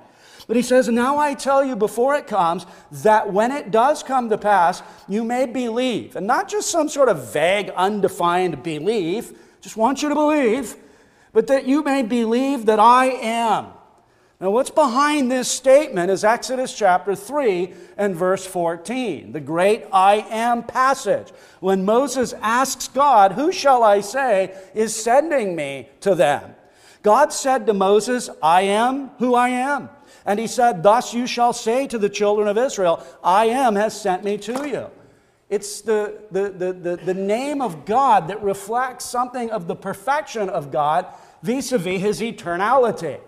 But 0.50 0.56
he 0.56 0.64
says, 0.64 0.88
Now 0.88 1.16
I 1.16 1.34
tell 1.34 1.64
you 1.64 1.76
before 1.76 2.16
it 2.16 2.26
comes, 2.26 2.66
that 2.90 3.32
when 3.32 3.52
it 3.52 3.70
does 3.70 4.02
come 4.02 4.28
to 4.30 4.36
pass, 4.36 4.82
you 5.06 5.22
may 5.22 5.46
believe. 5.46 6.16
And 6.16 6.26
not 6.26 6.48
just 6.48 6.72
some 6.72 6.88
sort 6.88 7.08
of 7.08 7.32
vague, 7.32 7.70
undefined 7.76 8.64
belief, 8.64 9.32
just 9.60 9.76
want 9.76 10.02
you 10.02 10.08
to 10.08 10.14
believe, 10.16 10.74
but 11.32 11.46
that 11.46 11.68
you 11.68 11.84
may 11.84 12.02
believe 12.02 12.66
that 12.66 12.80
I 12.80 13.10
am. 13.10 13.66
Now, 14.40 14.50
what's 14.50 14.70
behind 14.70 15.30
this 15.30 15.48
statement 15.48 16.10
is 16.10 16.24
Exodus 16.24 16.76
chapter 16.76 17.14
3 17.14 17.72
and 17.96 18.16
verse 18.16 18.44
14, 18.44 19.30
the 19.30 19.38
great 19.38 19.84
I 19.92 20.26
am 20.30 20.64
passage. 20.64 21.28
When 21.60 21.84
Moses 21.84 22.32
asks 22.42 22.88
God, 22.88 23.34
Who 23.34 23.52
shall 23.52 23.84
I 23.84 24.00
say 24.00 24.58
is 24.74 25.00
sending 25.00 25.54
me 25.54 25.90
to 26.00 26.16
them? 26.16 26.56
God 27.02 27.32
said 27.32 27.66
to 27.66 27.72
Moses, 27.72 28.28
I 28.42 28.62
am 28.62 29.10
who 29.20 29.36
I 29.36 29.50
am. 29.50 29.90
And 30.24 30.38
he 30.38 30.46
said, 30.46 30.82
Thus 30.82 31.14
you 31.14 31.26
shall 31.26 31.52
say 31.52 31.86
to 31.86 31.98
the 31.98 32.08
children 32.08 32.48
of 32.48 32.58
Israel, 32.58 33.04
I 33.22 33.46
am 33.46 33.76
has 33.76 33.98
sent 34.00 34.24
me 34.24 34.38
to 34.38 34.68
you. 34.68 34.86
It's 35.48 35.80
the, 35.80 36.20
the, 36.30 36.50
the, 36.50 36.72
the, 36.72 36.96
the 36.96 37.14
name 37.14 37.60
of 37.60 37.84
God 37.84 38.28
that 38.28 38.42
reflects 38.42 39.04
something 39.04 39.50
of 39.50 39.66
the 39.66 39.74
perfection 39.74 40.48
of 40.48 40.70
God 40.70 41.06
vis 41.42 41.72
a 41.72 41.78
vis 41.78 42.00
his 42.00 42.20
eternality. 42.20 43.20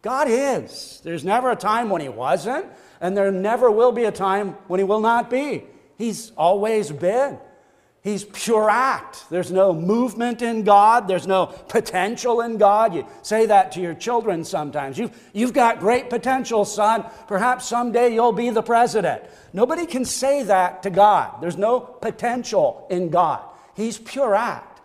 God 0.00 0.28
is. 0.30 1.00
There's 1.04 1.24
never 1.24 1.50
a 1.50 1.56
time 1.56 1.90
when 1.90 2.00
he 2.00 2.08
wasn't, 2.08 2.66
and 3.00 3.16
there 3.16 3.30
never 3.30 3.70
will 3.70 3.92
be 3.92 4.04
a 4.04 4.12
time 4.12 4.50
when 4.68 4.80
he 4.80 4.84
will 4.84 5.00
not 5.00 5.28
be. 5.28 5.64
He's 5.98 6.32
always 6.36 6.90
been. 6.92 7.38
He's 8.06 8.22
pure 8.22 8.70
act. 8.70 9.24
There's 9.30 9.50
no 9.50 9.72
movement 9.72 10.40
in 10.40 10.62
God. 10.62 11.08
There's 11.08 11.26
no 11.26 11.46
potential 11.46 12.40
in 12.40 12.56
God. 12.56 12.94
You 12.94 13.04
say 13.22 13.46
that 13.46 13.72
to 13.72 13.80
your 13.80 13.94
children 13.94 14.44
sometimes. 14.44 14.96
You've, 14.96 15.10
you've 15.32 15.52
got 15.52 15.80
great 15.80 16.08
potential, 16.08 16.64
son. 16.64 17.04
Perhaps 17.26 17.66
someday 17.66 18.14
you'll 18.14 18.30
be 18.30 18.50
the 18.50 18.62
president. 18.62 19.24
Nobody 19.52 19.86
can 19.86 20.04
say 20.04 20.44
that 20.44 20.84
to 20.84 20.90
God. 20.90 21.40
There's 21.40 21.56
no 21.56 21.80
potential 21.80 22.86
in 22.90 23.10
God. 23.10 23.42
He's 23.74 23.98
pure 23.98 24.36
act. 24.36 24.75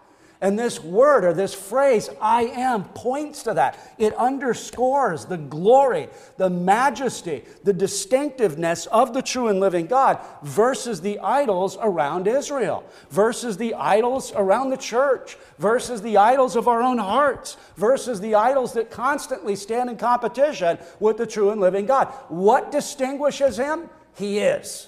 And 0.42 0.58
this 0.58 0.84
word 0.84 1.24
or 1.24 1.34
this 1.34 1.54
phrase, 1.54 2.10
I 2.20 2.46
am, 2.46 2.86
points 2.86 3.44
to 3.44 3.54
that. 3.54 3.78
It 4.00 4.16
underscores 4.16 5.26
the 5.26 5.38
glory, 5.38 6.10
the 6.38 6.50
majesty, 6.50 7.44
the 7.64 7.74
distinctiveness 7.74 8.88
of 8.88 9.14
the 9.14 9.22
true 9.22 9.50
and 9.50 9.60
living 9.60 9.86
God 9.86 10.20
versus 10.42 11.00
the 11.00 11.20
idols 11.20 11.78
around 11.80 12.28
Israel, 12.28 12.84
versus 13.12 13.56
the 13.56 13.76
idols 13.76 14.34
around 14.36 14.72
the 14.72 14.78
church, 14.78 15.38
versus 15.60 16.02
the 16.02 16.18
idols 16.18 16.56
of 16.56 16.68
our 16.68 16.82
own 16.82 16.98
hearts, 16.98 17.58
versus 17.78 18.20
the 18.20 18.34
idols 18.34 18.74
that 18.74 18.90
constantly 18.90 19.56
stand 19.56 19.92
in 19.92 19.98
competition 19.98 20.80
with 21.00 21.18
the 21.18 21.28
true 21.28 21.52
and 21.52 21.62
living 21.62 21.86
God. 21.86 22.08
What 22.30 22.72
distinguishes 22.72 23.58
him? 23.58 23.92
He 24.16 24.40
is. 24.40 24.88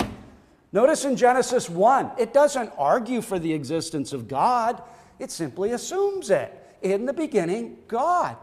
Notice 0.71 1.05
in 1.05 1.15
Genesis 1.15 1.69
1, 1.69 2.13
it 2.17 2.33
doesn't 2.33 2.71
argue 2.79 3.21
for 3.21 3.37
the 3.37 3.53
existence 3.53 4.13
of 4.13 4.27
God. 4.27 4.81
It 5.23 5.31
simply 5.31 5.71
assumes 5.71 6.29
it. 6.29 6.53
In 6.81 7.05
the 7.05 7.13
beginning, 7.13 7.77
God. 7.87 8.35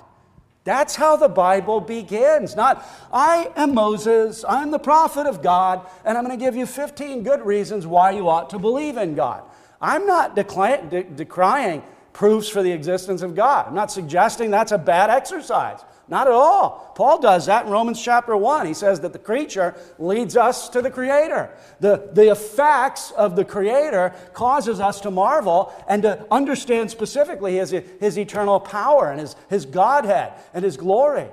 That's 0.64 0.96
how 0.96 1.14
the 1.16 1.28
Bible 1.28 1.78
begins. 1.78 2.56
Not, 2.56 2.86
I 3.12 3.52
am 3.54 3.74
Moses, 3.74 4.46
I'm 4.48 4.70
the 4.70 4.78
prophet 4.78 5.26
of 5.26 5.42
God, 5.42 5.86
and 6.06 6.16
I'm 6.16 6.24
going 6.24 6.38
to 6.38 6.42
give 6.42 6.56
you 6.56 6.64
15 6.64 7.22
good 7.22 7.42
reasons 7.42 7.86
why 7.86 8.12
you 8.12 8.30
ought 8.30 8.48
to 8.50 8.58
believe 8.58 8.96
in 8.96 9.14
God. 9.14 9.42
I'm 9.78 10.06
not 10.06 10.34
decrying 10.34 11.82
proofs 12.14 12.48
for 12.48 12.62
the 12.62 12.72
existence 12.72 13.20
of 13.20 13.34
God. 13.34 13.66
I'm 13.68 13.74
not 13.74 13.92
suggesting 13.92 14.50
that's 14.50 14.72
a 14.72 14.78
bad 14.78 15.10
exercise. 15.10 15.80
Not 16.10 16.26
at 16.26 16.32
all. 16.32 16.92
Paul 16.96 17.20
does 17.20 17.46
that 17.46 17.66
in 17.66 17.70
Romans 17.70 18.02
chapter 18.02 18.36
1. 18.36 18.66
He 18.66 18.74
says 18.74 19.00
that 19.00 19.12
the 19.12 19.18
creature 19.18 19.76
leads 19.96 20.36
us 20.36 20.68
to 20.70 20.82
the 20.82 20.90
Creator. 20.90 21.50
The, 21.78 22.10
the 22.12 22.32
effects 22.32 23.12
of 23.12 23.36
the 23.36 23.44
Creator 23.44 24.14
causes 24.32 24.80
us 24.80 25.00
to 25.02 25.12
marvel 25.12 25.72
and 25.88 26.02
to 26.02 26.26
understand 26.28 26.90
specifically 26.90 27.58
his, 27.58 27.70
his 27.70 28.18
eternal 28.18 28.58
power 28.58 29.12
and 29.12 29.20
his, 29.20 29.36
his 29.48 29.64
Godhead 29.66 30.32
and 30.52 30.64
his 30.64 30.76
glory. 30.76 31.28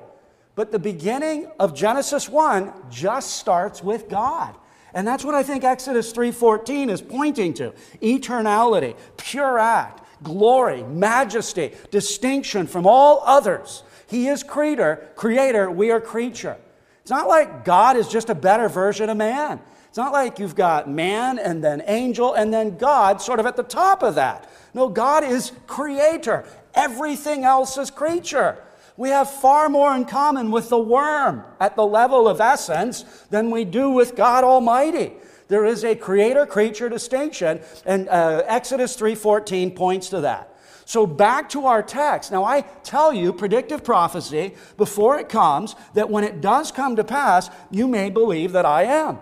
But 0.54 0.72
the 0.72 0.80
beginning 0.80 1.52
of 1.60 1.74
Genesis 1.74 2.30
1 2.30 2.72
just 2.92 3.32
starts 3.32 3.82
with 3.84 4.08
God. 4.08 4.56
And 4.94 5.08
that's 5.08 5.26
what 5.26 5.36
I 5.36 5.44
think 5.44 5.64
Exodus 5.64 6.14
3:14 6.14 6.90
is 6.90 7.02
pointing 7.02 7.54
to. 7.56 7.74
Eternality, 8.02 8.96
pure 9.18 9.60
act, 9.60 10.02
glory, 10.24 10.84
majesty, 10.84 11.74
distinction 11.92 12.68
from 12.68 12.88
all 12.88 13.22
others. 13.26 13.84
He 14.08 14.28
is 14.28 14.44
creator, 14.44 15.08
creator, 15.16 15.70
we 15.70 15.92
are 15.92 16.02
creature. 16.02 16.58
It's 17.02 17.12
not 17.12 17.28
like 17.28 17.64
God 17.64 17.96
is 17.98 18.08
just 18.08 18.30
a 18.30 18.36
better 18.36 18.68
version 18.68 19.10
of 19.10 19.18
man. 19.18 19.60
It's 19.90 19.98
not 19.98 20.12
like 20.12 20.40
you've 20.40 20.56
got 20.56 20.90
man 20.90 21.40
and 21.40 21.64
then 21.64 21.82
angel 21.88 22.34
and 22.34 22.54
then 22.54 22.78
God 22.78 23.22
sort 23.22 23.40
of 23.40 23.46
at 23.46 23.56
the 23.56 23.64
top 23.64 24.04
of 24.04 24.16
that. 24.16 24.50
No, 24.74 24.90
God 24.90 25.24
is 25.24 25.52
creator. 25.68 26.46
Everything 26.74 27.44
else 27.44 27.78
is 27.78 27.90
creature. 27.90 28.58
We 28.98 29.10
have 29.10 29.30
far 29.30 29.70
more 29.70 29.96
in 29.96 30.06
common 30.06 30.52
with 30.52 30.70
the 30.70 30.80
worm 30.80 31.44
at 31.60 31.76
the 31.76 31.86
level 31.86 32.28
of 32.28 32.42
essence 32.42 33.04
than 33.30 33.52
we 33.52 33.64
do 33.64 33.90
with 33.90 34.16
God 34.16 34.44
Almighty. 34.44 35.14
There 35.48 35.66
is 35.66 35.84
a 35.84 35.96
creator 35.96 36.46
creature 36.46 36.90
distinction 36.90 37.62
and 37.86 38.10
uh, 38.10 38.44
Exodus 38.48 38.98
3:14 38.98 39.76
points 39.76 40.10
to 40.10 40.22
that. 40.22 40.57
So, 40.88 41.06
back 41.06 41.50
to 41.50 41.66
our 41.66 41.84
text. 41.84 42.32
Now, 42.32 42.46
I 42.46 42.62
tell 42.62 43.12
you, 43.12 43.34
predictive 43.34 43.84
prophecy, 43.84 44.56
before 44.78 45.20
it 45.20 45.28
comes, 45.28 45.76
that 45.96 46.10
when 46.10 46.24
it 46.24 46.40
does 46.40 46.72
come 46.72 46.96
to 46.96 47.04
pass, 47.04 47.50
you 47.70 47.90
may 47.90 48.10
believe 48.10 48.54
that 48.54 48.66
I 48.66 48.84
am. 48.84 49.20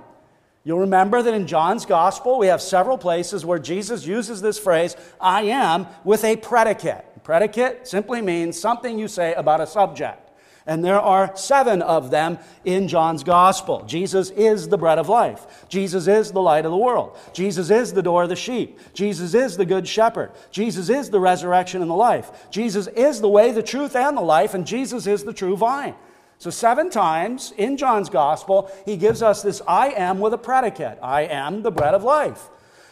You'll 0.64 0.82
remember 0.82 1.24
that 1.24 1.34
in 1.34 1.48
John's 1.48 1.88
gospel, 1.88 2.38
we 2.38 2.48
have 2.48 2.62
several 2.62 3.00
places 3.00 3.44
where 3.44 3.58
Jesus 3.58 4.06
uses 4.06 4.42
this 4.42 4.60
phrase, 4.60 4.96
I 5.20 5.46
am, 5.46 5.88
with 6.04 6.24
a 6.24 6.36
predicate. 6.36 7.04
Predicate 7.24 7.88
simply 7.88 8.22
means 8.22 8.60
something 8.60 9.00
you 9.00 9.08
say 9.08 9.34
about 9.34 9.60
a 9.60 9.66
subject. 9.66 10.25
And 10.68 10.84
there 10.84 11.00
are 11.00 11.36
seven 11.36 11.84
of 11.84 12.10
them 12.10 12.40
in 12.64 12.88
John's 12.88 13.24
gospel. 13.24 13.84
Jesus 13.86 14.32
is 14.32 14.68
the 14.68 14.80
bread 14.80 14.98
of 14.98 15.08
life. 15.08 15.68
Jesus 15.70 16.08
is 16.08 16.32
the 16.32 16.42
light 16.42 16.66
of 16.66 16.72
the 16.72 16.78
world. 16.78 17.16
Jesus 17.34 17.70
is 17.70 17.94
the 17.94 18.02
door 18.02 18.24
of 18.24 18.30
the 18.30 18.36
sheep. 18.36 18.80
Jesus 18.94 19.36
is 19.36 19.58
the 19.58 19.66
good 19.66 19.88
shepherd. 19.88 20.32
Jesus 20.50 20.90
is 20.90 21.12
the 21.12 21.20
resurrection 21.20 21.82
and 21.82 21.92
the 21.92 21.96
life. 21.96 22.50
Jesus 22.50 22.88
is 22.88 23.22
the 23.22 23.30
way, 23.30 23.52
the 23.52 23.62
truth, 23.62 23.96
and 23.96 24.18
the 24.18 24.22
life. 24.22 24.56
And 24.56 24.66
Jesus 24.66 25.06
is 25.06 25.24
the 25.24 25.34
true 25.34 25.56
vine. 25.56 25.94
So, 26.40 26.50
seven 26.50 26.90
times 26.90 27.54
in 27.58 27.78
John's 27.78 28.10
gospel, 28.10 28.72
he 28.86 28.98
gives 28.98 29.22
us 29.22 29.44
this 29.44 29.62
I 29.68 29.90
am 29.90 30.20
with 30.20 30.34
a 30.34 30.38
predicate 30.38 30.98
I 31.02 31.22
am 31.22 31.62
the 31.62 31.72
bread 31.72 31.94
of 31.94 32.04
life. 32.04 32.50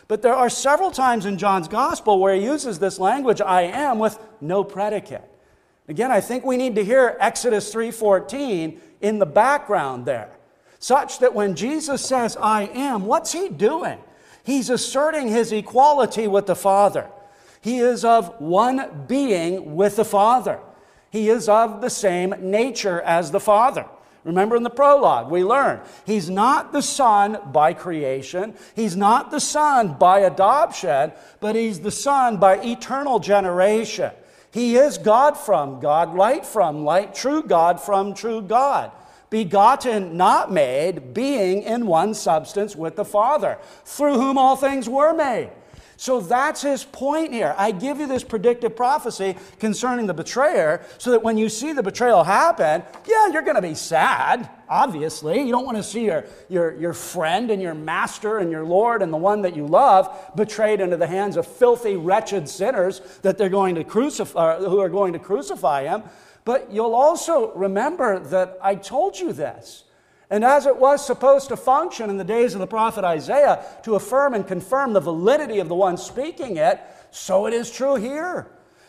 But 0.08 0.22
there 0.22 0.36
are 0.36 0.50
several 0.50 0.92
times 0.92 1.26
in 1.26 1.38
John's 1.40 1.68
gospel 1.68 2.20
where 2.20 2.36
he 2.36 2.44
uses 2.44 2.78
this 2.78 3.00
language 3.00 3.42
I 3.42 3.64
am 3.64 4.00
with 4.00 4.20
no 4.42 4.64
predicate. 4.64 5.28
Again, 5.88 6.12
I 6.12 6.22
think 6.22 6.46
we 6.46 6.58
need 6.58 6.76
to 6.76 6.84
hear 6.84 7.18
Exodus 7.20 7.74
3:14 7.74 8.80
in 9.02 9.20
the 9.20 9.26
background 9.26 10.06
there, 10.06 10.30
such 10.80 11.20
that 11.20 11.34
when 11.34 11.56
Jesus 11.56 12.06
says 12.06 12.38
I 12.42 12.64
am, 12.74 13.06
what's 13.06 13.34
he 13.34 13.50
doing? 13.50 14.00
He's 14.44 14.70
asserting 14.70 15.28
his 15.28 15.52
equality 15.52 16.28
with 16.28 16.46
the 16.46 16.56
Father. 16.56 17.08
He 17.62 17.80
is 17.80 18.04
of 18.04 18.40
one 18.40 19.06
being 19.08 19.76
with 19.76 19.96
the 19.96 20.06
Father. 20.06 20.60
He 21.10 21.30
is 21.30 21.48
of 21.48 21.82
the 21.82 21.90
same 21.90 22.34
nature 22.40 23.02
as 23.02 23.32
the 23.32 23.40
Father. 23.40 23.86
Remember 24.24 24.56
in 24.56 24.64
the 24.64 24.70
prologue, 24.70 25.30
we 25.30 25.44
learned 25.44 25.82
he's 26.06 26.30
not 26.30 26.72
the 26.72 26.82
Son 26.82 27.40
by 27.52 27.74
creation, 27.74 28.56
he's 28.74 28.96
not 28.96 29.32
the 29.32 29.40
Son 29.40 29.96
by 30.00 30.20
adoption, 30.20 31.12
but 31.42 31.56
he's 31.56 31.82
the 31.82 31.92
Son 31.92 32.38
by 32.38 32.58
eternal 32.60 33.20
generation. 33.20 34.12
He 34.54 34.76
is 34.76 35.00
God 35.00 35.36
from 35.36 35.80
God, 35.80 36.14
light 36.14 36.46
from 36.46 36.86
light, 36.86 37.16
true 37.16 37.42
God 37.42 37.82
from 37.82 38.14
true 38.14 38.40
God. 38.40 38.92
Begotten, 39.32 40.16
not 40.16 40.52
made, 40.52 41.12
being 41.12 41.64
in 41.64 41.88
one 41.88 42.14
substance 42.14 42.76
with 42.76 42.96
the 42.96 43.04
Father, 43.04 43.58
through 43.84 44.14
whom 44.14 44.38
all 44.38 44.56
things 44.56 44.88
were 44.88 45.12
made. 45.12 45.50
So 45.98 46.20
that's 46.20 46.62
his 46.62 46.84
point 46.84 47.34
here. 47.34 47.54
I 47.58 47.72
give 47.72 48.00
you 48.00 48.08
this 48.08 48.24
predictive 48.24 48.76
prophecy 48.76 49.36
concerning 49.60 50.08
the 50.08 50.14
betrayer 50.14 50.82
so 50.98 51.12
that 51.12 51.24
when 51.24 51.38
you 51.38 51.50
see 51.50 51.74
the 51.74 51.84
betrayal 51.84 52.24
happen, 52.24 52.84
yeah, 53.08 53.28
you're 53.28 53.42
going 53.42 53.56
to 53.56 53.62
be 53.62 53.76
sad, 53.76 54.50
obviously. 54.68 55.42
You 55.42 55.52
don't 55.52 55.66
want 55.66 55.78
to 55.78 55.84
see 55.84 56.06
your, 56.06 56.26
your, 56.50 56.76
your 56.76 56.94
friend 56.94 57.52
and 57.52 57.62
your 57.62 57.76
master 57.76 58.40
and 58.40 58.52
your 58.52 58.66
Lord 58.66 59.02
and 59.02 59.14
the 59.14 59.18
one 59.18 59.44
that 59.44 59.56
you 59.56 59.68
love 59.68 60.32
betrayed 60.36 60.82
into 60.82 60.98
the 60.98 61.08
hands 61.08 61.38
of 61.38 61.48
filthy, 61.48 61.96
wretched 61.96 62.50
sinners 62.50 63.00
that 63.22 63.38
they're 63.38 63.50
going 63.50 63.76
to 63.76 63.84
crucify, 63.84 64.56
uh, 64.56 64.70
who 64.70 64.80
are 64.80 64.90
going 64.90 65.14
to 65.14 65.20
crucify 65.20 65.84
him. 65.84 66.04
But 66.46 66.72
you'll 66.72 66.96
also 66.96 67.54
remember 67.54 68.20
that 68.20 68.58
I 68.62 68.76
told 68.76 69.18
you 69.18 69.32
this. 69.32 69.83
And 70.34 70.44
as 70.44 70.66
it 70.66 70.78
was 70.78 71.06
supposed 71.06 71.50
to 71.50 71.56
function 71.56 72.10
in 72.10 72.18
the 72.18 72.24
days 72.24 72.56
of 72.56 72.60
the 72.60 72.66
prophet 72.66 73.04
Isaiah 73.04 73.64
to 73.84 73.94
affirm 73.94 74.34
and 74.34 74.48
confirm 74.48 74.94
the 74.94 75.00
validity 75.00 75.60
of 75.60 75.70
the 75.70 75.76
one 75.76 75.96
speaking 75.96 76.58
it, 76.58 76.82
so 77.12 77.46
it 77.46 77.54
is 77.54 77.70
true 77.70 77.98
here. 77.98 78.48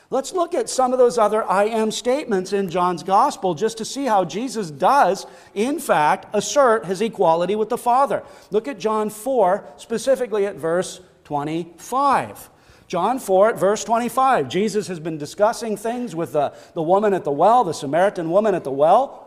Let's 0.09 0.33
look 0.33 0.55
at 0.55 0.71
some 0.71 0.95
of 0.95 0.99
those 0.99 1.19
other 1.19 1.45
I 1.45 1.65
am 1.65 1.91
statements 1.91 2.55
in 2.55 2.71
John's 2.71 3.03
gospel 3.03 3.55
just 3.55 3.77
to 3.77 3.85
see 3.85 4.07
how 4.07 4.25
Jesus 4.25 4.71
does, 4.71 5.27
in 5.53 5.81
fact, 5.81 6.35
assert 6.35 6.87
his 6.87 7.03
equality 7.03 7.57
with 7.57 7.69
the 7.69 7.77
Father. 7.77 8.23
Look 8.51 8.67
at 8.67 8.79
John 8.79 9.11
4, 9.11 9.69
specifically 9.77 10.47
at 10.47 10.57
verse 10.57 11.03
25. 11.25 12.49
John 12.89 13.19
4 13.19 13.51
at 13.51 13.59
verse 13.59 13.85
25. 13.85 14.49
Jesus 14.49 14.87
has 14.87 14.99
been 14.99 15.19
discussing 15.19 15.77
things 15.77 16.17
with 16.17 16.33
the, 16.33 16.55
the 16.73 16.83
woman 16.83 17.13
at 17.13 17.25
the 17.25 17.31
well, 17.31 17.65
the 17.65 17.75
Samaritan 17.75 18.31
woman 18.31 18.55
at 18.55 18.65
the 18.65 18.71
well. 18.71 19.24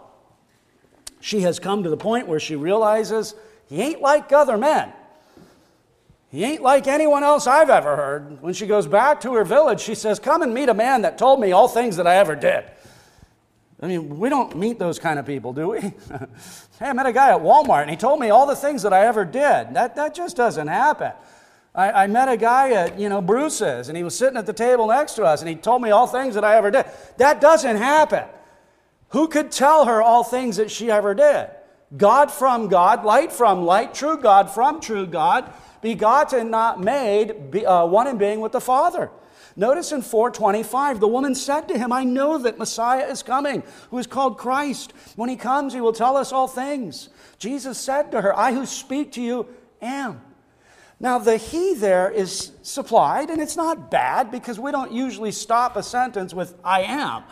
She 1.27 1.41
has 1.41 1.59
come 1.59 1.83
to 1.83 1.89
the 1.89 1.97
point 1.97 2.29
where 2.29 2.39
she 2.39 2.55
realizes 2.55 3.35
he 3.67 3.81
ain't 3.81 3.99
like 3.99 4.31
other 4.31 4.57
men. 4.57 4.93
He 6.29 6.45
ain't 6.45 6.61
like 6.61 6.87
anyone 6.87 7.21
else 7.21 7.47
I've 7.47 7.69
ever 7.69 7.97
heard. 7.97 8.41
When 8.41 8.53
she 8.53 8.65
goes 8.65 8.87
back 8.87 9.19
to 9.21 9.33
her 9.33 9.43
village, 9.43 9.81
she 9.81 9.93
says, 9.93 10.19
Come 10.19 10.41
and 10.41 10.53
meet 10.53 10.69
a 10.69 10.73
man 10.73 11.01
that 11.01 11.17
told 11.17 11.41
me 11.41 11.51
all 11.51 11.67
things 11.67 11.97
that 11.97 12.07
I 12.07 12.15
ever 12.15 12.33
did. 12.33 12.63
I 13.81 13.87
mean, 13.87 14.19
we 14.19 14.29
don't 14.29 14.55
meet 14.55 14.79
those 14.79 14.99
kind 14.99 15.19
of 15.19 15.25
people, 15.25 15.51
do 15.51 15.67
we? 15.67 15.81
hey, 15.81 15.91
I 16.79 16.93
met 16.93 17.05
a 17.05 17.11
guy 17.11 17.31
at 17.31 17.41
Walmart 17.41 17.81
and 17.81 17.89
he 17.89 17.97
told 17.97 18.21
me 18.21 18.29
all 18.29 18.47
the 18.47 18.55
things 18.55 18.81
that 18.83 18.93
I 18.93 19.05
ever 19.05 19.25
did. 19.25 19.73
That, 19.73 19.97
that 19.97 20.15
just 20.15 20.37
doesn't 20.37 20.69
happen. 20.69 21.11
I, 21.75 22.03
I 22.03 22.07
met 22.07 22.29
a 22.29 22.37
guy 22.37 22.71
at, 22.71 22.97
you 22.97 23.09
know, 23.09 23.21
Bruce's 23.21 23.89
and 23.89 23.97
he 23.97 24.03
was 24.05 24.17
sitting 24.17 24.37
at 24.37 24.45
the 24.45 24.53
table 24.53 24.87
next 24.87 25.15
to 25.15 25.25
us 25.25 25.41
and 25.41 25.49
he 25.49 25.55
told 25.55 25.81
me 25.81 25.89
all 25.91 26.07
things 26.07 26.35
that 26.35 26.45
I 26.45 26.55
ever 26.55 26.71
did. 26.71 26.85
That 27.17 27.41
doesn't 27.41 27.75
happen. 27.75 28.23
Who 29.09 29.27
could 29.27 29.51
tell 29.51 29.85
her 29.85 30.01
all 30.01 30.23
things 30.23 30.57
that 30.57 30.71
she 30.71 30.91
ever 30.91 31.13
did? 31.13 31.49
God 31.95 32.31
from 32.31 32.67
God, 32.67 33.05
light 33.05 33.31
from 33.31 33.63
light, 33.63 33.93
true 33.93 34.17
God 34.17 34.51
from 34.51 34.81
true 34.81 35.07
God, 35.07 35.51
begotten, 35.81 36.51
not 36.51 36.81
made, 36.81 37.51
be, 37.51 37.65
uh, 37.65 37.85
one 37.85 38.07
in 38.07 38.17
being 38.17 38.41
with 38.41 38.51
the 38.51 38.59
Father. 38.59 39.09
Notice 39.55 39.91
in 39.91 40.01
425, 40.01 40.99
the 40.99 41.07
woman 41.07 41.33
said 41.33 41.67
to 41.69 41.77
him, 41.77 41.91
I 41.91 42.03
know 42.03 42.37
that 42.37 42.59
Messiah 42.59 43.07
is 43.07 43.23
coming, 43.23 43.63
who 43.89 43.97
is 43.97 44.05
called 44.05 44.37
Christ. 44.37 44.93
When 45.15 45.29
he 45.29 45.35
comes, 45.35 45.73
he 45.73 45.81
will 45.81 45.93
tell 45.93 46.15
us 46.15 46.31
all 46.31 46.47
things. 46.47 47.09
Jesus 47.39 47.77
said 47.77 48.11
to 48.11 48.21
her, 48.21 48.37
I 48.37 48.53
who 48.53 48.65
speak 48.65 49.13
to 49.13 49.21
you 49.21 49.47
am. 49.81 50.21
Now, 50.99 51.19
the 51.19 51.37
he 51.37 51.73
there 51.73 52.09
is 52.09 52.51
supplied, 52.63 53.29
and 53.29 53.41
it's 53.41 53.55
not 53.55 53.89
bad 53.89 54.29
because 54.29 54.59
we 54.59 54.71
don't 54.71 54.91
usually 54.91 55.31
stop 55.31 55.75
a 55.75 55.83
sentence 55.83 56.33
with 56.33 56.55
I 56.63 56.81
am. 56.81 57.23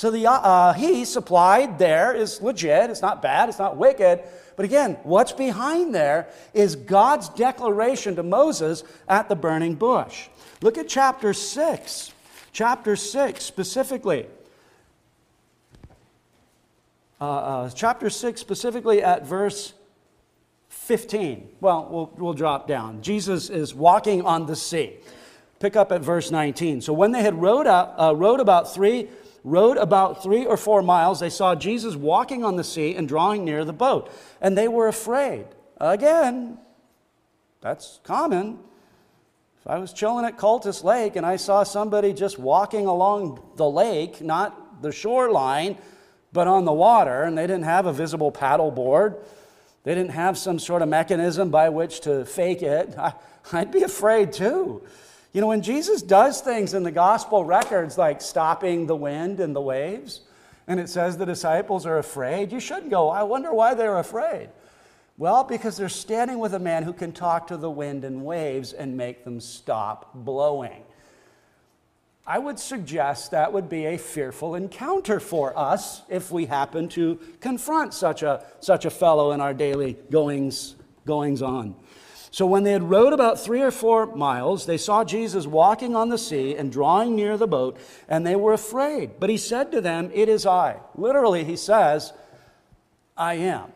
So 0.00 0.10
the 0.10 0.28
uh, 0.28 0.32
uh, 0.32 0.72
he 0.72 1.04
supplied 1.04 1.78
there 1.78 2.14
is 2.14 2.40
legit. 2.40 2.88
It's 2.88 3.02
not 3.02 3.20
bad. 3.20 3.50
It's 3.50 3.58
not 3.58 3.76
wicked. 3.76 4.22
But 4.56 4.64
again, 4.64 4.96
what's 5.02 5.32
behind 5.32 5.94
there 5.94 6.30
is 6.54 6.74
God's 6.74 7.28
declaration 7.28 8.16
to 8.16 8.22
Moses 8.22 8.82
at 9.06 9.28
the 9.28 9.36
burning 9.36 9.74
bush. 9.74 10.28
Look 10.62 10.78
at 10.78 10.88
chapter 10.88 11.34
6. 11.34 12.14
Chapter 12.50 12.96
6 12.96 13.44
specifically. 13.44 14.26
Uh, 17.20 17.24
uh, 17.24 17.68
chapter 17.68 18.08
6 18.08 18.40
specifically 18.40 19.02
at 19.02 19.26
verse 19.26 19.74
15. 20.70 21.46
Well, 21.60 21.88
well, 21.90 22.10
we'll 22.16 22.32
drop 22.32 22.66
down. 22.66 23.02
Jesus 23.02 23.50
is 23.50 23.74
walking 23.74 24.22
on 24.22 24.46
the 24.46 24.56
sea. 24.56 24.96
Pick 25.58 25.76
up 25.76 25.92
at 25.92 26.00
verse 26.00 26.30
19. 26.30 26.80
So 26.80 26.94
when 26.94 27.12
they 27.12 27.20
had 27.20 27.34
rowed, 27.34 27.66
out, 27.66 27.94
uh, 27.98 28.16
rowed 28.16 28.40
about 28.40 28.72
three 28.72 29.10
rowed 29.44 29.76
about 29.76 30.22
three 30.22 30.44
or 30.44 30.56
four 30.56 30.82
miles, 30.82 31.20
they 31.20 31.30
saw 31.30 31.54
Jesus 31.54 31.96
walking 31.96 32.44
on 32.44 32.56
the 32.56 32.64
sea 32.64 32.94
and 32.94 33.08
drawing 33.08 33.44
near 33.44 33.64
the 33.64 33.72
boat, 33.72 34.10
and 34.40 34.56
they 34.56 34.68
were 34.68 34.88
afraid. 34.88 35.46
Again, 35.78 36.58
that's 37.60 38.00
common. 38.04 38.58
If 39.60 39.66
I 39.66 39.78
was 39.78 39.92
chilling 39.92 40.24
at 40.24 40.38
Cultus 40.38 40.82
Lake 40.82 41.16
and 41.16 41.26
I 41.26 41.36
saw 41.36 41.62
somebody 41.62 42.12
just 42.12 42.38
walking 42.38 42.86
along 42.86 43.42
the 43.56 43.68
lake, 43.68 44.22
not 44.22 44.82
the 44.82 44.92
shoreline, 44.92 45.76
but 46.32 46.46
on 46.46 46.64
the 46.64 46.72
water, 46.72 47.22
and 47.22 47.36
they 47.36 47.46
didn't 47.46 47.64
have 47.64 47.86
a 47.86 47.92
visible 47.92 48.30
paddle 48.30 48.70
board. 48.70 49.16
They 49.82 49.94
didn't 49.94 50.12
have 50.12 50.38
some 50.38 50.58
sort 50.58 50.82
of 50.82 50.88
mechanism 50.88 51.50
by 51.50 51.68
which 51.70 52.00
to 52.00 52.24
fake 52.24 52.62
it. 52.62 52.94
I, 52.98 53.12
I'd 53.52 53.72
be 53.72 53.82
afraid 53.82 54.32
too. 54.32 54.82
You 55.32 55.40
know, 55.40 55.46
when 55.46 55.62
Jesus 55.62 56.02
does 56.02 56.40
things 56.40 56.74
in 56.74 56.82
the 56.82 56.90
gospel 56.90 57.44
records 57.44 57.96
like 57.96 58.20
stopping 58.20 58.86
the 58.86 58.96
wind 58.96 59.38
and 59.38 59.54
the 59.54 59.60
waves, 59.60 60.22
and 60.66 60.80
it 60.80 60.88
says 60.88 61.16
the 61.16 61.26
disciples 61.26 61.86
are 61.86 61.98
afraid, 61.98 62.52
you 62.52 62.60
should 62.60 62.90
go, 62.90 63.08
I 63.08 63.22
wonder 63.22 63.52
why 63.52 63.74
they're 63.74 63.98
afraid. 63.98 64.48
Well, 65.18 65.44
because 65.44 65.76
they're 65.76 65.88
standing 65.88 66.38
with 66.38 66.54
a 66.54 66.58
man 66.58 66.82
who 66.82 66.92
can 66.92 67.12
talk 67.12 67.48
to 67.48 67.56
the 67.56 67.70
wind 67.70 68.04
and 68.04 68.24
waves 68.24 68.72
and 68.72 68.96
make 68.96 69.24
them 69.24 69.40
stop 69.40 70.14
blowing. 70.14 70.82
I 72.26 72.38
would 72.38 72.58
suggest 72.58 73.32
that 73.32 73.52
would 73.52 73.68
be 73.68 73.86
a 73.86 73.98
fearful 73.98 74.54
encounter 74.54 75.20
for 75.20 75.56
us 75.58 76.02
if 76.08 76.30
we 76.30 76.46
happen 76.46 76.88
to 76.90 77.18
confront 77.40 77.92
such 77.92 78.22
a, 78.22 78.44
such 78.60 78.84
a 78.84 78.90
fellow 78.90 79.32
in 79.32 79.40
our 79.40 79.52
daily 79.52 79.96
goings, 80.10 80.76
goings 81.06 81.42
on. 81.42 81.74
So 82.32 82.46
when 82.46 82.62
they 82.62 82.72
had 82.72 82.84
rowed 82.84 83.12
about 83.12 83.40
three 83.40 83.60
or 83.60 83.72
four 83.72 84.06
miles, 84.14 84.66
they 84.66 84.76
saw 84.76 85.04
Jesus 85.04 85.46
walking 85.46 85.96
on 85.96 86.10
the 86.10 86.18
sea 86.18 86.54
and 86.54 86.70
drawing 86.70 87.16
near 87.16 87.36
the 87.36 87.48
boat, 87.48 87.76
and 88.08 88.24
they 88.24 88.36
were 88.36 88.52
afraid. 88.52 89.18
But 89.18 89.30
he 89.30 89.36
said 89.36 89.72
to 89.72 89.80
them, 89.80 90.10
It 90.14 90.28
is 90.28 90.46
I. 90.46 90.76
Literally, 90.94 91.44
he 91.44 91.56
says, 91.56 92.12
I 93.16 93.34
am. 93.34 93.72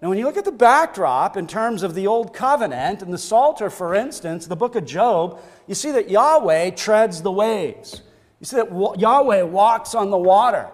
Now, 0.00 0.08
when 0.08 0.18
you 0.18 0.24
look 0.24 0.36
at 0.36 0.44
the 0.44 0.52
backdrop 0.52 1.36
in 1.36 1.46
terms 1.46 1.82
of 1.82 1.94
the 1.94 2.06
Old 2.06 2.34
Covenant 2.34 3.02
and 3.02 3.12
the 3.12 3.18
Psalter, 3.18 3.70
for 3.70 3.94
instance, 3.94 4.46
the 4.46 4.56
book 4.56 4.76
of 4.76 4.84
Job, 4.84 5.40
you 5.66 5.74
see 5.74 5.92
that 5.92 6.10
Yahweh 6.10 6.70
treads 6.70 7.22
the 7.22 7.32
waves. 7.32 8.02
You 8.40 8.46
see 8.46 8.56
that 8.56 8.98
Yahweh 8.98 9.42
walks 9.42 9.94
on 9.94 10.10
the 10.10 10.18
water. 10.18 10.68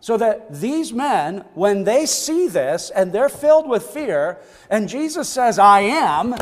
So 0.00 0.16
that 0.16 0.60
these 0.60 0.92
men, 0.92 1.44
when 1.54 1.84
they 1.84 2.06
see 2.06 2.48
this 2.48 2.90
and 2.90 3.12
they're 3.12 3.28
filled 3.28 3.68
with 3.68 3.82
fear, 3.82 4.38
and 4.70 4.88
Jesus 4.88 5.28
says, 5.28 5.58
I 5.58 5.80
am, 5.80 6.36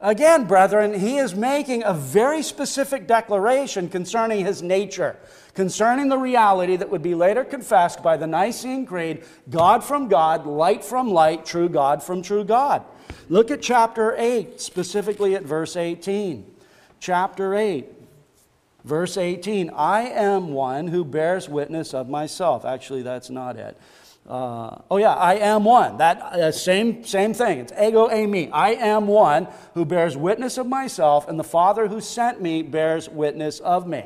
again, 0.00 0.44
brethren, 0.44 0.98
he 0.98 1.18
is 1.18 1.34
making 1.34 1.82
a 1.84 1.92
very 1.92 2.42
specific 2.42 3.06
declaration 3.06 3.88
concerning 3.88 4.46
his 4.46 4.62
nature, 4.62 5.16
concerning 5.54 6.08
the 6.08 6.16
reality 6.16 6.76
that 6.76 6.90
would 6.90 7.02
be 7.02 7.14
later 7.14 7.44
confessed 7.44 8.02
by 8.02 8.16
the 8.16 8.26
Nicene 8.26 8.86
Creed 8.86 9.24
God 9.50 9.84
from 9.84 10.08
God, 10.08 10.46
light 10.46 10.82
from 10.82 11.10
light, 11.10 11.44
true 11.44 11.68
God 11.68 12.02
from 12.02 12.22
true 12.22 12.44
God. 12.44 12.82
Look 13.28 13.50
at 13.50 13.60
chapter 13.60 14.14
8, 14.16 14.60
specifically 14.60 15.34
at 15.34 15.42
verse 15.42 15.76
18. 15.76 16.50
Chapter 16.98 17.54
8. 17.54 17.95
Verse 18.86 19.16
18, 19.16 19.70
I 19.70 20.02
am 20.02 20.52
one 20.52 20.86
who 20.86 21.04
bears 21.04 21.48
witness 21.48 21.92
of 21.92 22.08
myself. 22.08 22.64
Actually, 22.64 23.02
that's 23.02 23.30
not 23.30 23.56
it. 23.56 23.76
Uh, 24.28 24.78
oh, 24.88 24.96
yeah, 24.96 25.12
I 25.12 25.34
am 25.34 25.64
one. 25.64 25.96
That 25.96 26.22
uh, 26.22 26.52
same, 26.52 27.02
same 27.02 27.34
thing. 27.34 27.58
It's 27.58 27.72
ego 27.72 28.06
eimi. 28.06 28.48
I 28.52 28.74
am 28.74 29.08
one 29.08 29.48
who 29.74 29.84
bears 29.84 30.16
witness 30.16 30.56
of 30.56 30.68
myself, 30.68 31.26
and 31.26 31.36
the 31.36 31.44
Father 31.44 31.88
who 31.88 32.00
sent 32.00 32.40
me 32.40 32.62
bears 32.62 33.08
witness 33.08 33.58
of 33.58 33.88
me. 33.88 34.04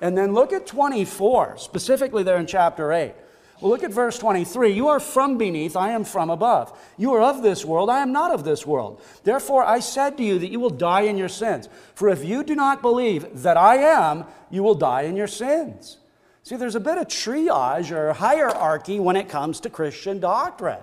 And 0.00 0.16
then 0.16 0.32
look 0.32 0.52
at 0.52 0.64
24, 0.64 1.58
specifically 1.58 2.22
there 2.22 2.38
in 2.38 2.46
chapter 2.46 2.92
8. 2.92 3.12
Well, 3.60 3.70
look 3.70 3.82
at 3.82 3.92
verse 3.92 4.18
23. 4.18 4.72
You 4.72 4.88
are 4.88 5.00
from 5.00 5.36
beneath, 5.36 5.76
I 5.76 5.90
am 5.90 6.04
from 6.04 6.30
above. 6.30 6.78
You 6.96 7.12
are 7.14 7.20
of 7.22 7.42
this 7.42 7.64
world, 7.64 7.90
I 7.90 8.00
am 8.00 8.12
not 8.12 8.32
of 8.32 8.44
this 8.44 8.66
world. 8.66 9.02
Therefore, 9.22 9.64
I 9.64 9.80
said 9.80 10.16
to 10.16 10.24
you 10.24 10.38
that 10.38 10.50
you 10.50 10.60
will 10.60 10.70
die 10.70 11.02
in 11.02 11.18
your 11.18 11.28
sins. 11.28 11.68
For 11.94 12.08
if 12.08 12.24
you 12.24 12.42
do 12.42 12.54
not 12.54 12.80
believe 12.80 13.42
that 13.42 13.58
I 13.58 13.76
am, 13.76 14.24
you 14.50 14.62
will 14.62 14.74
die 14.74 15.02
in 15.02 15.16
your 15.16 15.26
sins. 15.26 15.98
See, 16.42 16.56
there's 16.56 16.74
a 16.74 16.80
bit 16.80 16.96
of 16.96 17.06
triage 17.08 17.90
or 17.90 18.14
hierarchy 18.14 18.98
when 18.98 19.16
it 19.16 19.28
comes 19.28 19.60
to 19.60 19.70
Christian 19.70 20.20
doctrine. 20.20 20.82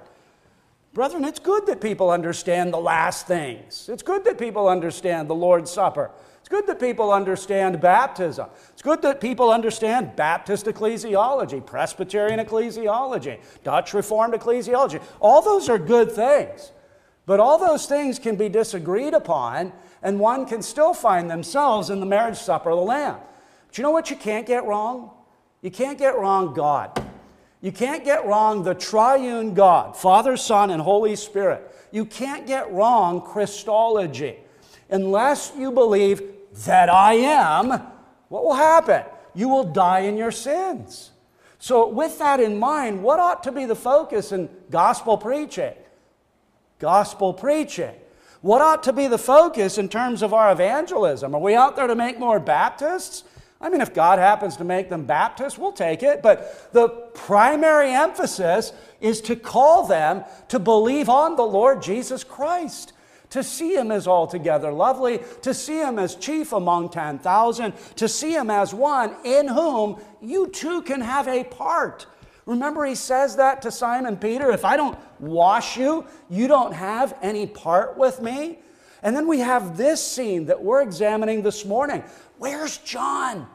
Brethren, 0.93 1.25
it's 1.25 1.39
good 1.39 1.65
that 1.67 1.81
people 1.81 2.09
understand 2.09 2.73
the 2.73 2.79
last 2.79 3.27
things. 3.27 3.89
It's 3.91 4.03
good 4.03 4.23
that 4.25 4.37
people 4.37 4.67
understand 4.67 5.29
the 5.29 5.35
Lord's 5.35 5.71
Supper. 5.71 6.11
It's 6.47 6.55
good 6.55 6.67
that 6.67 6.79
people 6.79 7.11
understand 7.11 7.81
baptism. 7.81 8.47
It's 8.69 8.81
good 8.81 9.01
that 9.01 9.19
people 9.19 9.51
understand 9.51 10.15
Baptist 10.15 10.65
ecclesiology, 10.65 11.65
Presbyterian 11.65 12.39
ecclesiology, 12.39 13.41
Dutch 13.65 13.93
Reformed 13.93 14.33
ecclesiology. 14.33 15.03
All 15.19 15.41
those 15.41 15.67
are 15.67 15.77
good 15.77 16.09
things. 16.09 16.71
But 17.25 17.41
all 17.41 17.57
those 17.57 17.85
things 17.85 18.17
can 18.17 18.37
be 18.37 18.47
disagreed 18.47 19.13
upon, 19.13 19.73
and 20.01 20.21
one 20.21 20.45
can 20.45 20.61
still 20.61 20.93
find 20.93 21.29
themselves 21.29 21.89
in 21.89 21.99
the 21.99 22.05
marriage 22.05 22.37
supper 22.37 22.69
of 22.69 22.77
the 22.77 22.85
Lamb. 22.85 23.17
But 23.67 23.77
you 23.77 23.83
know 23.83 23.91
what 23.91 24.09
you 24.09 24.15
can't 24.15 24.47
get 24.47 24.63
wrong? 24.63 25.11
You 25.61 25.69
can't 25.69 25.97
get 25.97 26.17
wrong 26.17 26.53
God. 26.53 27.05
You 27.59 27.73
can't 27.73 28.05
get 28.05 28.25
wrong 28.25 28.63
the 28.63 28.73
triune 28.73 29.53
God, 29.53 29.97
Father, 29.97 30.37
Son, 30.37 30.71
and 30.71 30.81
Holy 30.81 31.17
Spirit. 31.17 31.75
You 31.91 32.05
can't 32.05 32.47
get 32.47 32.71
wrong 32.71 33.19
Christology 33.19 34.37
unless 34.89 35.51
you 35.57 35.73
believe 35.73 36.35
that 36.65 36.89
I 36.89 37.13
am, 37.13 37.69
what 38.29 38.43
will 38.43 38.55
happen? 38.55 39.03
You 39.33 39.49
will 39.49 39.63
die 39.63 40.01
in 40.01 40.17
your 40.17 40.31
sins. 40.31 41.11
So, 41.59 41.87
with 41.87 42.19
that 42.19 42.39
in 42.39 42.57
mind, 42.59 43.01
what 43.01 43.19
ought 43.19 43.43
to 43.43 43.51
be 43.51 43.65
the 43.65 43.75
focus 43.75 44.31
in 44.31 44.49
gospel 44.69 45.17
preaching? 45.17 45.73
Gospel 46.79 47.33
preaching. 47.33 47.95
What 48.41 48.61
ought 48.61 48.83
to 48.83 48.93
be 48.93 49.07
the 49.07 49.17
focus 49.17 49.77
in 49.77 49.89
terms 49.89 50.21
of 50.21 50.33
our 50.33 50.51
evangelism? 50.51 51.33
Are 51.33 51.41
we 51.41 51.55
out 51.55 51.75
there 51.75 51.87
to 51.87 51.95
make 51.95 52.19
more 52.19 52.39
Baptists? 52.39 53.23
I 53.59 53.69
mean, 53.69 53.81
if 53.81 53.93
God 53.93 54.19
happens 54.19 54.57
to 54.57 54.63
make 54.63 54.89
them 54.89 55.05
Baptists, 55.05 55.57
we'll 55.57 55.71
take 55.71 56.03
it. 56.03 56.21
But 56.21 56.71
the 56.73 56.89
primary 56.89 57.91
emphasis 57.91 58.71
is 59.01 59.21
to 59.21 59.35
call 59.35 59.87
them 59.87 60.23
to 60.49 60.59
believe 60.59 61.09
on 61.09 61.35
the 61.35 61.43
Lord 61.43 61.81
Jesus 61.81 62.23
Christ 62.23 62.93
to 63.37 63.43
see 63.43 63.75
him 63.75 63.91
as 63.91 64.07
altogether 64.07 64.71
lovely, 64.71 65.19
to 65.43 65.53
see 65.53 65.79
him 65.79 65.99
as 65.99 66.15
chief 66.15 66.53
among 66.53 66.89
10,000, 66.89 67.73
to 67.95 68.07
see 68.07 68.33
him 68.33 68.49
as 68.49 68.73
one 68.73 69.15
in 69.23 69.47
whom 69.47 70.01
you 70.21 70.47
too 70.47 70.81
can 70.81 71.01
have 71.01 71.27
a 71.27 71.43
part. 71.43 72.07
Remember, 72.47 72.83
he 72.83 72.95
says 72.95 73.35
that 73.35 73.61
to 73.61 73.71
Simon 73.71 74.17
Peter 74.17 74.49
if 74.49 74.65
I 74.65 74.75
don't 74.75 74.97
wash 75.19 75.77
you, 75.77 76.07
you 76.31 76.47
don't 76.47 76.73
have 76.73 77.15
any 77.21 77.45
part 77.45 77.95
with 77.95 78.21
me. 78.21 78.57
And 79.03 79.15
then 79.15 79.27
we 79.27 79.39
have 79.39 79.77
this 79.77 80.05
scene 80.05 80.47
that 80.47 80.63
we're 80.63 80.81
examining 80.81 81.43
this 81.43 81.63
morning. 81.63 82.03
Where's 82.39 82.79
John? 82.79 83.47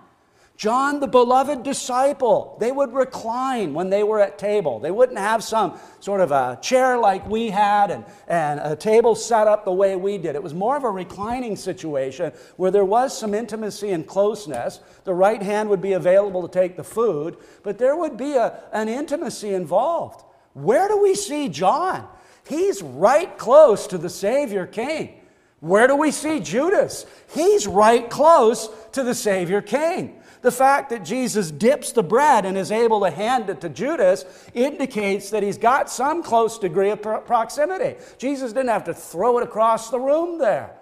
John, 0.63 1.01
the 1.01 1.09
beloved 1.09 1.65
disciple, 1.65 2.57
they 2.61 2.71
would 2.71 2.95
recline 2.95 3.75
when 3.75 3.91
they 3.91 4.05
were 4.05 4.21
at 4.21 4.39
table. 4.39 4.79
They 4.79 4.93
wouldn't 4.93 5.19
have 5.19 5.43
some 5.43 5.77
sort 5.99 6.21
of 6.21 6.31
a 6.31 6.57
chair 6.63 6.97
like 6.97 7.29
we 7.29 7.51
had 7.51 7.91
and, 7.91 8.05
and 8.29 8.61
a 8.61 8.77
table 8.77 9.17
set 9.17 9.49
up 9.49 9.65
the 9.65 9.73
way 9.73 9.97
we 9.97 10.19
did. 10.19 10.37
It 10.37 10.43
was 10.45 10.55
more 10.55 10.77
of 10.77 10.85
a 10.85 10.89
reclining 10.89 11.57
situation 11.57 12.31
where 12.59 12.71
there 12.71 12.85
was 12.85 13.19
some 13.19 13.35
intimacy 13.35 13.91
and 13.91 14.07
closeness. 14.07 14.79
The 15.03 15.13
right 15.13 15.43
hand 15.43 15.69
would 15.69 15.81
be 15.81 15.95
available 15.95 16.47
to 16.47 16.61
take 16.61 16.77
the 16.77 16.85
food, 16.85 17.39
but 17.65 17.79
there 17.79 17.97
would 17.97 18.17
be 18.17 18.35
a, 18.35 18.63
an 18.73 18.89
intimacy 18.89 19.55
involved. 19.55 20.23
Where 20.53 20.87
do 20.87 21.03
we 21.03 21.17
see 21.17 21.49
John? 21.49 22.07
He's 22.49 22.83
right 22.83 23.37
close 23.37 23.89
to 23.89 23.99
the 23.99 24.09
Savior 24.09 24.69
King. 24.69 25.23
Where 25.59 25.89
do 25.89 25.97
we 25.97 26.13
see 26.13 26.39
Judas? 26.39 27.05
He's 27.35 27.67
right 27.67 28.09
close 28.09 28.69
to 28.93 29.03
the 29.03 29.15
Savior 29.17 29.61
King. 29.61 30.22
The 30.43 30.53
fact 30.53 30.91
that 30.91 31.05
Jesus 31.05 31.53
dips 31.53 31.93
the 31.93 32.03
bread 32.03 32.45
and 32.45 32.59
is 32.59 32.73
able 32.73 33.01
to 33.01 33.11
hand 33.11 33.49
it 33.49 33.61
to 33.61 33.69
Judas 33.69 34.25
indicates 34.55 35.31
that 35.31 35.43
he's 35.43 35.57
got 35.57 35.89
some 35.89 36.23
close 36.23 36.59
degree 36.59 36.91
of 36.91 37.01
proximity. 37.01 37.97
Jesus 38.19 38.53
didn't 38.53 38.71
have 38.71 38.85
to 38.85 38.95
throw 38.95 39.39
it 39.39 39.45
across 39.45 39.91
the 39.91 40.01
room 40.01 40.39
there. 40.39 40.73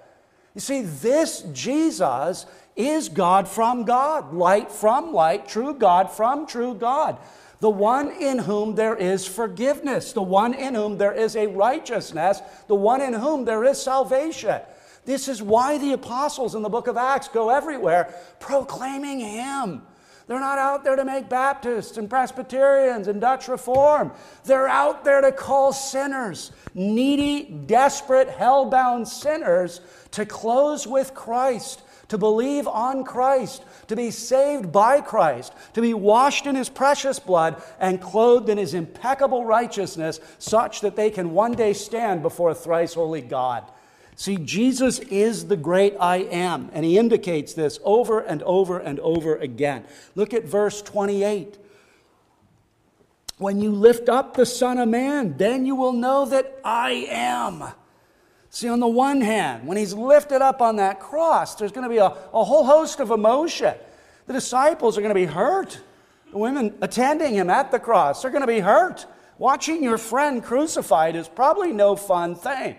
You 0.55 0.63
see, 0.63 0.81
this 0.83 1.43
Jesus 1.53 2.47
is 2.75 3.11
God 3.11 3.47
from 3.47 3.85
God, 3.85 4.33
light 4.33 4.73
from 4.73 5.13
light, 5.13 5.47
true 5.47 5.75
God 5.75 6.11
from 6.11 6.47
true 6.47 6.75
God. 6.75 7.19
The 7.61 7.71
one 7.71 8.11
in 8.13 8.39
whom 8.39 8.75
there 8.75 8.97
is 8.97 9.27
forgiveness, 9.27 10.15
the 10.15 10.23
one 10.23 10.55
in 10.55 10.75
whom 10.75 10.97
there 10.97 11.13
is 11.13 11.37
a 11.37 11.47
righteousness, 11.47 12.41
the 12.67 12.75
one 12.75 13.03
in 13.03 13.13
whom 13.13 13.45
there 13.45 13.65
is 13.65 13.81
salvation. 13.81 14.61
This 15.11 15.27
is 15.27 15.43
why 15.43 15.77
the 15.77 15.93
apostles 15.93 16.55
in 16.55 16.63
the 16.63 16.69
book 16.69 16.87
of 16.87 16.97
Acts 16.97 17.27
go 17.27 17.51
everywhere 17.51 18.15
proclaiming 18.39 19.19
Him. 19.19 19.83
They're 20.29 20.39
not 20.39 20.57
out 20.57 20.85
there 20.85 20.95
to 20.95 21.05
make 21.05 21.29
Baptists 21.29 21.99
and 21.99 22.09
Presbyterians 22.09 23.09
and 23.09 23.21
Dutch 23.21 23.49
Reform. 23.49 24.13
They're 24.45 24.69
out 24.69 25.05
there 25.05 25.21
to 25.21 25.33
call 25.33 25.73
sinners, 25.73 26.53
needy, 26.75 27.43
desperate, 27.43 28.31
hell-bound 28.31 29.09
sinners, 29.09 29.81
to 30.13 30.25
close 30.25 30.87
with 30.87 31.13
Christ, 31.13 31.83
to 32.07 32.17
believe 32.17 32.69
on 32.69 33.03
Christ, 33.03 33.65
to 33.89 33.97
be 33.97 34.13
saved 34.13 34.71
by 34.71 35.01
Christ, 35.01 35.53
to 35.75 35.81
be 35.81 35.93
washed 35.93 36.47
in 36.47 36.55
His 36.55 36.69
precious 36.69 37.19
blood 37.19 37.61
and 37.81 38.01
clothed 38.01 38.49
in 38.49 38.59
His 38.59 38.75
impeccable 38.75 39.45
righteousness, 39.45 40.21
such 40.39 40.83
that 40.83 40.95
they 40.95 41.11
can 41.11 41.33
one 41.33 41.51
day 41.55 41.73
stand 41.73 42.23
before 42.23 42.51
a 42.51 42.55
thrice 42.55 42.95
holy 42.95 43.23
God. 43.23 43.65
See, 44.21 44.37
Jesus 44.37 44.99
is 44.99 45.47
the 45.47 45.57
great 45.57 45.97
I 45.99 46.17
am, 46.19 46.69
and 46.75 46.85
he 46.85 46.99
indicates 46.99 47.55
this 47.55 47.81
over 47.83 48.21
and 48.21 48.43
over 48.43 48.79
and 48.79 49.01
over 49.01 49.37
again. 49.37 49.87
Look 50.15 50.35
at 50.35 50.45
verse 50.45 50.83
28. 50.83 51.57
When 53.39 53.63
you 53.63 53.71
lift 53.71 54.11
up 54.11 54.37
the 54.37 54.45
Son 54.45 54.77
of 54.77 54.91
Man, 54.91 55.39
then 55.39 55.65
you 55.65 55.75
will 55.75 55.95
know 55.95 56.27
that 56.27 56.61
I 56.63 57.07
am. 57.09 57.65
See, 58.51 58.69
on 58.69 58.81
the 58.81 58.87
one 58.87 59.23
hand, 59.23 59.67
when 59.67 59.79
he's 59.79 59.95
lifted 59.95 60.43
up 60.43 60.61
on 60.61 60.77
that 60.77 61.01
cross, 61.01 61.55
there's 61.55 61.73
going 61.73 61.85
to 61.85 61.89
be 61.89 61.97
a, 61.97 62.09
a 62.35 62.45
whole 62.45 62.67
host 62.67 63.01
of 63.01 63.11
emotion. 63.11 63.75
The 64.27 64.35
disciples 64.35 64.99
are 64.99 65.01
going 65.01 65.15
to 65.15 65.19
be 65.19 65.25
hurt. 65.25 65.81
The 66.31 66.37
women 66.37 66.75
attending 66.83 67.33
him 67.33 67.49
at 67.49 67.71
the 67.71 67.79
cross 67.79 68.23
are 68.27 68.31
going 68.31 68.43
to 68.43 68.47
be 68.47 68.61
hurt. 68.61 69.07
Watching 69.39 69.83
your 69.83 69.97
friend 69.97 70.45
crucified 70.45 71.17
is 71.17 71.27
probably 71.27 71.73
no 71.73 71.97
fun 71.97 72.35
thing. 72.35 72.77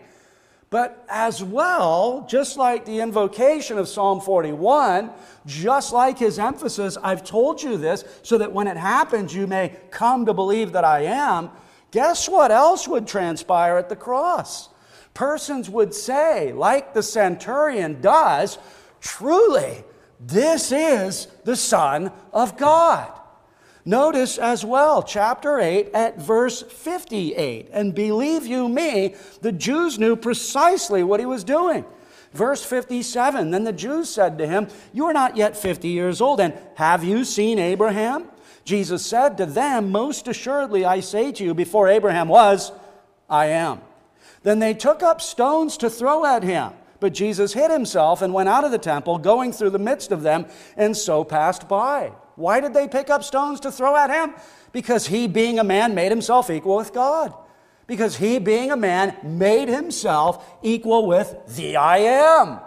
But 0.72 1.06
as 1.10 1.44
well, 1.44 2.26
just 2.30 2.56
like 2.56 2.86
the 2.86 3.02
invocation 3.02 3.78
of 3.78 3.90
Psalm 3.90 4.22
41, 4.22 5.12
just 5.46 5.92
like 5.92 6.18
his 6.18 6.40
emphasis, 6.40 6.98
I've 7.04 7.26
told 7.26 7.62
you 7.62 7.76
this 7.76 8.06
so 8.24 8.38
that 8.38 8.54
when 8.54 8.68
it 8.68 8.78
happens, 8.78 9.36
you 9.36 9.48
may 9.48 9.76
come 9.90 10.26
to 10.26 10.34
believe 10.34 10.72
that 10.72 10.86
I 10.86 11.02
am. 11.02 11.50
Guess 11.92 12.30
what 12.30 12.52
else 12.52 12.88
would 12.88 13.06
transpire 13.06 13.76
at 13.76 13.90
the 13.90 13.98
cross? 13.98 14.70
Persons 15.14 15.70
would 15.70 15.94
say, 15.94 16.54
like 16.54 16.94
the 16.94 17.04
centurion 17.04 18.00
does, 18.00 18.58
truly, 19.02 19.84
this 20.22 20.72
is 20.72 21.28
the 21.44 21.58
Son 21.58 22.14
of 22.32 22.58
God. 22.58 23.12
Notice 23.84 24.38
as 24.38 24.64
well, 24.64 25.02
chapter 25.02 25.60
8 25.60 25.90
at 25.94 26.20
verse 26.20 26.62
58. 26.62 27.70
And 27.72 27.96
believe 27.96 28.46
you 28.46 28.70
me, 28.70 29.16
the 29.42 29.52
Jews 29.52 29.98
knew 29.98 30.16
precisely 30.16 31.04
what 31.04 31.20
he 31.20 31.26
was 31.26 31.44
doing. 31.44 31.86
Verse 32.34 32.64
57 32.64 33.52
Then 33.52 33.64
the 33.64 33.74
Jews 33.74 34.10
said 34.10 34.38
to 34.38 34.48
him, 34.48 34.68
You 34.94 35.06
are 35.06 35.14
not 35.14 35.36
yet 35.36 35.58
50 35.58 35.88
years 35.88 36.22
old, 36.22 36.40
and 36.40 36.54
have 36.76 37.04
you 37.04 37.26
seen 37.26 37.60
Abraham? 37.60 38.28
Jesus 38.64 39.06
said 39.06 39.38
to 39.38 39.46
them, 39.46 39.92
Most 39.92 40.28
assuredly 40.28 40.86
I 40.86 41.00
say 41.00 41.32
to 41.32 41.44
you, 41.44 41.54
before 41.54 41.88
Abraham 41.88 42.28
was, 42.28 42.72
I 43.30 43.48
am. 43.48 43.82
Then 44.44 44.60
they 44.60 44.74
took 44.74 45.04
up 45.04 45.22
stones 45.22 45.78
to 45.78 45.90
throw 45.90 46.26
at 46.26 46.44
him. 46.44 46.74
But 47.00 47.14
Jesus 47.14 47.54
hid 47.54 47.72
himself 47.72 48.22
and 48.22 48.32
went 48.32 48.48
out 48.48 48.64
of 48.64 48.72
the 48.72 48.78
temple, 48.78 49.18
going 49.18 49.52
through 49.52 49.72
the 49.72 49.80
midst 49.80 50.12
of 50.12 50.22
them, 50.22 50.46
and 50.78 50.96
so 50.96 51.24
passed 51.24 51.68
by. 51.68 52.12
Why 52.42 52.60
did 52.60 52.74
they 52.74 52.88
pick 52.88 53.10
up 53.10 53.24
stones 53.24 53.60
to 53.62 53.72
throw 53.72 53.96
at 53.96 54.10
him? 54.10 54.34
Because 54.72 55.08
he, 55.08 55.28
being 55.28 55.60
a 55.60 55.64
man, 55.64 55.94
made 55.96 56.12
himself 56.12 56.50
equal 56.50 56.78
with 56.78 56.94
God. 56.94 57.34
Because 57.88 58.18
he, 58.18 58.40
being 58.40 58.72
a 58.72 58.78
man, 58.78 59.18
made 59.24 59.68
himself 59.68 60.58
equal 60.62 61.08
with 61.08 61.36
the 61.56 61.76
I 61.76 61.98
am. 61.98 62.60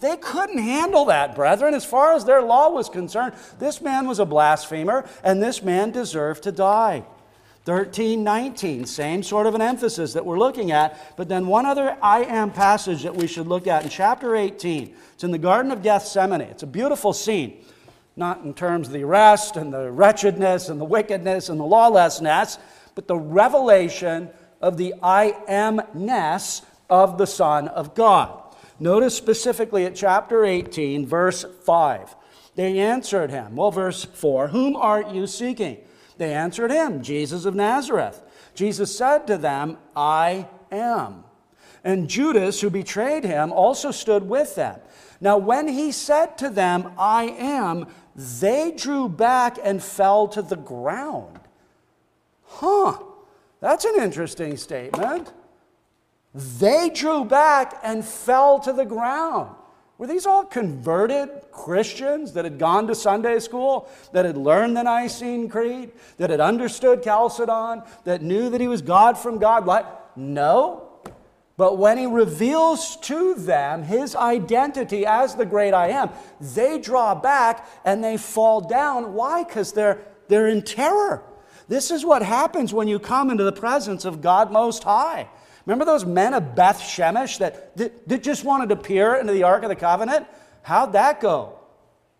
They 0.00 0.16
couldn't 0.16 0.58
handle 0.58 1.04
that, 1.06 1.34
brethren. 1.34 1.74
As 1.74 1.84
far 1.84 2.14
as 2.14 2.24
their 2.24 2.42
law 2.42 2.70
was 2.70 2.88
concerned, 2.88 3.34
this 3.58 3.80
man 3.80 4.08
was 4.08 4.18
a 4.18 4.24
blasphemer, 4.24 5.06
and 5.22 5.42
this 5.42 5.62
man 5.62 5.90
deserved 5.90 6.42
to 6.44 6.52
die. 6.52 7.04
13, 7.64 8.24
19, 8.24 8.86
same 8.86 9.22
sort 9.22 9.46
of 9.46 9.54
an 9.54 9.60
emphasis 9.60 10.14
that 10.14 10.24
we're 10.24 10.38
looking 10.38 10.72
at. 10.72 11.16
But 11.18 11.28
then 11.28 11.46
one 11.46 11.66
other 11.66 11.96
I 12.02 12.24
am 12.24 12.50
passage 12.50 13.02
that 13.02 13.14
we 13.14 13.26
should 13.26 13.46
look 13.46 13.66
at 13.66 13.84
in 13.84 13.90
chapter 13.90 14.34
18. 14.34 14.94
It's 15.12 15.24
in 15.24 15.30
the 15.30 15.38
Garden 15.38 15.70
of 15.70 15.82
Gethsemane. 15.82 16.40
It's 16.40 16.62
a 16.62 16.66
beautiful 16.66 17.12
scene 17.12 17.62
not 18.20 18.44
in 18.44 18.54
terms 18.54 18.86
of 18.86 18.92
the 18.92 19.02
arrest 19.02 19.56
and 19.56 19.72
the 19.72 19.90
wretchedness 19.90 20.68
and 20.68 20.80
the 20.80 20.84
wickedness 20.84 21.48
and 21.48 21.58
the 21.58 21.64
lawlessness, 21.64 22.58
but 22.94 23.08
the 23.08 23.16
revelation 23.16 24.28
of 24.60 24.76
the 24.76 24.94
I 25.02 25.32
amness 25.48 26.62
of 26.88 27.18
the 27.18 27.26
Son 27.26 27.66
of 27.68 27.94
God. 27.94 28.36
Notice 28.78 29.16
specifically 29.16 29.86
at 29.86 29.96
chapter 29.96 30.44
18, 30.44 31.06
verse 31.06 31.44
5. 31.64 32.14
They 32.54 32.78
answered 32.78 33.30
him. 33.30 33.56
Well, 33.56 33.70
verse 33.70 34.04
4 34.04 34.48
Whom 34.48 34.76
are 34.76 35.02
you 35.02 35.26
seeking? 35.26 35.78
They 36.18 36.34
answered 36.34 36.70
him, 36.70 37.02
Jesus 37.02 37.46
of 37.46 37.54
Nazareth. 37.54 38.22
Jesus 38.54 38.94
said 38.94 39.26
to 39.28 39.38
them, 39.38 39.78
I 39.96 40.46
am. 40.70 41.24
And 41.84 42.08
Judas, 42.08 42.60
who 42.60 42.70
betrayed 42.70 43.24
him, 43.24 43.52
also 43.52 43.90
stood 43.90 44.28
with 44.28 44.54
them. 44.54 44.80
Now, 45.20 45.38
when 45.38 45.68
he 45.68 45.92
said 45.92 46.38
to 46.38 46.48
them, 46.48 46.92
I 46.98 47.24
am, 47.24 47.86
they 48.16 48.72
drew 48.72 49.08
back 49.08 49.58
and 49.62 49.82
fell 49.82 50.28
to 50.28 50.42
the 50.42 50.56
ground. 50.56 51.40
Huh, 52.44 52.98
that's 53.60 53.84
an 53.84 54.00
interesting 54.00 54.56
statement. 54.56 55.32
They 56.34 56.90
drew 56.90 57.24
back 57.24 57.78
and 57.82 58.04
fell 58.04 58.60
to 58.60 58.72
the 58.72 58.84
ground. 58.84 59.54
Were 59.98 60.06
these 60.06 60.24
all 60.24 60.44
converted 60.44 61.28
Christians 61.52 62.32
that 62.32 62.44
had 62.44 62.58
gone 62.58 62.86
to 62.86 62.94
Sunday 62.94 63.38
school, 63.38 63.88
that 64.12 64.24
had 64.24 64.38
learned 64.38 64.76
the 64.76 64.82
Nicene 64.82 65.48
Creed, 65.48 65.92
that 66.16 66.30
had 66.30 66.40
understood 66.40 67.02
Chalcedon, 67.02 67.82
that 68.04 68.22
knew 68.22 68.48
that 68.48 68.62
he 68.62 68.68
was 68.68 68.80
God 68.80 69.18
from 69.18 69.38
God? 69.38 69.66
Like, 69.66 69.84
no. 70.16 70.89
But 71.60 71.76
when 71.76 71.98
he 71.98 72.06
reveals 72.06 72.96
to 73.02 73.34
them 73.34 73.82
his 73.82 74.16
identity 74.16 75.04
as 75.04 75.34
the 75.34 75.44
great 75.44 75.74
I 75.74 75.88
am, 75.88 76.08
they 76.40 76.78
draw 76.78 77.14
back 77.14 77.68
and 77.84 78.02
they 78.02 78.16
fall 78.16 78.62
down. 78.62 79.12
Why? 79.12 79.44
Because 79.44 79.74
they're, 79.74 80.00
they're 80.28 80.48
in 80.48 80.62
terror. 80.62 81.22
This 81.68 81.90
is 81.90 82.02
what 82.02 82.22
happens 82.22 82.72
when 82.72 82.88
you 82.88 82.98
come 82.98 83.28
into 83.28 83.44
the 83.44 83.52
presence 83.52 84.06
of 84.06 84.22
God 84.22 84.50
Most 84.50 84.84
High. 84.84 85.28
Remember 85.66 85.84
those 85.84 86.06
men 86.06 86.32
of 86.32 86.54
Beth 86.54 86.80
Shemesh 86.80 87.40
that, 87.40 87.76
that, 87.76 88.08
that 88.08 88.22
just 88.22 88.42
wanted 88.42 88.70
to 88.70 88.76
peer 88.76 89.16
into 89.16 89.34
the 89.34 89.42
Ark 89.42 89.62
of 89.62 89.68
the 89.68 89.76
Covenant? 89.76 90.26
How'd 90.62 90.94
that 90.94 91.20
go, 91.20 91.58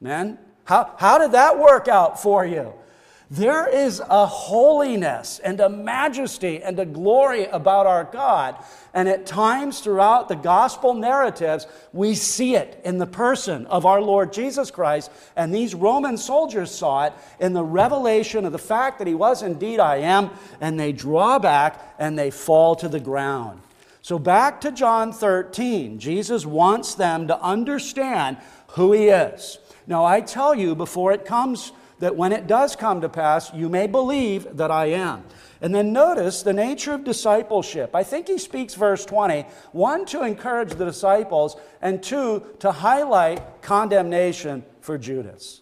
man? 0.03 0.39
How, 0.65 0.95
how 0.99 1.17
did 1.17 1.33
that 1.33 1.59
work 1.59 1.89
out 1.89 2.21
for 2.21 2.45
you? 2.45 2.75
There 3.33 3.69
is 3.69 4.03
a 4.11 4.27
holiness 4.27 5.39
and 5.39 5.61
a 5.61 5.69
majesty 5.69 6.61
and 6.65 6.77
a 6.81 6.85
glory 6.85 7.45
about 7.45 7.87
our 7.87 8.03
God. 8.03 8.57
And 8.93 9.09
at 9.09 9.25
times 9.25 9.79
throughout 9.79 10.29
the 10.29 10.35
gospel 10.35 10.95
narratives, 10.95 11.69
we 11.93 12.17
see 12.17 12.57
it 12.57 12.81
in 12.85 12.99
the 12.99 13.07
person 13.07 13.67
of 13.67 13.87
our 13.87 14.03
Lord 14.03 14.33
Jesus 14.33 14.73
Christ. 14.73 15.13
And 15.37 15.55
these 15.55 15.77
Roman 15.77 16.17
soldiers 16.17 16.73
saw 16.73 17.07
it 17.07 17.13
in 17.39 17.53
the 17.53 17.63
revelation 17.63 18.45
of 18.45 18.51
the 18.51 18.59
fact 18.59 18.99
that 18.99 19.07
he 19.07 19.15
was 19.15 19.43
indeed 19.43 19.79
I 19.79 19.99
am. 19.99 20.31
And 20.61 20.79
they 20.79 20.91
draw 20.91 21.39
back 21.39 21.95
and 22.01 22.19
they 22.19 22.33
fall 22.33 22.75
to 22.77 22.89
the 22.89 22.99
ground. 22.99 23.61
So 24.03 24.19
back 24.19 24.61
to 24.63 24.73
John 24.73 25.13
13, 25.13 26.01
Jesus 26.01 26.45
wants 26.45 26.97
them 26.97 27.29
to 27.29 27.41
understand 27.41 28.39
who 28.71 28.93
he 28.93 29.07
is. 29.07 29.59
Now, 29.87 30.05
I 30.05 30.21
tell 30.21 30.53
you 30.53 30.75
before 30.75 31.13
it 31.13 31.25
comes 31.25 31.71
that 32.01 32.17
when 32.17 32.33
it 32.33 32.47
does 32.47 32.75
come 32.75 33.01
to 33.03 33.09
pass, 33.09 33.53
you 33.55 33.69
may 33.69 33.87
believe 33.87 34.57
that 34.57 34.71
I 34.71 34.87
am. 34.87 35.25
And 35.63 35.75
then 35.75 35.93
notice 35.93 36.43
the 36.43 36.55
nature 36.55 36.95
of 36.95 37.05
discipleship. 37.05 37.95
I 37.95 38.03
think 38.03 38.27
he 38.27 38.39
speaks 38.39 38.75
verse 38.75 39.05
20, 39.05 39.43
one, 39.73 40.07
to 40.07 40.23
encourage 40.23 40.71
the 40.71 40.87
disciples, 40.87 41.57
and 41.83 42.03
two, 42.03 42.45
to 42.61 42.73
highlight 42.73 43.63
condemnation 43.63 44.65
for 44.81 44.97
Judas. 44.97 45.61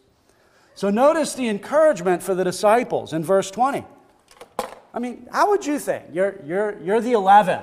So 0.77 0.91
notice 0.91 1.35
the 1.35 1.49
encouragement 1.49 2.23
for 2.23 2.37
the 2.37 2.45
disciples 2.45 3.13
in 3.13 3.25
verse 3.25 3.51
20. 3.51 3.85
I 4.95 4.99
mean, 5.01 5.29
how 5.33 5.51
would 5.51 5.67
you 5.67 5.81
think? 5.81 6.05
You're, 6.13 6.41
you're, 6.45 6.79
you're 6.81 7.01
the 7.01 7.13
11. 7.13 7.61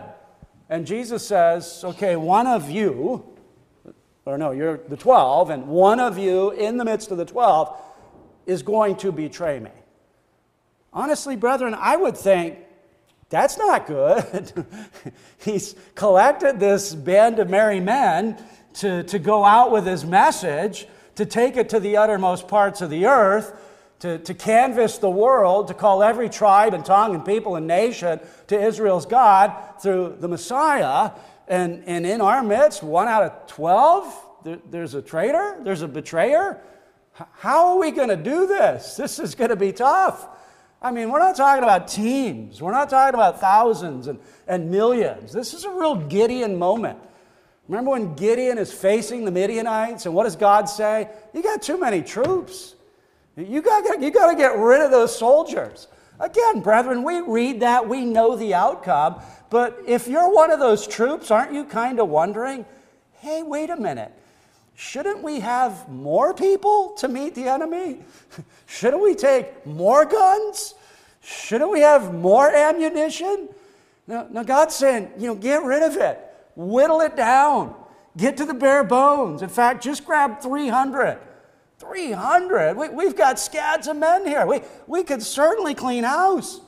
And 0.69 0.85
Jesus 0.85 1.25
says, 1.25 1.81
okay, 1.85 2.17
one 2.17 2.45
of 2.45 2.69
you, 2.69 3.25
or 4.25 4.37
no, 4.37 4.51
you're 4.51 4.77
the 4.89 4.97
12, 4.97 5.49
and 5.49 5.67
one 5.67 6.01
of 6.01 6.17
you 6.17 6.51
in 6.51 6.75
the 6.75 6.83
midst 6.83 7.11
of 7.11 7.17
the 7.17 7.25
12 7.25 7.81
is 8.45 8.63
going 8.63 8.95
to 8.97 9.11
betray 9.11 9.59
me. 9.59 9.71
Honestly, 10.93 11.35
brethren, 11.35 11.75
I 11.77 11.97
would 11.97 12.17
think 12.17 12.57
that's 13.29 13.57
not 13.57 13.87
good. 13.87 14.65
He's 15.43 15.75
collected 15.95 16.59
this 16.59 16.93
band 16.93 17.39
of 17.39 17.49
merry 17.49 17.79
men 17.79 18.37
to, 18.75 19.03
to 19.03 19.19
go 19.19 19.43
out 19.43 19.71
with 19.71 19.85
his 19.85 20.05
message, 20.05 20.87
to 21.15 21.25
take 21.25 21.57
it 21.57 21.69
to 21.69 21.79
the 21.79 21.97
uttermost 21.97 22.47
parts 22.47 22.81
of 22.81 22.89
the 22.89 23.07
earth, 23.07 23.59
to, 23.99 24.19
to 24.19 24.33
canvass 24.33 24.97
the 24.97 25.09
world, 25.09 25.67
to 25.69 25.73
call 25.73 26.03
every 26.03 26.29
tribe 26.29 26.73
and 26.73 26.85
tongue 26.85 27.15
and 27.15 27.25
people 27.25 27.55
and 27.55 27.65
nation 27.65 28.19
to 28.47 28.61
Israel's 28.61 29.05
God 29.05 29.53
through 29.81 30.17
the 30.19 30.27
Messiah. 30.27 31.11
And, 31.47 31.83
and 31.87 32.05
in 32.05 32.21
our 32.21 32.43
midst, 32.43 32.83
one 32.83 33.07
out 33.07 33.23
of 33.23 33.47
12, 33.47 34.27
there, 34.43 34.59
there's 34.69 34.93
a 34.93 35.01
traitor, 35.01 35.57
there's 35.63 35.81
a 35.81 35.87
betrayer. 35.87 36.61
How 37.15 37.67
are 37.69 37.79
we 37.79 37.91
going 37.91 38.09
to 38.09 38.17
do 38.17 38.45
this? 38.45 38.95
This 38.95 39.19
is 39.19 39.35
going 39.35 39.49
to 39.49 39.55
be 39.55 39.71
tough. 39.71 40.27
I 40.81 40.91
mean, 40.91 41.09
we're 41.09 41.19
not 41.19 41.35
talking 41.35 41.63
about 41.63 41.87
teams. 41.87 42.61
We're 42.61 42.71
not 42.71 42.89
talking 42.89 43.15
about 43.15 43.39
thousands 43.39 44.07
and, 44.07 44.19
and 44.47 44.69
millions. 44.69 45.31
This 45.31 45.53
is 45.53 45.63
a 45.63 45.69
real 45.69 45.95
Gideon 45.95 46.57
moment. 46.57 46.99
Remember 47.67 47.91
when 47.91 48.15
Gideon 48.15 48.57
is 48.57 48.71
facing 48.71 49.25
the 49.25 49.31
Midianites, 49.31 50.05
and 50.05 50.13
what 50.13 50.25
does 50.25 50.35
God 50.35 50.65
say? 50.65 51.09
You 51.33 51.41
got 51.41 51.61
too 51.61 51.79
many 51.79 52.01
troops. 52.01 52.75
You 53.37 53.61
got, 53.61 54.01
you 54.01 54.11
got 54.11 54.31
to 54.31 54.37
get 54.37 54.57
rid 54.57 54.81
of 54.81 54.91
those 54.91 55.17
soldiers. 55.17 55.87
Again, 56.19 56.59
brethren, 56.59 57.03
we 57.03 57.21
read 57.21 57.61
that, 57.61 57.87
we 57.87 58.05
know 58.05 58.35
the 58.35 58.53
outcome, 58.53 59.21
but 59.49 59.77
if 59.87 60.07
you're 60.07 60.31
one 60.33 60.51
of 60.51 60.59
those 60.59 60.85
troops, 60.85 61.31
aren't 61.31 61.53
you 61.53 61.63
kind 61.63 61.99
of 61.99 62.09
wondering, 62.09 62.65
hey, 63.19 63.41
wait 63.41 63.69
a 63.69 63.75
minute. 63.75 64.13
Shouldn't 64.75 65.23
we 65.23 65.39
have 65.39 65.87
more 65.89 66.33
people 66.33 66.91
to 66.97 67.07
meet 67.07 67.33
the 67.33 67.47
enemy? 67.47 67.99
Shouldn't 68.65 69.01
we 69.01 69.15
take 69.15 69.65
more 69.65 70.05
guns? 70.05 70.75
Shouldn't 71.21 71.71
we 71.71 71.79
have 71.79 72.13
more 72.13 72.53
ammunition? 72.53 73.49
Now, 74.05 74.27
now 74.29 74.43
God's 74.43 74.75
saying, 74.75 75.11
you 75.17 75.27
know, 75.27 75.35
get 75.35 75.63
rid 75.63 75.81
of 75.81 75.95
it, 75.95 76.19
whittle 76.55 77.01
it 77.01 77.15
down, 77.15 77.73
get 78.17 78.37
to 78.37 78.45
the 78.45 78.53
bare 78.53 78.83
bones. 78.83 79.41
In 79.41 79.49
fact, 79.49 79.81
just 79.81 80.05
grab 80.05 80.41
300. 80.41 81.19
300. 81.79 82.75
We, 82.75 82.89
we've 82.89 83.15
got 83.15 83.39
scads 83.39 83.87
of 83.87 83.97
men 83.97 84.25
here. 84.25 84.45
We, 84.45 84.61
we 84.87 85.03
could 85.03 85.23
certainly 85.23 85.73
clean 85.73 86.03
house. 86.03 86.59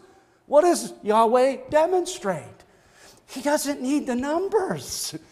What 0.46 0.62
does 0.62 0.94
Yahweh 1.04 1.70
demonstrate? 1.70 2.44
He 3.28 3.42
doesn't 3.42 3.82
need 3.82 4.08
the 4.08 4.16
numbers. 4.16 5.18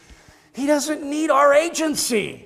He 0.56 0.68
doesn't 0.68 1.04
need 1.04 1.32
our 1.32 1.54
agency. 1.54 2.45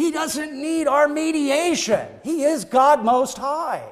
He 0.00 0.10
doesn't 0.10 0.54
need 0.54 0.88
our 0.88 1.06
mediation. 1.08 2.08
He 2.24 2.44
is 2.44 2.64
God 2.64 3.04
Most 3.04 3.36
High. 3.36 3.84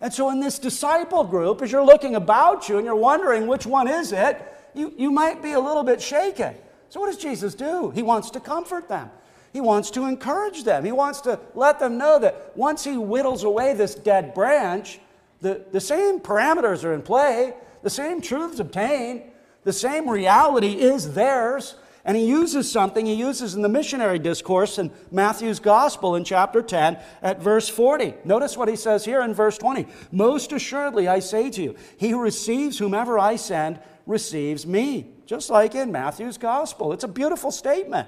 And 0.00 0.12
so, 0.12 0.28
in 0.30 0.40
this 0.40 0.58
disciple 0.58 1.22
group, 1.22 1.62
as 1.62 1.70
you're 1.70 1.84
looking 1.84 2.16
about 2.16 2.68
you 2.68 2.78
and 2.78 2.84
you're 2.84 2.96
wondering 2.96 3.46
which 3.46 3.64
one 3.64 3.86
is 3.86 4.10
it, 4.10 4.42
you, 4.74 4.92
you 4.98 5.12
might 5.12 5.44
be 5.44 5.52
a 5.52 5.60
little 5.60 5.84
bit 5.84 6.02
shaken. 6.02 6.56
So, 6.88 6.98
what 6.98 7.06
does 7.06 7.22
Jesus 7.22 7.54
do? 7.54 7.90
He 7.90 8.02
wants 8.02 8.30
to 8.30 8.40
comfort 8.40 8.88
them. 8.88 9.08
He 9.52 9.60
wants 9.60 9.92
to 9.92 10.06
encourage 10.06 10.64
them. 10.64 10.84
He 10.84 10.90
wants 10.90 11.20
to 11.20 11.38
let 11.54 11.78
them 11.78 11.96
know 11.96 12.18
that 12.18 12.50
once 12.56 12.82
He 12.82 12.96
whittles 12.96 13.44
away 13.44 13.72
this 13.72 13.94
dead 13.94 14.34
branch, 14.34 14.98
the, 15.42 15.64
the 15.70 15.80
same 15.80 16.18
parameters 16.18 16.82
are 16.82 16.92
in 16.92 17.02
play, 17.02 17.54
the 17.84 17.90
same 17.90 18.20
truths 18.20 18.58
obtained, 18.58 19.22
the 19.62 19.72
same 19.72 20.10
reality 20.10 20.72
is 20.72 21.14
theirs. 21.14 21.76
And 22.06 22.16
he 22.16 22.24
uses 22.24 22.70
something 22.70 23.04
he 23.04 23.14
uses 23.14 23.56
in 23.56 23.62
the 23.62 23.68
missionary 23.68 24.20
discourse 24.20 24.78
in 24.78 24.92
Matthew's 25.10 25.58
gospel 25.58 26.14
in 26.14 26.22
chapter 26.22 26.62
10 26.62 26.98
at 27.20 27.42
verse 27.42 27.68
40. 27.68 28.14
Notice 28.24 28.56
what 28.56 28.68
he 28.68 28.76
says 28.76 29.04
here 29.04 29.22
in 29.22 29.34
verse 29.34 29.58
20. 29.58 29.88
Most 30.12 30.52
assuredly, 30.52 31.08
I 31.08 31.18
say 31.18 31.50
to 31.50 31.60
you, 31.60 31.74
he 31.98 32.10
who 32.10 32.20
receives 32.20 32.78
whomever 32.78 33.18
I 33.18 33.34
send 33.34 33.80
receives 34.06 34.64
me. 34.64 35.14
Just 35.26 35.50
like 35.50 35.74
in 35.74 35.90
Matthew's 35.90 36.38
gospel. 36.38 36.92
It's 36.92 37.02
a 37.02 37.08
beautiful 37.08 37.50
statement. 37.50 38.06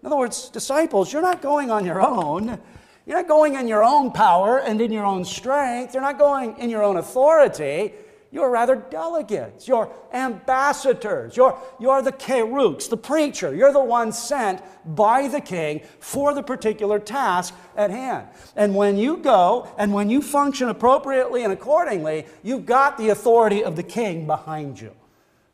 In 0.00 0.06
other 0.06 0.16
words, 0.16 0.48
disciples, 0.48 1.12
you're 1.12 1.20
not 1.20 1.42
going 1.42 1.70
on 1.70 1.84
your 1.84 2.00
own. 2.00 2.58
You're 3.04 3.18
not 3.18 3.28
going 3.28 3.54
in 3.54 3.68
your 3.68 3.84
own 3.84 4.12
power 4.12 4.60
and 4.60 4.80
in 4.80 4.90
your 4.90 5.04
own 5.04 5.26
strength. 5.26 5.92
You're 5.92 6.02
not 6.02 6.18
going 6.18 6.56
in 6.56 6.70
your 6.70 6.82
own 6.82 6.96
authority. 6.96 7.92
You're 8.32 8.50
rather 8.50 8.76
delegates. 8.76 9.68
You're 9.68 9.90
ambassadors. 10.12 11.36
You're, 11.36 11.58
you're 11.78 12.02
the 12.02 12.12
kerux, 12.12 12.88
the 12.88 12.96
preacher. 12.96 13.54
You're 13.54 13.72
the 13.72 13.82
one 13.82 14.12
sent 14.12 14.62
by 14.84 15.28
the 15.28 15.40
king 15.40 15.82
for 16.00 16.34
the 16.34 16.42
particular 16.42 16.98
task 16.98 17.54
at 17.76 17.90
hand. 17.90 18.28
And 18.56 18.74
when 18.74 18.98
you 18.98 19.18
go 19.18 19.72
and 19.78 19.92
when 19.92 20.10
you 20.10 20.20
function 20.20 20.68
appropriately 20.68 21.44
and 21.44 21.52
accordingly, 21.52 22.26
you've 22.42 22.66
got 22.66 22.98
the 22.98 23.10
authority 23.10 23.62
of 23.62 23.76
the 23.76 23.82
king 23.82 24.26
behind 24.26 24.80
you. 24.80 24.92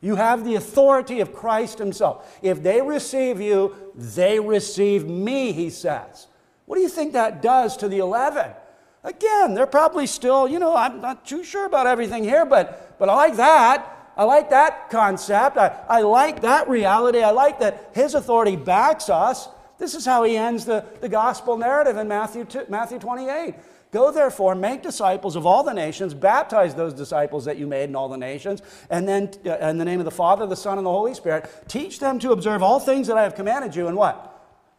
You 0.01 0.15
have 0.15 0.43
the 0.43 0.55
authority 0.55 1.21
of 1.21 1.33
Christ 1.33 1.79
himself. 1.79 2.37
If 2.41 2.61
they 2.61 2.81
receive 2.81 3.39
you, 3.39 3.75
they 3.95 4.39
receive 4.39 5.07
me, 5.07 5.53
he 5.53 5.69
says. 5.69 6.27
What 6.65 6.75
do 6.75 6.81
you 6.81 6.89
think 6.89 7.13
that 7.13 7.41
does 7.41 7.77
to 7.77 7.87
the 7.87 7.99
11? 7.99 8.51
Again, 9.03 9.53
they're 9.53 9.67
probably 9.67 10.07
still, 10.07 10.47
you 10.47 10.59
know, 10.59 10.75
I'm 10.75 11.01
not 11.01 11.25
too 11.25 11.43
sure 11.43 11.65
about 11.65 11.87
everything 11.87 12.23
here, 12.23 12.45
but, 12.45 12.97
but 12.97 13.09
I 13.09 13.15
like 13.15 13.35
that. 13.35 14.11
I 14.15 14.23
like 14.23 14.51
that 14.51 14.89
concept. 14.89 15.57
I, 15.57 15.77
I 15.89 16.01
like 16.01 16.41
that 16.41 16.69
reality. 16.69 17.21
I 17.21 17.31
like 17.31 17.59
that 17.59 17.91
his 17.93 18.13
authority 18.13 18.55
backs 18.55 19.09
us. 19.09 19.49
This 19.77 19.95
is 19.95 20.05
how 20.05 20.23
he 20.23 20.37
ends 20.37 20.65
the, 20.65 20.85
the 21.01 21.09
gospel 21.09 21.57
narrative 21.57 21.97
in 21.97 22.07
Matthew, 22.07 22.45
2, 22.45 22.65
Matthew 22.69 22.99
28. 22.99 23.55
Go 23.91 24.11
therefore, 24.11 24.55
make 24.55 24.81
disciples 24.81 25.35
of 25.35 25.45
all 25.45 25.63
the 25.63 25.73
nations, 25.73 26.13
baptize 26.13 26.73
those 26.73 26.93
disciples 26.93 27.45
that 27.45 27.57
you 27.57 27.67
made 27.67 27.89
in 27.89 27.95
all 27.95 28.09
the 28.09 28.17
nations, 28.17 28.61
and 28.89 29.07
then 29.07 29.29
uh, 29.45 29.57
in 29.69 29.77
the 29.77 29.85
name 29.85 29.99
of 29.99 30.05
the 30.05 30.11
Father, 30.11 30.47
the 30.47 30.55
Son, 30.55 30.77
and 30.77 30.85
the 30.85 30.91
Holy 30.91 31.13
Spirit, 31.13 31.47
teach 31.67 31.99
them 31.99 32.17
to 32.19 32.31
observe 32.31 32.63
all 32.63 32.79
things 32.79 33.05
that 33.07 33.17
I 33.17 33.23
have 33.23 33.35
commanded 33.35 33.75
you. 33.75 33.87
And 33.87 33.97
what? 33.97 34.29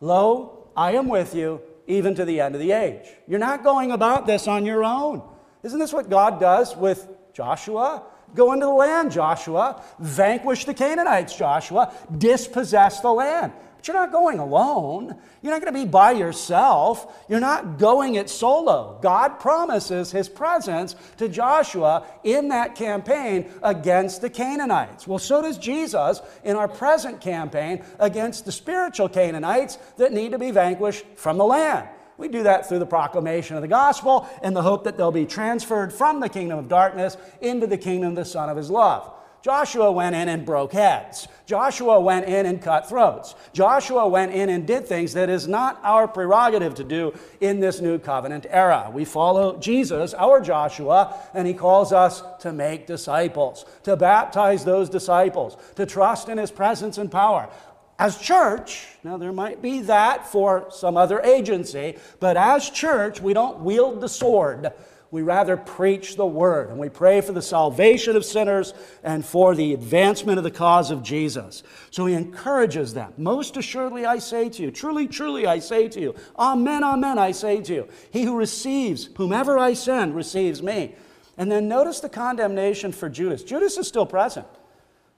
Lo, 0.01 0.69
I 0.77 0.93
am 0.93 1.09
with 1.09 1.35
you 1.35 1.61
even 1.87 2.15
to 2.15 2.25
the 2.25 2.41
end 2.41 2.55
of 2.55 2.61
the 2.61 2.73
age. 2.73 3.07
You're 3.27 3.39
not 3.39 3.63
going 3.63 3.93
about 3.93 4.27
this 4.27 4.49
on 4.49 4.65
your 4.65 4.85
own. 4.85 5.23
Isn't 5.63 5.79
this 5.79 5.93
what 5.93 6.11
God 6.11 6.41
does 6.41 6.77
with 6.77 7.09
Joshua? 7.33 8.03
Go 8.35 8.53
into 8.53 8.67
the 8.67 8.73
land, 8.73 9.13
Joshua. 9.13 9.83
Vanquish 9.99 10.65
the 10.65 10.75
Canaanites, 10.75 11.37
Joshua. 11.37 11.93
Dispossess 12.17 13.01
the 13.01 13.13
land. 13.13 13.53
But 13.85 13.93
you're 13.93 14.01
not 14.01 14.13
going 14.13 14.39
alone. 14.39 15.15
You're 15.43 15.53
not 15.53 15.61
going 15.61 15.75
to 15.75 15.79
be 15.79 15.85
by 15.85 16.13
yourself. 16.13 17.29
You're 17.29 17.39
not 17.39 17.77
going 17.77 18.15
it 18.15 18.31
solo. 18.31 18.99
God 19.03 19.39
promises 19.41 20.11
his 20.11 20.27
presence 20.27 20.97
to 21.19 21.29
Joshua 21.29 22.07
in 22.23 22.49
that 22.49 22.77
campaign 22.77 23.51
against 23.63 24.23
the 24.23 24.31
Canaanites. 24.31 25.07
Well, 25.07 25.19
so 25.19 25.43
does 25.43 25.59
Jesus 25.59 26.23
in 26.45 26.57
our 26.57 26.67
present 26.67 27.21
campaign 27.21 27.85
against 27.99 28.47
the 28.47 28.53
spiritual 28.53 29.11
Canaanites 29.11 29.77
that 29.99 30.15
need 30.15 30.33
to 30.33 30.39
be 30.39 30.51
vanquished 30.51 31.05
from 31.17 31.37
the 31.37 31.45
land. 31.45 31.87
We 32.17 32.29
do 32.29 32.45
that 32.45 32.67
through 32.67 32.79
the 32.79 32.87
proclamation 32.87 33.57
of 33.57 33.61
the 33.61 33.69
gospel 33.69 34.27
in 34.43 34.55
the 34.55 34.63
hope 34.63 34.85
that 34.85 34.97
they'll 34.97 35.13
be 35.13 35.27
transferred 35.27 35.93
from 35.93 36.21
the 36.21 36.31
kingdom 36.31 36.59
of 36.59 36.69
darkness 36.69 37.19
into 37.43 37.67
the 37.67 37.77
kingdom 37.77 38.11
of 38.11 38.17
the 38.17 38.25
Son 38.25 38.49
of 38.49 38.57
his 38.57 38.71
love. 38.71 39.13
Joshua 39.45 39.93
went 39.93 40.17
in 40.17 40.31
and 40.31 40.47
broke 40.47 40.73
heads. 40.73 41.29
Joshua 41.45 42.01
went 42.01 42.25
in 42.25 42.47
and 42.47 42.63
cut 42.63 42.89
throats. 42.89 43.35
Joshua 43.53 44.09
went 44.09 44.33
in 44.33 44.49
and 44.49 44.67
did 44.67 44.87
things 44.87 45.13
that 45.13 45.29
is 45.29 45.47
not 45.47 45.79
our 45.83 46.09
prerogative 46.09 46.75
to 46.77 46.83
do 46.83 47.13
in 47.43 47.61
this 47.61 47.79
new 47.79 47.99
covenant 47.99 48.47
era. 48.49 48.91
We 48.91 49.05
follow 49.05 49.59
Jesus, 49.59 50.15
our 50.15 50.41
Joshua, 50.41 51.15
and 51.35 51.47
he 51.47 51.53
calls 51.53 51.93
us 51.93 52.23
to 52.41 52.55
make 52.55 52.87
disciples, 52.87 53.67
to 53.83 53.97
baptize 53.97 54.65
those 54.65 54.89
disciples, 54.89 55.59
to 55.77 55.85
trust 55.85 56.31
in 56.31 56.39
his 56.39 56.51
presence 56.51 56.97
and 56.97 57.13
power. 57.13 57.51
As 57.99 58.17
church, 58.17 58.87
now 59.05 59.19
there 59.19 59.31
might 59.31 59.61
be 59.61 59.83
that 59.83 60.27
for 60.27 60.69
some 60.71 60.97
other 60.97 61.21
agency, 61.21 61.99
but 62.19 62.39
as 62.39 62.71
church, 62.71 63.21
we 63.21 63.35
don't 63.35 63.61
wield 63.61 64.01
the 64.01 64.09
sword 64.09 64.73
we 65.15 65.23
rather 65.23 65.57
preach 65.57 66.17
the 66.17 66.27
word 66.27 66.71
and 66.71 66.77
we 66.77 66.89
pray 66.89 67.21
for 67.21 67.31
the 67.31 67.41
salvation 67.41 68.17
of 68.17 68.25
sinners 68.25 68.75
and 69.05 69.25
for 69.25 69.55
the 69.55 69.73
advancement 69.73 70.39
of 70.39 70.43
the 70.43 70.51
cause 70.51 70.91
of 70.91 71.05
Jesus. 71.05 71.63
So 71.93 72.07
he 72.07 72.15
encourages 72.15 72.95
them. 72.95 73.15
Most 73.17 73.57
assuredly, 73.57 74.05
I 74.05 74.19
say 74.19 74.49
to 74.49 74.63
you, 74.63 74.73
truly, 74.73 75.07
truly, 75.07 75.47
I 75.47 75.61
say 75.61 75.87
to 75.87 76.01
you, 76.01 76.17
Amen, 76.37 76.83
Amen, 76.83 77.17
I 77.17 77.31
say 77.31 77.61
to 77.61 77.73
you, 77.73 77.89
he 78.11 78.25
who 78.25 78.37
receives 78.37 79.09
whomever 79.17 79.57
I 79.57 79.75
send 79.75 80.17
receives 80.17 80.65
me. 80.65 80.97
And 81.39 81.49
then 81.49 81.69
notice 81.69 82.01
the 82.01 82.09
condemnation 82.09 82.91
for 82.91 83.09
Judas. 83.09 83.45
Judas 83.45 83.79
is 83.79 83.87
still 83.87 84.07
present. 84.07 84.49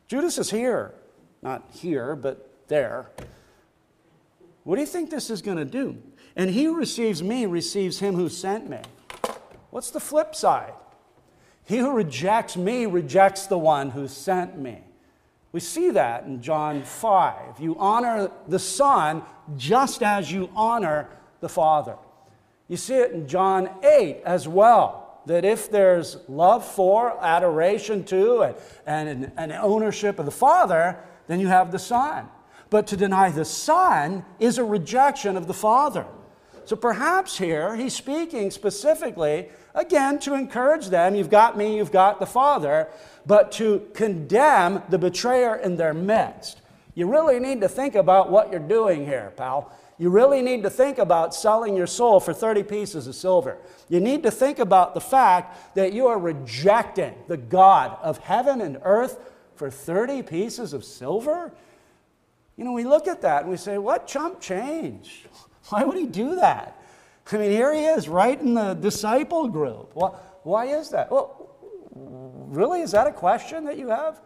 Judas 0.08 0.36
is 0.36 0.50
here, 0.50 0.92
not 1.40 1.70
here, 1.72 2.14
but 2.14 2.50
there. 2.68 3.12
What 4.64 4.74
do 4.74 4.82
you 4.82 4.86
think 4.86 5.08
this 5.08 5.30
is 5.30 5.40
going 5.40 5.56
to 5.56 5.64
do? 5.64 5.96
And 6.36 6.50
he 6.50 6.64
who 6.64 6.76
receives 6.76 7.22
me 7.22 7.46
receives 7.46 8.00
him 8.00 8.14
who 8.14 8.28
sent 8.28 8.68
me. 8.68 8.80
What's 9.76 9.90
the 9.90 10.00
flip 10.00 10.34
side? 10.34 10.72
He 11.64 11.76
who 11.76 11.92
rejects 11.92 12.56
me 12.56 12.86
rejects 12.86 13.44
the 13.46 13.58
one 13.58 13.90
who 13.90 14.08
sent 14.08 14.58
me. 14.58 14.82
We 15.52 15.60
see 15.60 15.90
that 15.90 16.24
in 16.24 16.40
John 16.40 16.82
5. 16.82 17.60
You 17.60 17.76
honor 17.78 18.30
the 18.48 18.58
Son 18.58 19.22
just 19.58 20.02
as 20.02 20.32
you 20.32 20.48
honor 20.56 21.10
the 21.40 21.50
Father. 21.50 21.96
You 22.68 22.78
see 22.78 22.94
it 22.94 23.12
in 23.12 23.28
John 23.28 23.68
8 23.82 24.22
as 24.24 24.48
well. 24.48 25.20
That 25.26 25.44
if 25.44 25.70
there's 25.70 26.16
love 26.26 26.64
for, 26.64 27.22
adoration 27.22 28.02
to, 28.04 28.54
and, 28.86 29.30
an 29.36 29.52
ownership 29.52 30.18
of 30.18 30.24
the 30.24 30.30
Father, 30.30 30.98
then 31.26 31.38
you 31.38 31.48
have 31.48 31.70
the 31.70 31.78
Son. 31.78 32.30
But 32.70 32.86
to 32.86 32.96
deny 32.96 33.28
the 33.28 33.44
Son 33.44 34.24
is 34.38 34.56
a 34.56 34.64
rejection 34.64 35.36
of 35.36 35.46
the 35.46 35.52
Father. 35.52 36.06
So 36.66 36.74
perhaps 36.74 37.38
here 37.38 37.76
he's 37.76 37.94
speaking 37.94 38.50
specifically 38.50 39.50
Again, 39.76 40.18
to 40.20 40.32
encourage 40.32 40.88
them, 40.88 41.14
you've 41.14 41.28
got 41.28 41.58
me, 41.58 41.76
you've 41.76 41.92
got 41.92 42.18
the 42.18 42.26
Father, 42.26 42.88
but 43.26 43.52
to 43.52 43.86
condemn 43.92 44.82
the 44.88 44.96
betrayer 44.96 45.54
in 45.54 45.76
their 45.76 45.92
midst. 45.92 46.62
You 46.94 47.10
really 47.10 47.38
need 47.38 47.60
to 47.60 47.68
think 47.68 47.94
about 47.94 48.30
what 48.30 48.50
you're 48.50 48.58
doing 48.58 49.04
here, 49.04 49.34
pal. 49.36 49.70
You 49.98 50.08
really 50.08 50.40
need 50.40 50.62
to 50.62 50.70
think 50.70 50.96
about 50.96 51.34
selling 51.34 51.76
your 51.76 51.86
soul 51.86 52.20
for 52.20 52.32
30 52.32 52.62
pieces 52.62 53.06
of 53.06 53.14
silver. 53.14 53.58
You 53.90 54.00
need 54.00 54.22
to 54.22 54.30
think 54.30 54.58
about 54.58 54.94
the 54.94 55.00
fact 55.00 55.74
that 55.74 55.92
you 55.92 56.06
are 56.06 56.18
rejecting 56.18 57.14
the 57.28 57.36
God 57.36 57.98
of 58.02 58.18
heaven 58.18 58.62
and 58.62 58.78
earth 58.82 59.18
for 59.56 59.70
30 59.70 60.22
pieces 60.22 60.72
of 60.72 60.84
silver. 60.84 61.52
You 62.56 62.64
know, 62.64 62.72
we 62.72 62.84
look 62.84 63.06
at 63.06 63.20
that 63.22 63.42
and 63.42 63.50
we 63.50 63.58
say, 63.58 63.76
what 63.76 64.06
chump 64.06 64.40
change? 64.40 65.26
Why 65.68 65.84
would 65.84 65.96
he 65.98 66.06
do 66.06 66.36
that? 66.36 66.75
I 67.32 67.38
mean, 67.38 67.50
here 67.50 67.74
he 67.74 67.84
is, 67.84 68.08
right 68.08 68.40
in 68.40 68.54
the 68.54 68.74
disciple 68.74 69.48
group. 69.48 69.90
Why, 69.94 70.10
why 70.42 70.66
is 70.66 70.90
that? 70.90 71.10
Well, 71.10 71.56
really, 71.92 72.82
is 72.82 72.92
that 72.92 73.06
a 73.06 73.12
question 73.12 73.64
that 73.64 73.78
you 73.78 73.88
have? 73.88 74.20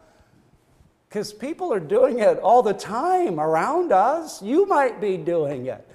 Because 1.08 1.32
people 1.32 1.72
are 1.72 1.80
doing 1.80 2.18
it 2.20 2.38
all 2.38 2.62
the 2.62 2.74
time 2.74 3.40
around 3.40 3.90
us. 3.90 4.42
You 4.42 4.66
might 4.66 5.00
be 5.00 5.16
doing 5.16 5.66
it. 5.66 5.86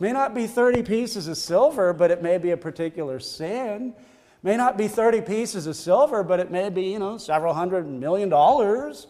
May 0.00 0.12
not 0.12 0.34
be 0.34 0.46
30 0.46 0.82
pieces 0.82 1.28
of 1.28 1.36
silver, 1.36 1.92
but 1.92 2.10
it 2.10 2.22
may 2.22 2.38
be 2.38 2.50
a 2.50 2.56
particular 2.56 3.20
sin. 3.20 3.94
May 4.42 4.56
not 4.56 4.76
be 4.76 4.88
30 4.88 5.20
pieces 5.20 5.66
of 5.66 5.76
silver, 5.76 6.24
but 6.24 6.40
it 6.40 6.50
may 6.50 6.70
be, 6.70 6.84
you 6.84 6.98
know, 6.98 7.18
several 7.18 7.54
hundred 7.54 7.86
million 7.86 8.28
dollars. 8.28 9.06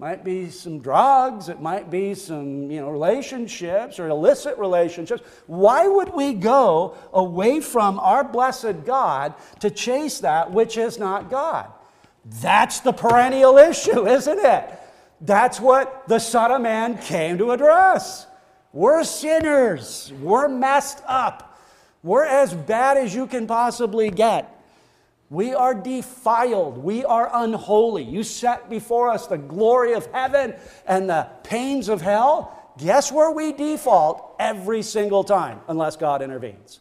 Might 0.00 0.24
be 0.24 0.48
some 0.48 0.78
drugs, 0.78 1.50
it 1.50 1.60
might 1.60 1.90
be 1.90 2.14
some, 2.14 2.70
you 2.70 2.80
know, 2.80 2.88
relationships 2.88 4.00
or 4.00 4.08
illicit 4.08 4.56
relationships. 4.56 5.22
Why 5.46 5.86
would 5.86 6.14
we 6.14 6.32
go 6.32 6.96
away 7.12 7.60
from 7.60 8.00
our 8.00 8.24
blessed 8.24 8.86
God 8.86 9.34
to 9.58 9.68
chase 9.68 10.20
that 10.20 10.52
which 10.52 10.78
is 10.78 10.98
not 10.98 11.28
God? 11.28 11.70
That's 12.24 12.80
the 12.80 12.92
perennial 12.92 13.58
issue, 13.58 14.06
isn't 14.08 14.38
it? 14.38 14.70
That's 15.20 15.60
what 15.60 16.08
the 16.08 16.18
Son 16.18 16.50
of 16.50 16.62
Man 16.62 16.96
came 16.96 17.36
to 17.36 17.50
address. 17.50 18.26
We're 18.72 19.04
sinners. 19.04 20.14
We're 20.18 20.48
messed 20.48 21.02
up. 21.06 21.60
We're 22.02 22.24
as 22.24 22.54
bad 22.54 22.96
as 22.96 23.14
you 23.14 23.26
can 23.26 23.46
possibly 23.46 24.10
get. 24.10 24.59
We 25.30 25.54
are 25.54 25.74
defiled. 25.74 26.76
We 26.76 27.04
are 27.04 27.30
unholy. 27.32 28.02
You 28.02 28.24
set 28.24 28.68
before 28.68 29.10
us 29.10 29.28
the 29.28 29.38
glory 29.38 29.92
of 29.92 30.06
heaven 30.06 30.54
and 30.86 31.08
the 31.08 31.28
pains 31.44 31.88
of 31.88 32.00
hell. 32.00 32.56
Guess 32.78 33.12
where 33.12 33.30
we 33.30 33.52
default 33.52 34.34
every 34.40 34.82
single 34.82 35.22
time, 35.22 35.60
unless 35.68 35.94
God 35.96 36.20
intervenes? 36.20 36.80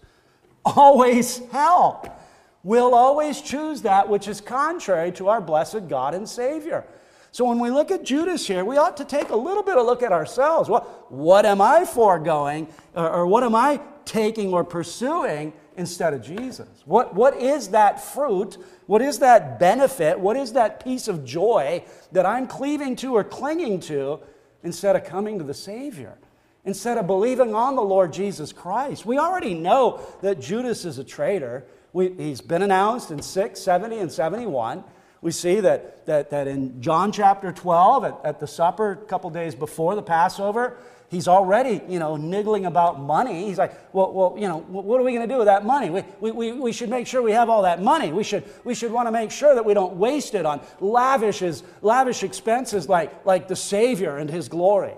Always 0.65 1.37
hell. 1.51 2.17
We'll 2.63 2.95
always 2.95 3.39
choose 3.39 3.83
that 3.83 4.09
which 4.09 4.27
is 4.27 4.41
contrary 4.41 5.11
to 5.13 5.29
our 5.29 5.41
blessed 5.41 5.87
God 5.87 6.15
and 6.15 6.27
Savior. 6.27 6.85
So 7.31 7.45
when 7.45 7.59
we 7.59 7.69
look 7.69 7.91
at 7.91 8.03
Judas 8.03 8.47
here, 8.47 8.65
we 8.65 8.77
ought 8.77 8.97
to 8.97 9.05
take 9.05 9.29
a 9.29 9.35
little 9.35 9.61
bit 9.61 9.77
of 9.77 9.85
look 9.85 10.01
at 10.01 10.11
ourselves. 10.11 10.67
What, 10.67 11.11
what 11.11 11.45
am 11.45 11.61
I 11.61 11.85
foregoing, 11.85 12.67
or, 12.95 13.09
or 13.09 13.27
what 13.27 13.43
am 13.43 13.53
I 13.53 13.79
taking 14.05 14.51
or 14.51 14.63
pursuing 14.63 15.53
instead 15.79 16.13
of 16.13 16.21
Jesus? 16.21 16.67
What, 16.85 17.15
what 17.15 17.37
is 17.37 17.69
that 17.69 18.03
fruit? 18.03 18.57
What 18.85 19.01
is 19.01 19.19
that 19.19 19.59
benefit? 19.59 20.19
What 20.19 20.35
is 20.35 20.53
that 20.53 20.83
piece 20.83 21.07
of 21.07 21.23
joy 21.23 21.85
that 22.11 22.25
I'm 22.25 22.47
cleaving 22.47 22.97
to 22.97 23.15
or 23.15 23.23
clinging 23.23 23.79
to 23.81 24.19
instead 24.61 24.97
of 24.97 25.05
coming 25.05 25.37
to 25.39 25.45
the 25.45 25.53
Savior? 25.53 26.17
Instead 26.65 26.97
of 26.97 27.07
believing 27.07 27.55
on 27.55 27.77
the 27.77 27.81
Lord 27.81 28.11
Jesus 28.11 28.51
Christ? 28.51 29.05
We 29.05 29.17
already 29.17 29.53
know 29.53 30.05
that 30.21 30.41
Judas 30.41 30.83
is 30.83 30.97
a 30.97 31.03
traitor. 31.05 31.63
We, 31.93 32.09
he's 32.09 32.41
been 32.41 32.61
announced 32.61 33.09
in 33.09 33.21
6, 33.21 33.59
70, 33.59 33.99
and 33.99 34.11
71. 34.11 34.83
We 35.21 35.31
see 35.31 35.61
that, 35.61 36.05
that, 36.07 36.29
that 36.31 36.47
in 36.47 36.81
John 36.81 37.13
chapter 37.13 37.53
12, 37.53 38.03
at, 38.03 38.19
at 38.25 38.39
the 38.41 38.47
supper 38.47 38.91
a 38.91 38.97
couple 38.97 39.29
days 39.29 39.55
before 39.55 39.95
the 39.95 40.03
Passover, 40.03 40.77
he's 41.09 41.27
already, 41.27 41.81
you 41.87 41.99
know, 41.99 42.15
niggling 42.15 42.65
about 42.65 42.99
money. 42.99 43.45
He's 43.45 43.57
like, 43.57 43.73
well, 43.93 44.13
well 44.13 44.35
you 44.37 44.47
know, 44.47 44.59
what 44.59 44.99
are 44.99 45.03
we 45.03 45.11
going 45.11 45.27
to 45.27 45.33
do 45.33 45.37
with 45.37 45.47
that 45.47 45.65
money? 45.65 45.89
We, 45.89 46.03
we, 46.19 46.31
we 46.31 46.51
we 46.53 46.71
should 46.71 46.89
make 46.89 47.07
sure 47.07 47.21
we 47.21 47.31
have 47.31 47.49
all 47.49 47.63
that 47.63 47.81
money. 47.81 48.11
We 48.13 48.23
should, 48.23 48.43
we 48.63 48.73
should 48.75 48.91
want 48.91 49.07
to 49.07 49.11
make 49.11 49.31
sure 49.31 49.55
that 49.55 49.65
we 49.65 49.73
don't 49.73 49.95
waste 49.95 50.35
it 50.35 50.45
on 50.45 50.61
lavishes, 50.79 51.63
lavish 51.81 52.23
expenses 52.23 52.87
like, 52.87 53.25
like 53.25 53.47
the 53.47 53.55
Savior 53.55 54.17
and 54.17 54.29
His 54.29 54.47
glory. 54.47 54.93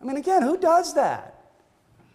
I 0.00 0.04
mean, 0.04 0.16
again, 0.16 0.42
who 0.42 0.58
does 0.58 0.94
that? 0.94 1.44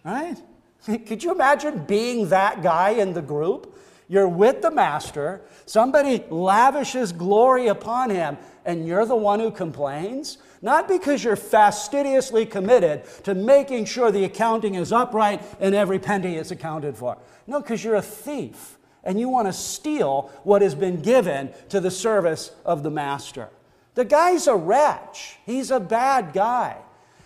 Right? 0.04 0.36
Could 0.84 1.22
you 1.22 1.32
imagine 1.32 1.84
being 1.84 2.28
that 2.28 2.62
guy 2.62 2.90
in 2.90 3.12
the 3.12 3.22
group? 3.22 3.76
You're 4.08 4.28
with 4.28 4.62
the 4.62 4.70
master, 4.70 5.42
somebody 5.66 6.24
lavishes 6.30 7.12
glory 7.12 7.66
upon 7.66 8.08
him, 8.08 8.38
and 8.64 8.86
you're 8.86 9.04
the 9.04 9.14
one 9.14 9.38
who 9.38 9.50
complains? 9.50 10.38
Not 10.60 10.88
because 10.88 11.22
you're 11.22 11.36
fastidiously 11.36 12.44
committed 12.44 13.04
to 13.24 13.34
making 13.34 13.84
sure 13.84 14.10
the 14.10 14.24
accounting 14.24 14.74
is 14.74 14.92
upright 14.92 15.42
and 15.60 15.74
every 15.74 15.98
penny 15.98 16.36
is 16.36 16.50
accounted 16.50 16.96
for. 16.96 17.16
No, 17.46 17.60
because 17.60 17.84
you're 17.84 17.94
a 17.94 18.02
thief 18.02 18.78
and 19.04 19.20
you 19.20 19.28
want 19.28 19.46
to 19.46 19.52
steal 19.52 20.30
what 20.42 20.62
has 20.62 20.74
been 20.74 21.00
given 21.00 21.50
to 21.68 21.80
the 21.80 21.90
service 21.90 22.50
of 22.64 22.82
the 22.82 22.90
master. 22.90 23.48
The 23.94 24.04
guy's 24.04 24.46
a 24.46 24.54
wretch, 24.54 25.38
he's 25.46 25.70
a 25.70 25.80
bad 25.80 26.32
guy. 26.32 26.76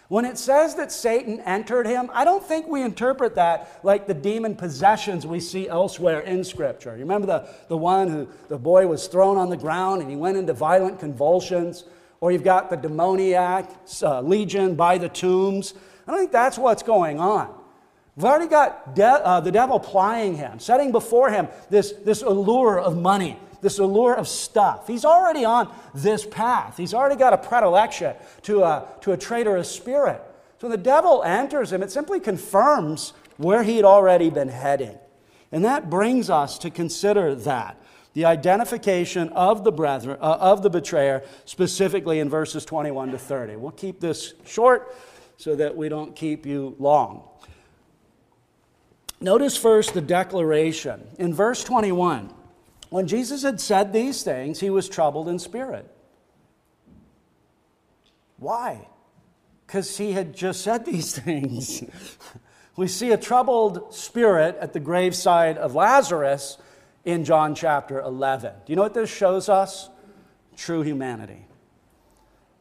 When 0.08 0.26
it 0.26 0.36
says 0.36 0.74
that 0.74 0.92
Satan 0.92 1.40
entered 1.40 1.86
him, 1.86 2.10
I 2.12 2.26
don't 2.26 2.44
think 2.44 2.66
we 2.68 2.82
interpret 2.82 3.34
that 3.36 3.80
like 3.82 4.06
the 4.06 4.12
demon 4.12 4.54
possessions 4.54 5.26
we 5.26 5.40
see 5.40 5.68
elsewhere 5.70 6.20
in 6.20 6.44
Scripture. 6.44 6.92
You 6.92 7.00
remember 7.00 7.26
the, 7.26 7.48
the 7.68 7.78
one 7.78 8.08
who 8.08 8.28
the 8.48 8.58
boy 8.58 8.86
was 8.86 9.06
thrown 9.06 9.38
on 9.38 9.48
the 9.48 9.56
ground 9.56 10.02
and 10.02 10.10
he 10.10 10.16
went 10.16 10.36
into 10.36 10.52
violent 10.52 11.00
convulsions? 11.00 11.84
Or 12.22 12.30
you've 12.30 12.44
got 12.44 12.70
the 12.70 12.76
demoniac 12.76 13.68
uh, 14.00 14.20
legion 14.20 14.76
by 14.76 14.96
the 14.96 15.08
tombs. 15.08 15.74
I 16.06 16.16
think 16.16 16.30
that's 16.30 16.56
what's 16.56 16.84
going 16.84 17.18
on. 17.18 17.52
We've 18.14 18.24
already 18.24 18.46
got 18.46 18.94
de- 18.94 19.04
uh, 19.04 19.40
the 19.40 19.50
devil 19.50 19.80
plying 19.80 20.36
him, 20.36 20.60
setting 20.60 20.92
before 20.92 21.30
him 21.30 21.48
this, 21.68 21.90
this 22.04 22.22
allure 22.22 22.78
of 22.78 22.96
money 22.96 23.38
this 23.62 23.78
allure 23.78 24.14
of 24.14 24.28
stuff. 24.28 24.88
He's 24.88 25.04
already 25.04 25.44
on 25.44 25.72
this 25.94 26.26
path. 26.26 26.76
He's 26.76 26.92
already 26.92 27.14
got 27.14 27.32
a 27.32 27.38
predilection 27.38 28.14
to 28.42 28.64
a, 28.64 28.88
to 29.02 29.12
a 29.12 29.16
traitorous 29.16 29.70
spirit. 29.70 30.20
So 30.58 30.68
when 30.68 30.72
the 30.72 30.82
devil 30.82 31.22
enters 31.22 31.72
him, 31.72 31.82
it 31.82 31.92
simply 31.92 32.20
confirms 32.20 33.12
where 33.36 33.62
he'd 33.62 33.84
already 33.84 34.30
been 34.30 34.48
heading. 34.48 34.98
And 35.52 35.64
that 35.64 35.88
brings 35.88 36.28
us 36.28 36.58
to 36.58 36.70
consider 36.70 37.34
that 37.36 37.80
the 38.14 38.24
identification 38.24 39.28
of 39.30 39.64
the 39.64 39.72
brethren 39.72 40.18
uh, 40.20 40.36
of 40.40 40.62
the 40.62 40.70
betrayer 40.70 41.22
specifically 41.44 42.18
in 42.18 42.28
verses 42.28 42.64
21 42.64 43.10
to 43.10 43.18
30 43.18 43.56
we'll 43.56 43.70
keep 43.70 44.00
this 44.00 44.34
short 44.44 44.94
so 45.36 45.54
that 45.56 45.76
we 45.76 45.88
don't 45.88 46.14
keep 46.14 46.46
you 46.46 46.76
long 46.78 47.28
notice 49.20 49.56
first 49.56 49.94
the 49.94 50.00
declaration 50.00 51.06
in 51.18 51.32
verse 51.32 51.64
21 51.64 52.32
when 52.92 53.06
Jesus 53.06 53.42
had 53.42 53.58
said 53.58 53.90
these 53.94 54.22
things, 54.22 54.60
he 54.60 54.68
was 54.68 54.86
troubled 54.86 55.26
in 55.26 55.38
spirit. 55.38 55.90
Why? 58.36 58.86
Because 59.66 59.96
he 59.96 60.12
had 60.12 60.36
just 60.36 60.60
said 60.60 60.84
these 60.84 61.18
things. 61.18 61.82
we 62.76 62.86
see 62.86 63.10
a 63.10 63.16
troubled 63.16 63.94
spirit 63.94 64.58
at 64.60 64.74
the 64.74 64.80
graveside 64.80 65.56
of 65.56 65.74
Lazarus 65.74 66.58
in 67.04 67.24
John 67.24 67.54
chapter 67.54 68.00
11. 68.00 68.52
Do 68.64 68.72
you 68.72 68.76
know 68.76 68.82
what 68.82 68.94
this 68.94 69.10
shows 69.10 69.48
us? 69.48 69.90
True 70.56 70.82
humanity. 70.82 71.46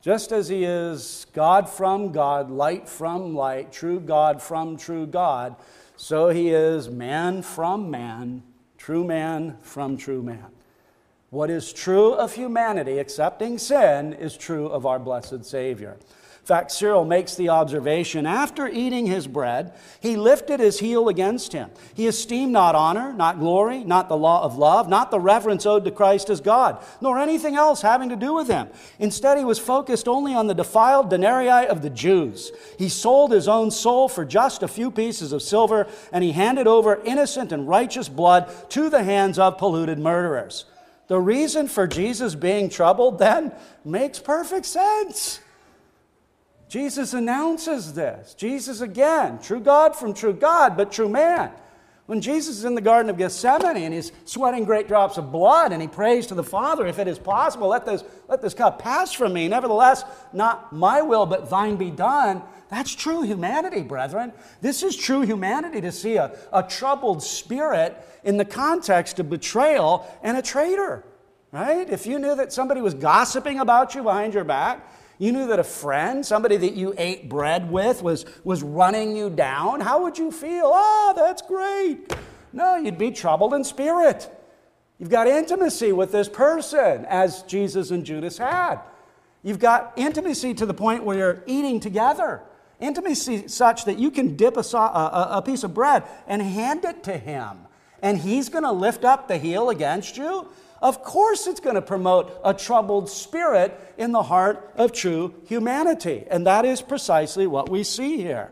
Just 0.02 0.32
as 0.32 0.48
he 0.48 0.64
is 0.64 1.28
God 1.34 1.70
from 1.70 2.12
God, 2.12 2.50
light 2.50 2.89
from 2.89 3.36
light, 3.36 3.72
true 3.72 4.00
God 4.00 4.42
from 4.42 4.78
true 4.78 5.06
God, 5.06 5.56
so 5.96 6.30
he 6.30 6.50
is 6.50 6.89
man 6.89 7.44
from 7.44 7.92
man, 7.92 8.42
true 8.78 9.04
man 9.04 9.58
from 9.62 9.98
true 9.98 10.24
man. 10.24 10.48
What 11.30 11.52
is 11.52 11.72
true 11.72 12.14
of 12.14 12.34
humanity, 12.34 12.98
accepting 12.98 13.60
sin, 13.60 14.14
is 14.14 14.36
true 14.36 14.68
of 14.68 14.88
our 14.88 14.98
blessed 14.98 15.46
Savior. 15.46 15.98
In 16.42 16.48
fact, 16.48 16.72
Cyril 16.72 17.06
makes 17.06 17.36
the 17.36 17.50
observation 17.50 18.26
after 18.26 18.68
eating 18.68 19.06
his 19.06 19.28
bread, 19.28 19.74
he 20.00 20.16
lifted 20.16 20.60
his 20.60 20.80
heel 20.80 21.08
against 21.08 21.54
him. 21.54 21.70
He 21.94 22.08
esteemed 22.08 22.52
not 22.52 22.74
honor, 22.74 23.14
not 23.14 23.38
glory, 23.38 23.84
not 23.84 24.10
the 24.10 24.18
law 24.18 24.44
of 24.44 24.58
love, 24.58 24.89
not 24.89 25.12
the 25.12 25.20
reverence 25.20 25.68
owed 25.68 25.86
to 25.86 25.92
Christ 25.92 26.32
as 26.32 26.42
God, 26.42 26.84
nor 27.00 27.20
anything 27.20 27.56
else 27.56 27.84
having 27.84 28.10
to 28.10 28.16
do 28.16 28.34
with 28.34 28.48
him. 28.48 28.70
Instead, 28.98 29.38
he 29.38 29.46
was 29.46 29.60
focused 29.60 30.08
only 30.08 30.34
on 30.34 30.48
the 30.48 30.56
defiled 30.56 31.12
denarii 31.12 31.68
of 31.68 31.84
the 31.84 31.92
Jews. 31.92 32.52
He 32.76 32.89
sold 32.89 33.32
his 33.32 33.48
own 33.48 33.70
soul 33.70 34.10
for 34.10 34.26
just 34.26 34.64
a 34.64 34.68
few 34.68 34.89
pieces 34.89 35.34
of 35.34 35.44
silver, 35.44 35.88
and 36.12 36.24
he 36.24 36.32
handed 36.32 36.66
over 36.66 37.04
innocent 37.04 37.52
and 37.52 37.68
righteous 37.68 38.10
blood 38.10 38.52
to 38.72 38.89
the 38.89 39.04
hands 39.04 39.38
of 39.38 39.60
polluted 39.60 40.00
murderers. 40.00 40.66
The 41.06 41.20
reason 41.20 41.68
for 41.68 41.86
Jesus 41.86 42.34
being 42.34 42.68
troubled 42.68 43.20
then 43.20 43.52
makes 43.86 44.18
perfect 44.18 44.66
sense. 44.66 45.39
Jesus 46.72 47.13
announces 47.13 47.91
this. 47.91 48.34
Jesus, 48.34 48.80
again, 48.80 49.39
true 49.39 49.59
God 49.59 49.93
from 49.93 50.13
true 50.13 50.32
God, 50.32 50.78
but 50.78 50.89
true 50.89 51.09
man. 51.09 51.51
When 52.05 52.22
Jesus 52.22 52.59
is 52.59 52.63
in 52.63 52.76
the 52.76 52.82
Garden 52.82 53.09
of 53.09 53.17
Gethsemane 53.17 53.84
and 53.84 53.93
he's 53.93 54.13
sweating 54.24 54.63
great 54.63 54.88
drops 54.88 55.17
of 55.17 55.34
blood 55.34 55.74
and 55.74 55.82
he 55.82 55.89
prays 55.89 56.28
to 56.28 56.34
the 56.34 56.45
Father, 56.45 56.88
if 56.88 56.97
it 56.97 57.09
is 57.09 57.19
possible, 57.19 57.67
let 57.67 57.86
this, 57.86 58.05
let 58.30 58.41
this 58.41 58.53
cup 58.53 58.80
pass 58.80 59.11
from 59.11 59.34
me. 59.34 59.49
Nevertheless, 59.49 60.05
not 60.32 60.72
my 60.72 61.01
will, 61.01 61.26
but 61.26 61.49
thine 61.49 61.76
be 61.76 61.91
done. 61.91 62.41
That's 62.69 62.95
true 62.95 63.24
humanity, 63.24 63.82
brethren. 63.82 64.32
This 64.61 64.82
is 64.82 64.95
true 64.95 65.24
humanity 65.24 65.82
to 65.82 65.91
see 65.91 66.15
a, 66.15 66.38
a 66.53 66.63
troubled 66.63 67.22
spirit 67.22 67.97
in 68.24 68.38
the 68.38 68.45
context 68.45 69.19
of 69.19 69.30
betrayal 69.30 70.09
and 70.24 70.38
a 70.38 70.41
traitor, 70.41 71.03
right? 71.51 71.89
If 71.89 72.07
you 72.07 72.17
knew 72.17 72.34
that 72.38 72.53
somebody 72.53 72.80
was 72.80 72.93
gossiping 72.93 73.59
about 73.59 73.93
you 73.93 74.03
behind 74.03 74.34
your 74.34 74.45
back, 74.45 74.88
you 75.22 75.32
knew 75.32 75.45
that 75.47 75.59
a 75.59 75.63
friend, 75.63 76.26
somebody 76.26 76.57
that 76.57 76.74
you 76.74 76.95
ate 76.97 77.30
bread 77.30 77.69
with, 77.69 78.01
was, 78.01 78.26
was 78.43 78.63
running 78.63 79.15
you 79.15 79.30
down, 79.30 79.80
how 79.80 80.01
would 80.01 80.17
you 80.17 80.32
feel? 80.32 80.63
Oh, 80.65 81.13
that's 81.15 81.43
great. 81.43 82.11
No, 82.51 82.76
you'd 82.76 82.97
be 82.97 83.11
troubled 83.11 83.53
in 83.53 83.63
spirit. 83.63 84.28
You've 84.97 85.11
got 85.11 85.28
intimacy 85.28 85.91
with 85.91 86.11
this 86.11 86.28
person, 86.28 87.05
as 87.05 87.43
Jesus 87.43 87.91
and 87.91 88.03
Judas 88.03 88.39
had. 88.39 88.80
You've 89.43 89.59
got 89.59 89.93
intimacy 89.95 90.55
to 90.55 90.65
the 90.65 90.74
point 90.74 91.03
where 91.03 91.15
you're 91.15 91.43
eating 91.45 91.80
together. 91.80 92.41
Intimacy 92.80 93.47
such 93.47 93.86
that 93.86 93.99
you 93.99 94.09
can 94.09 94.36
dip 94.36 94.57
a, 94.57 94.63
a, 94.76 95.28
a 95.34 95.41
piece 95.43 95.63
of 95.63 95.76
bread 95.76 96.03
and 96.26 96.41
hand 96.41 96.84
it 96.84 97.03
to 97.03 97.15
him 97.15 97.67
and 98.01 98.17
he's 98.17 98.49
going 98.49 98.63
to 98.63 98.72
lift 98.72 99.05
up 99.05 99.28
the 99.28 99.38
heel 99.38 99.69
against 99.69 100.17
you? 100.17 100.47
Of 100.82 101.03
course, 101.03 101.45
it's 101.45 101.59
going 101.59 101.75
to 101.75 101.82
promote 101.82 102.39
a 102.43 102.53
troubled 102.53 103.09
spirit 103.09 103.79
in 103.97 104.11
the 104.11 104.23
heart 104.23 104.73
of 104.75 104.91
true 104.91 105.36
humanity. 105.45 106.25
And 106.29 106.47
that 106.47 106.65
is 106.65 106.82
precisely 106.82 107.45
what 107.45 107.69
we 107.69 107.84
see 107.84 108.17
here. 108.17 108.51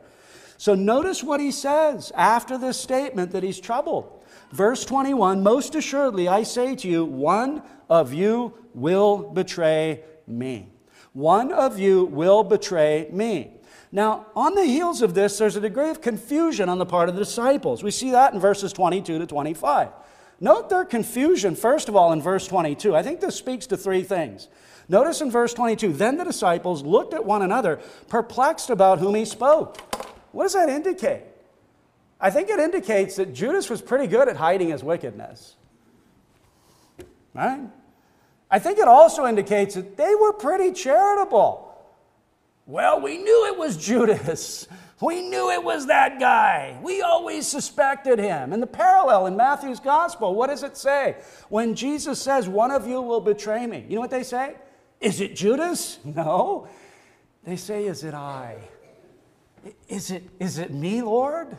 So 0.58 0.76
notice 0.76 1.24
what 1.24 1.40
he 1.40 1.52
says 1.52 2.12
after 2.16 2.58
this 2.58 2.78
statement 2.78 3.32
that 3.32 3.44
he's 3.44 3.60
troubled. 3.60 4.24
Verse 4.52 4.86
21 4.86 5.42
Most 5.42 5.74
assuredly, 5.74 6.28
I 6.28 6.44
say 6.44 6.76
to 6.76 6.88
you, 6.88 7.06
one 7.06 7.64
of 7.90 8.14
you 8.14 8.54
will 8.74 9.32
betray 9.32 10.04
me. 10.28 10.72
One 11.14 11.52
of 11.52 11.80
you 11.80 12.06
will 12.06 12.44
betray 12.44 13.08
me. 13.12 13.54
Now, 13.92 14.28
on 14.36 14.54
the 14.54 14.66
heels 14.66 15.02
of 15.02 15.16
this, 15.16 15.40
there's 15.40 15.56
a 15.56 15.62
degree 15.62 15.90
of 15.90 16.02
confusion 16.02 16.70
on 16.70 16.78
the 16.78 16.86
part 16.86 17.10
of 17.10 17.16
the 17.16 17.22
disciples. 17.22 17.82
We 17.82 17.90
see 17.90 18.12
that 18.12 18.34
in 18.34 18.40
verses 18.40 18.72
22 18.72 19.18
to 19.18 19.26
25. 19.26 19.90
Note 20.40 20.70
their 20.70 20.86
confusion, 20.86 21.56
first 21.56 21.90
of 21.90 21.96
all, 21.96 22.14
in 22.14 22.22
verse 22.22 22.48
22. 22.48 22.96
I 22.96 23.04
think 23.04 23.20
this 23.20 23.36
speaks 23.36 23.68
to 23.68 23.78
three 23.78 24.04
things. 24.04 24.48
Notice 24.88 25.22
in 25.22 25.30
verse 25.30 25.54
22 25.54 25.94
then 25.94 26.18
the 26.18 26.24
disciples 26.24 26.84
looked 26.84 27.14
at 27.14 27.24
one 27.24 27.42
another, 27.42 27.80
perplexed 28.08 28.70
about 28.70 29.00
whom 29.00 29.16
he 29.16 29.26
spoke. 29.26 29.78
What 30.32 30.46
does 30.46 30.54
that 30.54 30.70
indicate? 30.70 31.24
I 32.20 32.32
think 32.32 32.50
it 32.50 32.60
indicates 32.60 33.16
that 33.16 33.34
Judas 33.34 33.70
was 33.70 33.82
pretty 33.82 34.08
good 34.08 34.28
at 34.28 34.36
hiding 34.36 34.70
his 34.70 34.84
wickedness. 34.84 35.56
Right? 37.34 37.62
I 38.52 38.60
think 38.60 38.80
it 38.80 38.88
also 38.88 39.26
indicates 39.28 39.76
that 39.76 39.96
they 39.96 40.16
were 40.16 40.34
pretty 40.34 40.74
charitable. 40.74 41.66
Well, 42.66 43.00
we 43.00 43.18
knew 43.18 43.48
it 43.48 43.58
was 43.58 43.78
Judas. 43.78 44.68
We 45.02 45.22
knew 45.22 45.50
it 45.52 45.64
was 45.64 45.88
that 45.88 46.20
guy. 46.20 46.78
We 46.82 47.02
always 47.02 47.48
suspected 47.48 48.20
him. 48.20 48.52
And 48.52 48.62
the 48.62 48.68
parallel 48.68 49.28
in 49.28 49.38
Matthew's 49.38 49.80
gospel, 49.80 50.36
what 50.36 50.48
does 50.48 50.64
it 50.64 50.76
say? 50.76 51.16
When 51.48 51.74
Jesus 51.74 52.22
says, 52.22 52.50
One 52.50 52.72
of 52.72 52.88
you 52.88 53.02
will 53.02 53.22
betray 53.22 53.66
me, 53.66 53.86
you 53.88 53.96
know 53.96 54.02
what 54.02 54.12
they 54.12 54.24
say? 54.24 54.56
Is 55.00 55.22
it 55.22 55.36
Judas? 55.36 56.00
No. 56.06 56.68
They 57.46 57.56
say, 57.56 57.86
Is 57.86 58.04
it 58.04 58.14
I? 58.14 58.58
Is 59.88 60.12
it, 60.12 60.24
is 60.40 60.58
it 60.58 60.74
me, 60.74 61.02
Lord? 61.02 61.58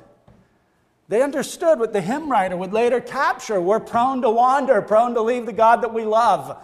They 1.09 1.23
understood 1.23 1.81
what 1.81 1.93
the 1.93 2.01
hymn 2.01 2.31
writer 2.31 2.57
would 2.57 2.73
later 2.73 3.01
capture. 3.01 3.61
We're 3.61 3.81
prone 3.81 4.23
to 4.23 4.31
wander, 4.31 4.81
prone 4.81 5.15
to 5.15 5.23
leave 5.23 5.45
the 5.45 5.53
God 5.53 5.83
that 5.83 5.93
we 5.93 6.05
love. 6.05 6.63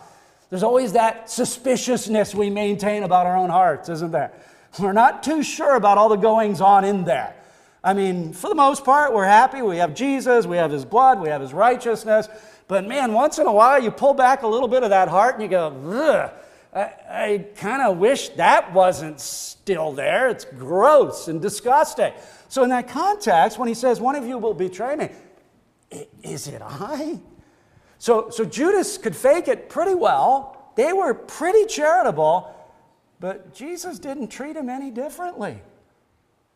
There's 0.50 0.62
always 0.62 0.92
that 0.92 1.28
suspiciousness 1.28 2.34
we 2.34 2.48
maintain 2.48 3.02
about 3.02 3.26
our 3.26 3.36
own 3.36 3.50
hearts, 3.50 3.88
isn't 3.88 4.12
there? 4.12 4.32
We're 4.78 4.92
not 4.92 5.22
too 5.22 5.42
sure 5.42 5.76
about 5.76 5.98
all 5.98 6.08
the 6.08 6.16
goings 6.16 6.60
on 6.60 6.84
in 6.84 7.04
there. 7.04 7.34
I 7.82 7.94
mean, 7.94 8.32
for 8.32 8.48
the 8.48 8.54
most 8.54 8.84
part, 8.84 9.12
we're 9.12 9.26
happy. 9.26 9.62
We 9.62 9.76
have 9.76 9.94
Jesus, 9.94 10.46
we 10.46 10.56
have 10.56 10.70
his 10.70 10.84
blood, 10.84 11.20
we 11.20 11.28
have 11.28 11.40
his 11.40 11.52
righteousness. 11.52 12.28
But 12.68 12.86
man, 12.86 13.12
once 13.12 13.38
in 13.38 13.46
a 13.46 13.52
while, 13.52 13.82
you 13.82 13.90
pull 13.90 14.12
back 14.12 14.42
a 14.42 14.46
little 14.46 14.68
bit 14.68 14.82
of 14.82 14.90
that 14.90 15.08
heart 15.08 15.34
and 15.34 15.42
you 15.42 15.48
go, 15.48 15.68
ugh. 15.88 16.32
I, 16.74 16.92
I 17.08 17.46
kind 17.56 17.80
of 17.80 17.96
wish 17.96 18.28
that 18.30 18.72
wasn't 18.74 19.18
still 19.20 19.92
there. 19.92 20.28
It's 20.28 20.44
gross 20.44 21.28
and 21.28 21.40
disgusting. 21.40 22.12
So, 22.48 22.62
in 22.64 22.68
that 22.68 22.88
context, 22.88 23.58
when 23.58 23.66
he 23.66 23.74
says, 23.74 23.98
One 23.98 24.14
of 24.14 24.26
you 24.26 24.36
will 24.36 24.52
betray 24.52 24.94
me, 24.94 25.08
is 26.22 26.48
it 26.48 26.60
I? 26.62 27.18
So, 27.98 28.28
so 28.28 28.44
Judas 28.44 28.98
could 28.98 29.16
fake 29.16 29.48
it 29.48 29.70
pretty 29.70 29.94
well. 29.94 30.72
They 30.76 30.92
were 30.92 31.14
pretty 31.14 31.64
charitable, 31.64 32.54
but 33.20 33.54
Jesus 33.54 33.98
didn't 33.98 34.28
treat 34.28 34.56
him 34.56 34.68
any 34.68 34.90
differently. 34.90 35.60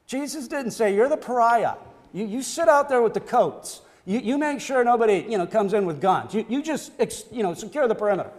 Jesus 0.06 0.48
didn't 0.48 0.72
say, 0.72 0.94
You're 0.94 1.08
the 1.08 1.16
pariah. 1.16 1.74
You, 2.12 2.26
you 2.26 2.42
sit 2.42 2.68
out 2.68 2.88
there 2.88 3.02
with 3.02 3.14
the 3.14 3.20
coats. 3.20 3.82
You, 4.04 4.18
you 4.18 4.38
make 4.38 4.60
sure 4.60 4.82
nobody 4.82 5.24
you 5.28 5.38
know, 5.38 5.46
comes 5.46 5.72
in 5.72 5.86
with 5.86 6.00
guns. 6.00 6.34
You, 6.34 6.44
you 6.48 6.62
just 6.62 6.92
you 7.30 7.42
know, 7.42 7.54
secure 7.54 7.86
the 7.86 7.94
perimeter. 7.94 8.30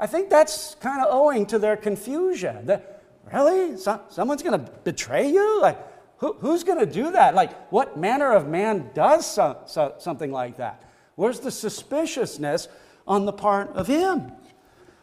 I 0.00 0.06
think 0.06 0.30
that's 0.30 0.74
kind 0.76 1.04
of 1.04 1.08
owing 1.12 1.46
to 1.46 1.58
their 1.58 1.76
confusion. 1.76 2.66
That, 2.66 3.02
really? 3.32 3.76
So, 3.76 4.00
someone's 4.08 4.42
going 4.42 4.58
to 4.58 4.72
betray 4.84 5.30
you? 5.30 5.60
Like, 5.60 5.78
who, 6.18 6.34
who's 6.34 6.64
going 6.64 6.78
to 6.78 6.86
do 6.86 7.10
that? 7.12 7.34
Like, 7.34 7.70
what 7.70 7.96
manner 7.96 8.32
of 8.32 8.48
man 8.48 8.90
does 8.94 9.26
so, 9.30 9.58
so, 9.66 9.94
something 9.98 10.32
like 10.32 10.56
that? 10.56 10.82
Where's 11.16 11.40
the 11.40 11.50
suspiciousness 11.50 12.68
on 13.06 13.26
the 13.26 13.32
part 13.32 13.68
of 13.70 13.86
him? 13.86 14.32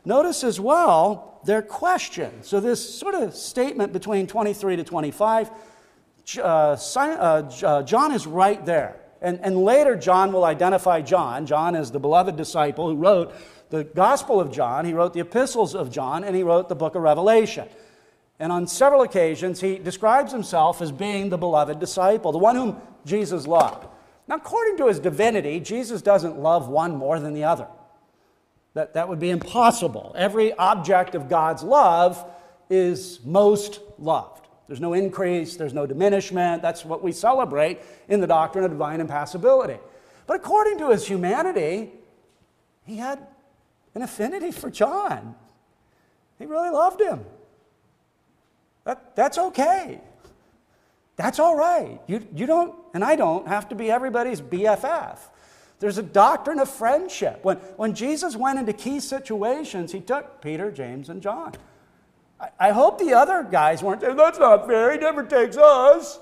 Notice 0.06 0.44
as 0.44 0.60
well 0.60 1.40
their 1.46 1.62
question. 1.62 2.44
So, 2.44 2.60
this 2.60 2.98
sort 2.98 3.16
of 3.16 3.36
statement 3.36 3.94
between 3.94 4.28
23 4.28 4.78
to 4.78 4.84
25, 4.84 5.52
uh, 6.38 6.42
uh, 6.42 7.52
uh, 7.64 7.84
John 7.84 8.12
is 8.12 8.28
right 8.28 8.64
there. 8.66 8.96
And, 9.22 9.40
and 9.42 9.58
later, 9.58 9.96
John 9.96 10.32
will 10.32 10.46
identify 10.46 11.02
John. 11.02 11.46
John 11.46 11.76
is 11.76 11.92
the 11.92 12.00
beloved 12.00 12.38
disciple 12.38 12.90
who 12.90 12.96
wrote 12.96 13.34
the 13.70 13.84
Gospel 13.84 14.40
of 14.40 14.52
John, 14.52 14.86
he 14.86 14.94
wrote 14.94 15.14
the 15.14 15.20
epistles 15.20 15.76
of 15.76 15.92
John, 15.92 16.24
and 16.24 16.36
he 16.36 16.42
wrote 16.42 16.70
the 16.70 16.76
book 16.76 16.96
of 16.96 17.04
Revelation. 17.04 17.68
And 18.40 18.52
on 18.52 18.68
several 18.68 19.02
occasions, 19.02 19.62
he 19.62 19.78
describes 19.78 20.32
himself 20.32 20.82
as 20.82 20.92
being 20.92 21.30
the 21.30 21.38
beloved 21.38 21.80
disciple, 21.80 22.32
the 22.32 22.38
one 22.38 22.56
whom 22.56 22.82
Jesus 23.06 23.46
loved. 23.46 23.86
Now, 24.28 24.36
according 24.36 24.78
to 24.78 24.88
his 24.88 25.00
divinity, 25.00 25.60
Jesus 25.60 26.02
doesn't 26.02 26.40
love 26.40 26.70
one 26.70 26.96
more 26.96 27.20
than 27.20 27.34
the 27.34 27.44
other. 27.44 27.68
That, 28.74 28.94
that 28.94 29.10
would 29.10 29.20
be 29.20 29.30
impossible. 29.30 30.14
Every 30.18 30.54
object 30.54 31.16
of 31.16 31.28
God's 31.28 31.64
love 31.64 32.24
is 32.70 33.20
most 33.26 33.80
loved. 33.98 34.48
There's 34.68 34.80
no 34.80 34.94
increase, 34.94 35.56
there's 35.56 35.74
no 35.74 35.88
diminishment. 35.88 36.62
That's 36.62 36.86
what 36.86 37.02
we 37.04 37.12
celebrate 37.12 37.80
in 38.08 38.22
the 38.22 38.28
doctrine 38.28 38.64
of 38.64 38.72
divine 38.72 39.02
impassibility. 39.02 39.80
But 40.28 40.36
according 40.38 40.78
to 40.78 40.92
his 40.92 41.08
humanity, 41.08 41.92
he 42.86 42.98
had 42.98 43.20
an 43.96 44.04
affinity 44.04 44.52
for 44.52 44.70
John. 44.70 45.34
He 46.38 46.46
really 46.46 46.70
loved 46.70 47.02
him. 47.02 47.26
That, 48.84 49.16
that's 49.16 49.38
okay. 49.38 50.02
That's 51.16 51.40
all 51.40 51.56
right. 51.56 52.00
You, 52.08 52.26
you 52.34 52.46
don't, 52.46 52.76
and 52.94 53.04
I 53.04 53.16
don't, 53.16 53.48
have 53.48 53.70
to 53.70 53.76
be 53.76 53.92
everybody's 53.92 54.40
BFF. 54.40 55.18
There's 55.80 55.98
a 55.98 56.04
doctrine 56.04 56.60
of 56.60 56.70
friendship. 56.70 57.40
When, 57.44 57.58
when 57.78 57.96
Jesus 57.96 58.36
went 58.36 58.60
into 58.60 58.74
key 58.74 59.00
situations, 59.00 59.92
he 59.92 60.02
took 60.02 60.42
Peter, 60.42 60.72
James, 60.72 61.10
and 61.10 61.22
John. 61.22 61.54
I, 62.40 62.50
I 62.60 62.72
hope 62.72 63.00
the 63.00 63.14
other 63.14 63.48
guys 63.50 63.82
weren't 63.82 64.02
saying, 64.02 64.18
that's 64.18 64.40
not 64.40 64.68
fair, 64.68 64.92
he 64.92 64.98
never 64.98 65.24
takes 65.24 65.58
us. 65.58 66.20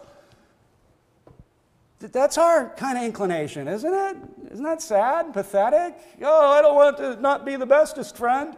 That's 2.00 2.38
our 2.38 2.70
kind 2.76 2.98
of 2.98 3.04
inclination, 3.04 3.68
isn't 3.68 3.92
it? 3.92 4.18
Isn't 4.52 4.64
that 4.64 4.84
sad, 4.84 5.34
pathetic? 5.34 5.98
Oh, 6.22 6.52
I 6.52 6.62
don't 6.62 6.76
want 6.76 6.98
to 6.98 7.20
not 7.20 7.44
be 7.44 7.56
the 7.56 7.66
bestest 7.66 8.16
friend. 8.16 8.56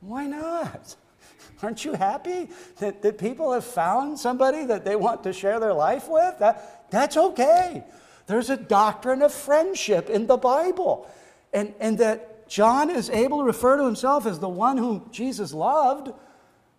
Why 0.00 0.26
not? 0.26 0.96
Aren't 1.62 1.84
you 1.84 1.92
happy 1.92 2.48
that, 2.78 3.02
that 3.02 3.18
people 3.18 3.52
have 3.52 3.64
found 3.64 4.18
somebody 4.18 4.64
that 4.64 4.84
they 4.84 4.96
want 4.96 5.22
to 5.22 5.32
share 5.32 5.60
their 5.60 5.72
life 5.72 6.08
with? 6.08 6.38
That, 6.40 6.90
that's 6.90 7.16
okay. 7.16 7.84
There's 8.30 8.50
a 8.50 8.56
doctrine 8.56 9.22
of 9.22 9.32
friendship 9.32 10.08
in 10.08 10.26
the 10.26 10.36
Bible. 10.36 11.08
And, 11.52 11.74
and 11.80 11.98
that 11.98 12.48
John 12.48 12.90
is 12.90 13.10
able 13.10 13.38
to 13.38 13.44
refer 13.44 13.76
to 13.76 13.84
himself 13.84 14.24
as 14.26 14.38
the 14.38 14.48
one 14.48 14.76
whom 14.76 15.08
Jesus 15.12 15.52
loved 15.52 16.12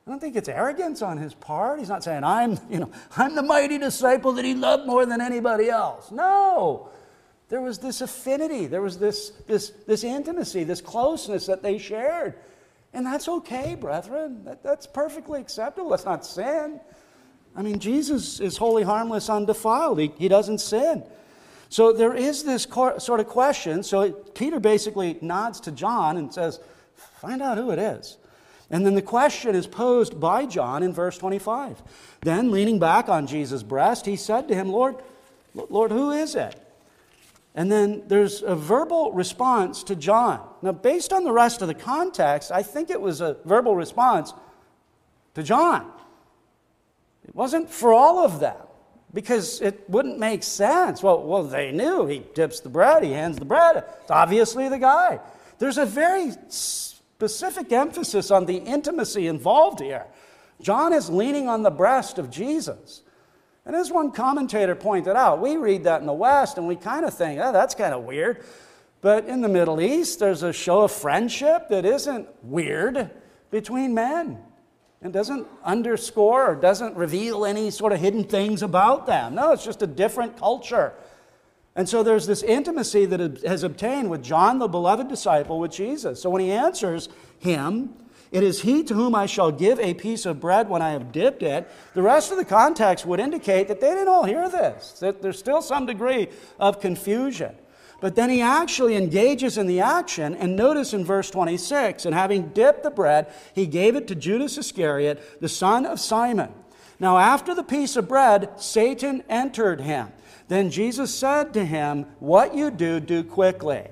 I 0.05 0.09
don't 0.09 0.19
think 0.19 0.35
it's 0.35 0.49
arrogance 0.49 1.01
on 1.01 1.17
his 1.17 1.33
part. 1.33 1.79
He's 1.79 1.89
not 1.89 2.03
saying, 2.03 2.23
I'm, 2.23 2.57
you 2.69 2.79
know, 2.79 2.91
I'm 3.15 3.35
the 3.35 3.43
mighty 3.43 3.77
disciple 3.77 4.31
that 4.33 4.45
he 4.45 4.55
loved 4.55 4.87
more 4.87 5.05
than 5.05 5.21
anybody 5.21 5.69
else. 5.69 6.11
No. 6.11 6.89
There 7.49 7.61
was 7.61 7.77
this 7.77 8.01
affinity, 8.01 8.65
there 8.65 8.81
was 8.81 8.97
this, 8.97 9.31
this, 9.45 9.71
this 9.85 10.03
intimacy, 10.03 10.63
this 10.63 10.81
closeness 10.81 11.45
that 11.47 11.61
they 11.61 11.77
shared. 11.77 12.35
And 12.93 13.05
that's 13.05 13.27
okay, 13.27 13.75
brethren. 13.75 14.43
That, 14.45 14.63
that's 14.63 14.87
perfectly 14.87 15.39
acceptable. 15.39 15.89
That's 15.89 16.05
not 16.05 16.25
sin. 16.25 16.79
I 17.55 17.61
mean, 17.61 17.79
Jesus 17.79 18.39
is 18.39 18.57
wholly 18.57 18.83
harmless, 18.83 19.29
undefiled. 19.29 19.99
He, 19.99 20.11
he 20.17 20.29
doesn't 20.29 20.59
sin. 20.59 21.03
So 21.71 21.93
there 21.93 22.13
is 22.13 22.43
this 22.43 22.63
sort 22.63 23.21
of 23.21 23.27
question. 23.27 23.81
So 23.81 24.11
Peter 24.11 24.59
basically 24.59 25.17
nods 25.21 25.61
to 25.61 25.71
John 25.71 26.17
and 26.17 26.31
says, 26.31 26.59
Find 26.95 27.41
out 27.41 27.57
who 27.57 27.71
it 27.71 27.79
is. 27.79 28.17
And 28.69 28.85
then 28.85 28.93
the 28.93 29.01
question 29.01 29.55
is 29.55 29.67
posed 29.67 30.19
by 30.19 30.45
John 30.45 30.83
in 30.83 30.93
verse 30.93 31.17
25. 31.17 31.81
Then, 32.21 32.51
leaning 32.51 32.77
back 32.77 33.07
on 33.07 33.25
Jesus' 33.25 33.63
breast, 33.63 34.05
he 34.05 34.17
said 34.17 34.49
to 34.49 34.55
him, 34.55 34.69
Lord, 34.69 34.97
Lord, 35.53 35.91
who 35.91 36.11
is 36.11 36.35
it? 36.35 36.55
And 37.55 37.71
then 37.71 38.03
there's 38.07 38.41
a 38.43 38.55
verbal 38.55 39.13
response 39.13 39.83
to 39.83 39.95
John. 39.95 40.45
Now, 40.61 40.73
based 40.73 41.13
on 41.13 41.23
the 41.23 41.31
rest 41.31 41.61
of 41.61 41.69
the 41.69 41.73
context, 41.73 42.51
I 42.51 42.63
think 42.63 42.89
it 42.89 42.99
was 42.99 43.21
a 43.21 43.37
verbal 43.45 43.75
response 43.75 44.33
to 45.35 45.43
John. 45.43 45.89
It 47.25 47.33
wasn't 47.33 47.69
for 47.69 47.93
all 47.93 48.25
of 48.25 48.41
them 48.41 48.57
because 49.13 49.61
it 49.61 49.89
wouldn't 49.89 50.19
make 50.19 50.43
sense. 50.43 51.03
Well, 51.03 51.23
well, 51.23 51.43
they 51.43 51.71
knew 51.71 52.05
he 52.05 52.19
dips 52.33 52.59
the 52.59 52.69
bread, 52.69 53.03
he 53.03 53.11
hands 53.11 53.37
the 53.37 53.45
bread. 53.45 53.83
It's 54.01 54.11
obviously 54.11 54.69
the 54.69 54.79
guy. 54.79 55.19
There's 55.59 55.77
a 55.77 55.85
very 55.85 56.31
specific 56.47 57.71
emphasis 57.71 58.31
on 58.31 58.45
the 58.45 58.57
intimacy 58.57 59.27
involved 59.27 59.79
here. 59.79 60.05
John 60.61 60.93
is 60.93 61.09
leaning 61.09 61.47
on 61.47 61.63
the 61.63 61.71
breast 61.71 62.17
of 62.17 62.29
Jesus. 62.29 63.01
And 63.65 63.75
as 63.75 63.91
one 63.91 64.11
commentator 64.11 64.75
pointed 64.75 65.15
out, 65.15 65.39
we 65.39 65.57
read 65.57 65.83
that 65.83 66.01
in 66.01 66.07
the 66.07 66.13
West 66.13 66.57
and 66.57 66.67
we 66.67 66.75
kind 66.75 67.05
of 67.05 67.13
think, 67.13 67.39
oh, 67.41 67.51
that's 67.51 67.75
kind 67.75 67.93
of 67.93 68.03
weird. 68.03 68.43
But 69.01 69.25
in 69.25 69.41
the 69.41 69.49
Middle 69.49 69.81
East, 69.81 70.19
there's 70.19 70.43
a 70.43 70.53
show 70.53 70.81
of 70.81 70.91
friendship 70.91 71.69
that 71.69 71.85
isn't 71.85 72.27
weird 72.43 73.11
between 73.49 73.93
men 73.93 74.39
and 75.01 75.11
doesn't 75.11 75.47
underscore 75.63 76.51
or 76.51 76.55
doesn't 76.55 76.95
reveal 76.95 77.45
any 77.45 77.71
sort 77.71 77.91
of 77.91 77.99
hidden 77.99 78.23
things 78.23 78.61
about 78.61 79.07
them. 79.07 79.35
No, 79.35 79.51
it's 79.51 79.65
just 79.65 79.81
a 79.81 79.87
different 79.87 80.37
culture. 80.37 80.93
And 81.75 81.87
so 81.87 82.03
there's 82.03 82.27
this 82.27 82.43
intimacy 82.43 83.05
that 83.05 83.43
has 83.43 83.63
obtained 83.63 84.09
with 84.09 84.23
John, 84.23 84.59
the 84.59 84.67
beloved 84.67 85.07
disciple, 85.07 85.59
with 85.59 85.71
Jesus. 85.71 86.21
So 86.21 86.29
when 86.29 86.41
he 86.41 86.51
answers 86.51 87.09
him, 87.39 87.93
it 88.31 88.43
is 88.43 88.61
he 88.61 88.83
to 88.83 88.93
whom 88.93 89.15
I 89.15 89.25
shall 89.25 89.51
give 89.51 89.79
a 89.79 89.93
piece 89.93 90.25
of 90.25 90.39
bread 90.39 90.69
when 90.69 90.81
I 90.81 90.91
have 90.91 91.11
dipped 91.11 91.43
it. 91.43 91.69
The 91.93 92.01
rest 92.01 92.31
of 92.31 92.37
the 92.37 92.45
context 92.45 93.05
would 93.05 93.19
indicate 93.19 93.67
that 93.69 93.81
they 93.81 93.89
didn't 93.89 94.07
all 94.07 94.25
hear 94.25 94.49
this, 94.49 94.99
that 94.99 95.21
there's 95.21 95.39
still 95.39 95.61
some 95.61 95.85
degree 95.85 96.27
of 96.59 96.79
confusion. 96.79 97.55
But 98.01 98.15
then 98.15 98.31
he 98.31 98.41
actually 98.41 98.95
engages 98.95 99.59
in 99.59 99.67
the 99.67 99.79
action, 99.79 100.33
and 100.33 100.55
notice 100.55 100.91
in 100.93 101.05
verse 101.05 101.29
26 101.29 102.05
and 102.05 102.15
having 102.15 102.49
dipped 102.49 102.83
the 102.83 102.89
bread, 102.89 103.31
he 103.53 103.67
gave 103.67 103.95
it 103.95 104.07
to 104.07 104.15
Judas 104.15 104.57
Iscariot, 104.57 105.39
the 105.39 105.47
son 105.47 105.85
of 105.85 105.99
Simon. 105.99 106.51
Now, 106.99 107.19
after 107.19 107.53
the 107.53 107.63
piece 107.63 107.95
of 107.95 108.07
bread, 108.07 108.59
Satan 108.59 109.23
entered 109.29 109.81
him. 109.81 110.11
Then 110.47 110.71
Jesus 110.71 111.13
said 111.13 111.53
to 111.53 111.63
him, 111.63 112.07
What 112.19 112.55
you 112.55 112.71
do, 112.71 112.99
do 112.99 113.23
quickly. 113.23 113.87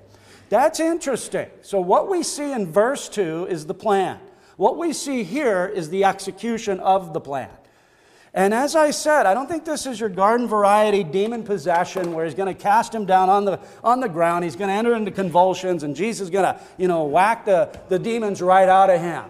That's 0.50 0.80
interesting. 0.80 1.48
So, 1.62 1.80
what 1.80 2.10
we 2.10 2.24
see 2.24 2.52
in 2.52 2.72
verse 2.72 3.10
2 3.10 3.48
is 3.50 3.68
the 3.68 3.74
plan. 3.76 4.20
What 4.58 4.78
we 4.78 4.92
see 4.92 5.24
here 5.24 5.68
is 5.68 5.90
the 5.90 6.04
execution 6.04 6.80
of 6.80 7.14
the 7.14 7.22
plan. 7.22 7.50
And 8.34 8.54
as 8.54 8.76
I 8.76 8.92
said, 8.92 9.26
I 9.26 9.34
don't 9.34 9.48
think 9.48 9.66
this 9.66 9.86
is 9.86 10.00
your 10.00 10.10
garden 10.10 10.48
variety 10.48 11.04
demon 11.04 11.44
possession 11.44 12.14
where 12.14 12.26
he's 12.26 12.36
going 12.36 12.54
to 12.54 12.60
cast 12.60 12.94
him 12.94 13.06
down 13.06 13.30
on 13.30 13.46
the, 13.46 13.60
on 13.84 14.00
the 14.00 14.10
ground. 14.10 14.44
He's 14.44 14.56
going 14.56 14.70
to 14.70 14.74
enter 14.74 14.94
into 14.94 15.12
convulsions 15.12 15.84
and 15.84 15.96
Jesus 15.96 16.26
is 16.26 16.30
going 16.30 16.46
to, 16.46 16.60
you 16.78 16.88
know, 16.88 17.06
whack 17.06 17.46
the, 17.46 17.76
the 17.90 17.98
demons 17.98 18.42
right 18.42 18.70
out 18.70 18.90
of 18.90 19.02
him. 19.02 19.26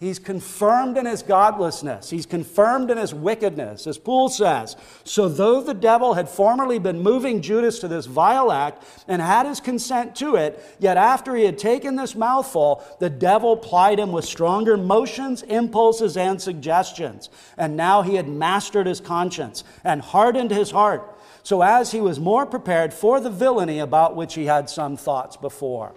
He's 0.00 0.20
confirmed 0.20 0.96
in 0.96 1.06
his 1.06 1.24
godlessness. 1.24 2.08
He's 2.08 2.24
confirmed 2.24 2.88
in 2.92 2.98
his 2.98 3.12
wickedness. 3.12 3.84
As 3.84 3.98
Poole 3.98 4.28
says, 4.28 4.76
so 5.02 5.28
though 5.28 5.60
the 5.60 5.74
devil 5.74 6.14
had 6.14 6.28
formerly 6.28 6.78
been 6.78 7.02
moving 7.02 7.42
Judas 7.42 7.80
to 7.80 7.88
this 7.88 8.06
vile 8.06 8.52
act 8.52 8.84
and 9.08 9.20
had 9.20 9.44
his 9.44 9.58
consent 9.58 10.14
to 10.16 10.36
it, 10.36 10.64
yet 10.78 10.96
after 10.96 11.34
he 11.34 11.44
had 11.44 11.58
taken 11.58 11.96
this 11.96 12.14
mouthful, 12.14 12.84
the 13.00 13.10
devil 13.10 13.56
plied 13.56 13.98
him 13.98 14.12
with 14.12 14.24
stronger 14.24 14.76
motions, 14.76 15.42
impulses, 15.42 16.16
and 16.16 16.40
suggestions. 16.40 17.28
And 17.56 17.76
now 17.76 18.02
he 18.02 18.14
had 18.14 18.28
mastered 18.28 18.86
his 18.86 19.00
conscience 19.00 19.64
and 19.82 20.00
hardened 20.00 20.52
his 20.52 20.70
heart, 20.70 21.18
so 21.42 21.60
as 21.62 21.90
he 21.90 22.00
was 22.00 22.20
more 22.20 22.46
prepared 22.46 22.94
for 22.94 23.18
the 23.18 23.30
villainy 23.30 23.80
about 23.80 24.14
which 24.14 24.34
he 24.34 24.46
had 24.46 24.70
some 24.70 24.96
thoughts 24.96 25.36
before. 25.36 25.92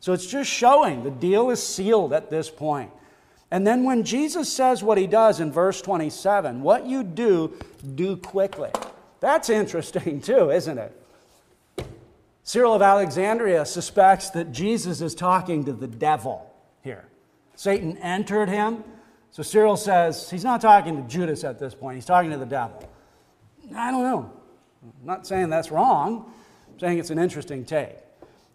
So 0.00 0.12
it's 0.12 0.26
just 0.26 0.50
showing 0.50 1.02
the 1.02 1.10
deal 1.10 1.48
is 1.48 1.66
sealed 1.66 2.12
at 2.12 2.28
this 2.28 2.50
point. 2.50 2.90
And 3.50 3.66
then 3.66 3.84
when 3.84 4.04
Jesus 4.04 4.52
says 4.52 4.82
what 4.82 4.98
he 4.98 5.06
does 5.06 5.40
in 5.40 5.50
verse 5.50 5.80
27, 5.80 6.60
what 6.62 6.86
you 6.86 7.02
do, 7.02 7.54
do 7.94 8.16
quickly. 8.16 8.70
That's 9.20 9.48
interesting 9.48 10.20
too, 10.22 10.50
isn't 10.50 10.78
it? 10.78 10.94
Cyril 12.42 12.74
of 12.74 12.82
Alexandria 12.82 13.66
suspects 13.66 14.30
that 14.30 14.52
Jesus 14.52 15.00
is 15.00 15.14
talking 15.14 15.64
to 15.64 15.72
the 15.72 15.86
devil 15.86 16.50
here. 16.82 17.04
Satan 17.56 17.98
entered 17.98 18.48
him. 18.48 18.84
So 19.30 19.42
Cyril 19.42 19.76
says 19.76 20.30
he's 20.30 20.44
not 20.44 20.60
talking 20.60 20.96
to 20.96 21.02
Judas 21.08 21.44
at 21.44 21.58
this 21.58 21.74
point, 21.74 21.96
he's 21.96 22.06
talking 22.06 22.30
to 22.30 22.38
the 22.38 22.46
devil. 22.46 22.88
I 23.76 23.90
don't 23.90 24.02
know. 24.02 24.32
I'm 24.82 25.06
not 25.06 25.26
saying 25.26 25.50
that's 25.50 25.70
wrong, 25.70 26.32
I'm 26.72 26.80
saying 26.80 26.98
it's 26.98 27.10
an 27.10 27.18
interesting 27.18 27.64
take. 27.64 27.96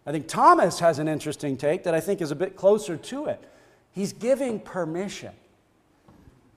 I 0.06 0.12
think 0.12 0.26
Thomas 0.26 0.80
has 0.80 0.98
an 0.98 1.06
interesting 1.06 1.56
take 1.56 1.84
that 1.84 1.94
I 1.94 2.00
think 2.00 2.20
is 2.20 2.30
a 2.30 2.36
bit 2.36 2.56
closer 2.56 2.96
to 2.96 3.26
it. 3.26 3.42
He's 3.94 4.12
giving 4.12 4.58
permission. 4.58 5.32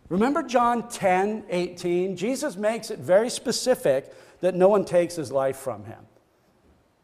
Remember 0.09 0.41
John 0.41 0.89
10 0.89 1.45
18? 1.49 2.17
Jesus 2.17 2.55
makes 2.55 2.89
it 2.89 2.99
very 2.99 3.29
specific 3.29 4.11
that 4.41 4.55
no 4.55 4.67
one 4.67 4.83
takes 4.83 5.15
his 5.15 5.31
life 5.31 5.57
from 5.57 5.85
him. 5.85 5.99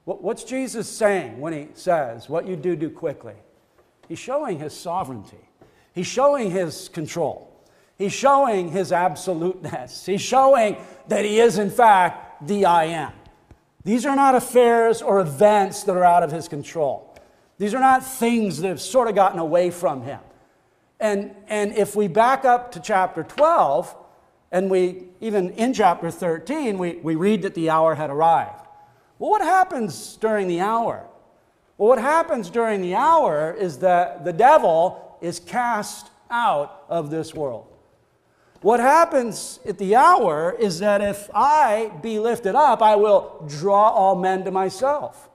What's 0.06 0.44
Jesus 0.44 0.90
saying 0.90 1.40
when 1.40 1.54
he 1.54 1.68
says, 1.76 2.28
What 2.28 2.48
you 2.48 2.56
do, 2.56 2.76
do 2.76 2.90
quickly? 2.90 3.36
He's 4.10 4.20
showing 4.20 4.60
his 4.60 4.74
sovereignty, 4.74 5.50
he's 5.94 6.08
showing 6.08 6.50
his 6.50 6.90
control, 6.90 7.54
he's 7.98 8.12
showing 8.12 8.70
his 8.70 8.92
absoluteness, 8.92 10.06
he's 10.06 10.22
showing 10.22 10.78
that 11.10 11.26
he 11.26 11.40
is, 11.40 11.60
in 11.60 11.70
fact, 11.70 12.48
the 12.48 12.66
I 12.66 12.86
am. 12.86 13.14
These 13.84 14.06
are 14.06 14.16
not 14.16 14.34
affairs 14.34 15.02
or 15.02 15.20
events 15.20 15.84
that 15.84 15.96
are 15.96 16.04
out 16.04 16.24
of 16.24 16.32
his 16.32 16.48
control. 16.48 17.13
These 17.58 17.74
are 17.74 17.80
not 17.80 18.06
things 18.06 18.60
that 18.60 18.68
have 18.68 18.82
sort 18.82 19.08
of 19.08 19.16
gotten 19.16 19.40
away 19.40 19.70
from 19.70 20.02
him. 20.02 20.20
And, 21.00 21.36
and 21.48 21.74
if 21.74 21.96
we 21.96 22.08
back 22.08 22.46
up 22.46 22.72
to 22.74 22.80
chapter 22.80 23.24
12, 23.24 23.96
and 24.52 24.70
we, 24.70 25.04
even 25.20 25.50
in 25.52 25.74
chapter 25.74 26.10
13, 26.12 26.78
we, 26.78 26.96
we 26.98 27.16
read 27.16 27.42
that 27.42 27.56
the 27.56 27.70
hour 27.70 27.96
had 27.96 28.10
arrived. 28.10 28.68
Well, 29.20 29.32
what 29.32 29.42
happens 29.42 30.18
during 30.18 30.48
the 30.48 30.62
hour? 30.62 31.06
Well, 31.78 31.90
what 31.90 32.00
happens 32.00 32.50
during 32.50 32.82
the 32.82 32.96
hour 32.96 33.52
is 33.52 33.80
that 33.80 34.24
the 34.24 34.34
devil 34.34 35.18
is 35.22 35.40
cast 35.40 36.12
out 36.30 36.86
of 36.88 37.10
this 37.10 37.34
world. 37.34 37.68
What 38.62 38.80
happens 38.80 39.60
at 39.68 39.78
the 39.78 39.96
hour 39.96 40.56
is 40.58 40.80
that 40.80 41.02
if 41.02 41.30
I 41.34 41.92
be 42.02 42.18
lifted 42.20 42.56
up, 42.56 42.82
I 42.82 42.96
will 42.96 43.46
draw 43.48 43.90
all 43.90 44.16
men 44.16 44.46
to 44.46 44.52
myself. 44.52 45.30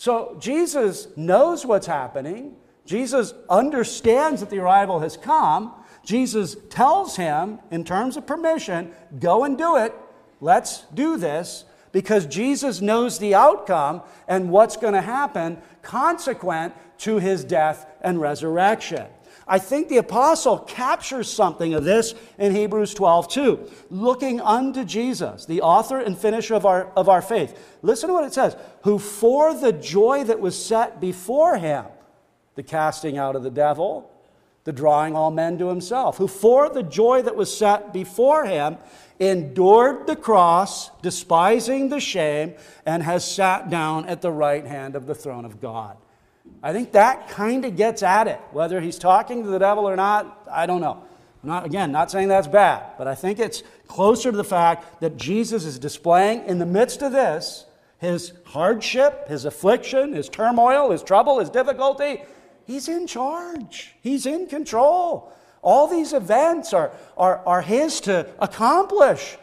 So 0.00 0.38
Jesus 0.40 1.08
knows 1.14 1.66
what's 1.66 1.86
happening. 1.86 2.56
Jesus 2.86 3.34
understands 3.50 4.40
that 4.40 4.48
the 4.48 4.56
arrival 4.56 5.00
has 5.00 5.18
come. 5.18 5.74
Jesus 6.06 6.56
tells 6.70 7.16
him, 7.16 7.58
in 7.70 7.84
terms 7.84 8.16
of 8.16 8.26
permission, 8.26 8.92
go 9.18 9.44
and 9.44 9.58
do 9.58 9.76
it. 9.76 9.94
Let's 10.40 10.84
do 10.94 11.18
this 11.18 11.66
because 11.92 12.24
Jesus 12.24 12.80
knows 12.80 13.18
the 13.18 13.34
outcome 13.34 14.00
and 14.26 14.48
what's 14.48 14.78
going 14.78 14.94
to 14.94 15.02
happen 15.02 15.58
consequent 15.82 16.72
to 17.00 17.18
his 17.18 17.44
death 17.44 17.84
and 18.00 18.18
resurrection. 18.22 19.06
I 19.50 19.58
think 19.58 19.88
the 19.88 19.96
apostle 19.96 20.60
captures 20.60 21.28
something 21.28 21.74
of 21.74 21.82
this 21.82 22.14
in 22.38 22.54
Hebrews 22.54 22.94
12 22.94 23.28
too. 23.28 23.70
Looking 23.90 24.40
unto 24.40 24.84
Jesus, 24.84 25.44
the 25.44 25.62
author 25.62 25.98
and 25.98 26.16
finisher 26.16 26.54
of 26.54 26.64
our, 26.64 26.92
of 26.96 27.08
our 27.08 27.20
faith. 27.20 27.58
Listen 27.82 28.08
to 28.08 28.14
what 28.14 28.24
it 28.24 28.32
says 28.32 28.56
who 28.84 29.00
for 29.00 29.52
the 29.52 29.72
joy 29.72 30.22
that 30.22 30.38
was 30.38 30.64
set 30.64 31.00
before 31.00 31.58
him, 31.58 31.84
the 32.54 32.62
casting 32.62 33.18
out 33.18 33.34
of 33.34 33.42
the 33.42 33.50
devil, 33.50 34.08
the 34.62 34.72
drawing 34.72 35.16
all 35.16 35.32
men 35.32 35.58
to 35.58 35.66
himself, 35.66 36.18
who 36.18 36.28
for 36.28 36.68
the 36.68 36.84
joy 36.84 37.20
that 37.20 37.34
was 37.34 37.54
set 37.54 37.92
before 37.92 38.44
him 38.44 38.78
endured 39.18 40.06
the 40.06 40.14
cross, 40.14 40.90
despising 41.02 41.88
the 41.88 41.98
shame, 41.98 42.54
and 42.86 43.02
has 43.02 43.28
sat 43.28 43.68
down 43.68 44.06
at 44.06 44.22
the 44.22 44.30
right 44.30 44.64
hand 44.64 44.94
of 44.94 45.06
the 45.06 45.14
throne 45.14 45.44
of 45.44 45.60
God. 45.60 45.96
I 46.62 46.72
think 46.72 46.92
that 46.92 47.28
kind 47.28 47.64
of 47.64 47.76
gets 47.76 48.02
at 48.02 48.28
it. 48.28 48.40
Whether 48.52 48.80
he's 48.80 48.98
talking 48.98 49.42
to 49.44 49.48
the 49.48 49.58
devil 49.58 49.88
or 49.88 49.96
not, 49.96 50.46
I 50.50 50.66
don't 50.66 50.80
know. 50.80 51.04
Not, 51.42 51.64
again, 51.64 51.90
not 51.90 52.10
saying 52.10 52.28
that's 52.28 52.48
bad, 52.48 52.98
but 52.98 53.08
I 53.08 53.14
think 53.14 53.38
it's 53.38 53.62
closer 53.88 54.30
to 54.30 54.36
the 54.36 54.44
fact 54.44 55.00
that 55.00 55.16
Jesus 55.16 55.64
is 55.64 55.78
displaying 55.78 56.44
in 56.44 56.58
the 56.58 56.66
midst 56.66 57.02
of 57.02 57.12
this 57.12 57.66
his 57.98 58.32
hardship, 58.46 59.28
his 59.28 59.44
affliction, 59.44 60.14
his 60.14 60.28
turmoil, 60.28 60.90
his 60.90 61.02
trouble, 61.02 61.38
his 61.38 61.50
difficulty. 61.50 62.22
He's 62.66 62.88
in 62.88 63.06
charge, 63.06 63.94
he's 64.00 64.26
in 64.26 64.46
control. 64.46 65.32
All 65.62 65.86
these 65.86 66.14
events 66.14 66.72
are, 66.72 66.92
are, 67.18 67.44
are 67.46 67.60
his 67.60 68.00
to 68.02 68.26
accomplish. 68.38 69.36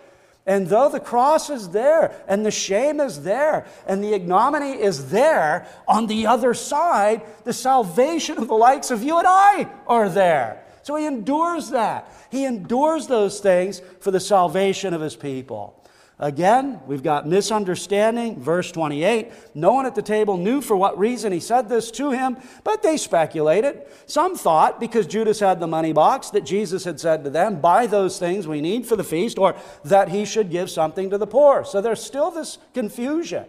And 0.48 0.68
though 0.68 0.88
the 0.88 1.02
cross 1.02 1.50
is 1.50 1.70
there, 1.70 2.24
and 2.26 2.46
the 2.46 2.52
shame 2.52 3.02
is 3.02 3.24
there, 3.24 3.68
and 3.86 4.02
the 4.02 4.14
ignominy 4.14 4.82
is 4.82 5.12
there, 5.12 5.68
on 5.90 6.08
the 6.08 6.26
other 6.26 6.54
side, 6.54 7.22
the 7.44 7.52
salvation 7.52 8.38
of 8.38 8.48
the 8.48 8.54
likes 8.56 8.90
of 8.90 9.04
you 9.04 9.18
and 9.18 9.28
I 9.28 9.68
are 9.86 10.08
there. 10.08 10.64
So 10.84 10.96
he 10.96 11.06
endures 11.06 11.72
that. 11.72 12.10
He 12.32 12.46
endures 12.46 13.08
those 13.08 13.42
things 13.42 13.82
for 14.00 14.10
the 14.10 14.22
salvation 14.22 14.94
of 14.94 15.02
his 15.02 15.18
people. 15.18 15.84
Again, 16.20 16.80
we've 16.88 17.04
got 17.04 17.28
misunderstanding. 17.28 18.42
Verse 18.42 18.72
28 18.72 19.32
No 19.54 19.74
one 19.74 19.86
at 19.86 19.94
the 19.94 20.02
table 20.02 20.36
knew 20.36 20.62
for 20.62 20.76
what 20.76 20.98
reason 20.98 21.32
he 21.32 21.40
said 21.40 21.70
this 21.70 21.92
to 21.92 22.10
him, 22.10 22.38
but 22.64 22.82
they 22.82 22.98
speculated. 22.98 23.84
Some 24.08 24.36
thought, 24.36 24.80
because 24.80 25.06
Judas 25.06 25.40
had 25.40 25.60
the 25.60 25.68
money 25.68 25.94
box, 25.94 26.32
that 26.32 26.44
Jesus 26.44 26.84
had 26.86 27.00
said 27.00 27.24
to 27.24 27.30
them, 27.30 27.62
Buy 27.62 27.86
those 27.86 28.18
things 28.18 28.48
we 28.48 28.62
need 28.62 28.88
for 28.88 28.96
the 28.96 29.04
feast, 29.04 29.38
or 29.38 29.56
that 29.86 30.10
he 30.10 30.26
should 30.26 30.50
give 30.50 30.72
something 30.72 31.12
to 31.12 31.20
the 31.20 31.28
poor. 31.28 31.64
So 31.64 31.82
there's 31.82 32.04
still 32.04 32.32
this 32.32 32.58
confusion. 32.74 33.46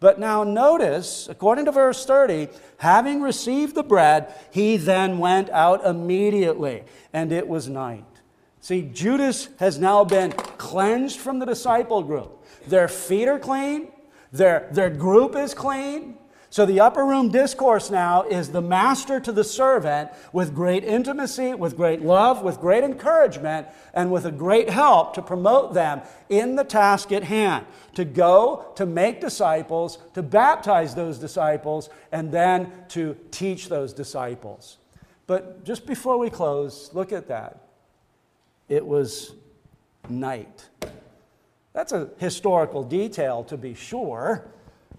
But 0.00 0.18
now 0.18 0.42
notice, 0.42 1.28
according 1.30 1.66
to 1.66 1.72
verse 1.72 2.04
30, 2.04 2.48
having 2.78 3.22
received 3.22 3.76
the 3.76 3.84
bread, 3.84 4.34
he 4.50 4.76
then 4.76 5.18
went 5.18 5.48
out 5.50 5.86
immediately, 5.86 6.82
and 7.12 7.30
it 7.30 7.46
was 7.46 7.68
night. 7.68 8.13
See, 8.64 8.80
Judas 8.80 9.50
has 9.58 9.78
now 9.78 10.04
been 10.04 10.32
cleansed 10.32 11.18
from 11.18 11.38
the 11.38 11.44
disciple 11.44 12.02
group. 12.02 12.46
Their 12.66 12.88
feet 12.88 13.28
are 13.28 13.38
clean, 13.38 13.92
their, 14.32 14.70
their 14.72 14.88
group 14.88 15.36
is 15.36 15.52
clean. 15.52 16.16
So 16.48 16.64
the 16.64 16.80
upper 16.80 17.04
room 17.04 17.30
discourse 17.30 17.90
now 17.90 18.22
is 18.22 18.48
the 18.48 18.62
master 18.62 19.20
to 19.20 19.32
the 19.32 19.44
servant 19.44 20.12
with 20.32 20.54
great 20.54 20.82
intimacy, 20.82 21.52
with 21.52 21.76
great 21.76 22.00
love, 22.00 22.40
with 22.40 22.58
great 22.58 22.84
encouragement, 22.84 23.66
and 23.92 24.10
with 24.10 24.24
a 24.24 24.32
great 24.32 24.70
help 24.70 25.12
to 25.12 25.20
promote 25.20 25.74
them 25.74 26.00
in 26.30 26.56
the 26.56 26.64
task 26.64 27.12
at 27.12 27.24
hand 27.24 27.66
to 27.96 28.06
go, 28.06 28.72
to 28.76 28.86
make 28.86 29.20
disciples, 29.20 29.98
to 30.14 30.22
baptize 30.22 30.94
those 30.94 31.18
disciples, 31.18 31.90
and 32.12 32.32
then 32.32 32.72
to 32.88 33.14
teach 33.30 33.68
those 33.68 33.92
disciples. 33.92 34.78
But 35.26 35.64
just 35.64 35.84
before 35.84 36.16
we 36.16 36.30
close, 36.30 36.88
look 36.94 37.12
at 37.12 37.28
that. 37.28 37.63
It 38.68 38.86
was 38.86 39.34
night. 40.08 40.68
That's 41.72 41.92
a 41.92 42.10
historical 42.18 42.82
detail 42.82 43.44
to 43.44 43.56
be 43.56 43.74
sure, 43.74 44.46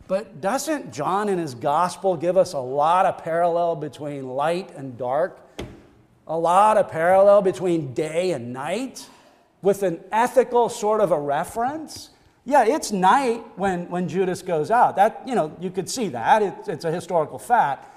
but 0.08 0.40
doesn't 0.42 0.94
John 0.94 1.30
in 1.30 1.40
his 1.40 1.56
gospel 1.56 2.16
give 2.16 2.38
us 2.38 2.54
a 2.54 2.60
lot 2.60 3.06
of 3.06 3.24
parallel 3.24 3.76
between 3.76 4.30
light 4.30 4.76
and 4.76 4.98
dark? 4.98 5.40
A 6.28 6.38
lot 6.38 6.78
of 6.78 6.92
parallel 6.92 7.42
between 7.42 7.94
day 7.94 8.32
and 8.32 8.54
night 8.54 9.08
with 9.62 9.84
an 9.84 10.00
ethical 10.12 10.70
sort 10.70 11.02
of 11.02 11.12
a 11.12 11.20
reference? 11.20 12.12
Yeah, 12.46 12.66
it's 12.66 12.92
night 12.92 13.44
when, 13.56 13.90
when 13.90 14.08
Judas 14.08 14.44
goes 14.44 14.70
out. 14.70 14.96
That, 14.98 15.24
you 15.26 15.34
know, 15.34 15.56
you 15.60 15.72
could 15.72 15.90
see 15.90 16.10
that. 16.10 16.44
It, 16.44 16.54
it's 16.68 16.86
a 16.86 16.92
historical 16.92 17.40
fact. 17.40 17.92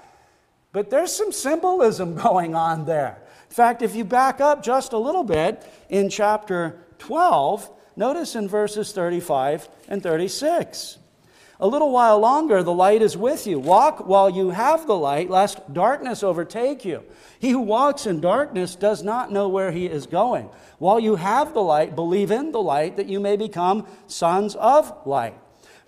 But 0.71 0.89
there's 0.89 1.11
some 1.11 1.31
symbolism 1.31 2.15
going 2.23 2.55
on 2.55 2.85
there. 2.85 3.21
In 3.49 3.55
fact, 3.55 3.81
if 3.81 3.95
you 3.95 4.03
back 4.03 4.39
up 4.39 4.63
just 4.63 4.93
a 4.93 4.97
little 4.97 5.23
bit 5.23 5.63
in 5.89 6.09
chapter 6.09 6.77
12, 6.99 7.69
notice 7.95 8.35
in 8.35 8.47
verses 8.47 8.91
35 8.91 9.67
and 9.87 10.03
36. 10.03 10.99
A 11.61 11.67
little 11.67 11.91
while 11.91 12.19
longer, 12.19 12.63
the 12.63 12.71
light 12.71 13.01
is 13.01 13.17
with 13.17 13.45
you. 13.45 13.59
Walk 13.59 14.07
while 14.07 14.29
you 14.29 14.51
have 14.51 14.87
the 14.87 14.95
light, 14.95 15.29
lest 15.29 15.73
darkness 15.73 16.23
overtake 16.23 16.85
you. 16.85 17.03
He 17.37 17.49
who 17.49 17.59
walks 17.59 18.05
in 18.05 18.21
darkness 18.21 18.75
does 18.75 19.03
not 19.03 19.31
know 19.31 19.49
where 19.49 19.71
he 19.71 19.87
is 19.87 20.05
going. 20.05 20.49
While 20.77 21.01
you 21.01 21.15
have 21.15 21.53
the 21.53 21.61
light, 21.61 21.95
believe 21.95 22.31
in 22.31 22.53
the 22.53 22.61
light 22.61 22.95
that 22.95 23.07
you 23.07 23.19
may 23.19 23.35
become 23.35 23.87
sons 24.07 24.55
of 24.55 24.93
light. 25.05 25.35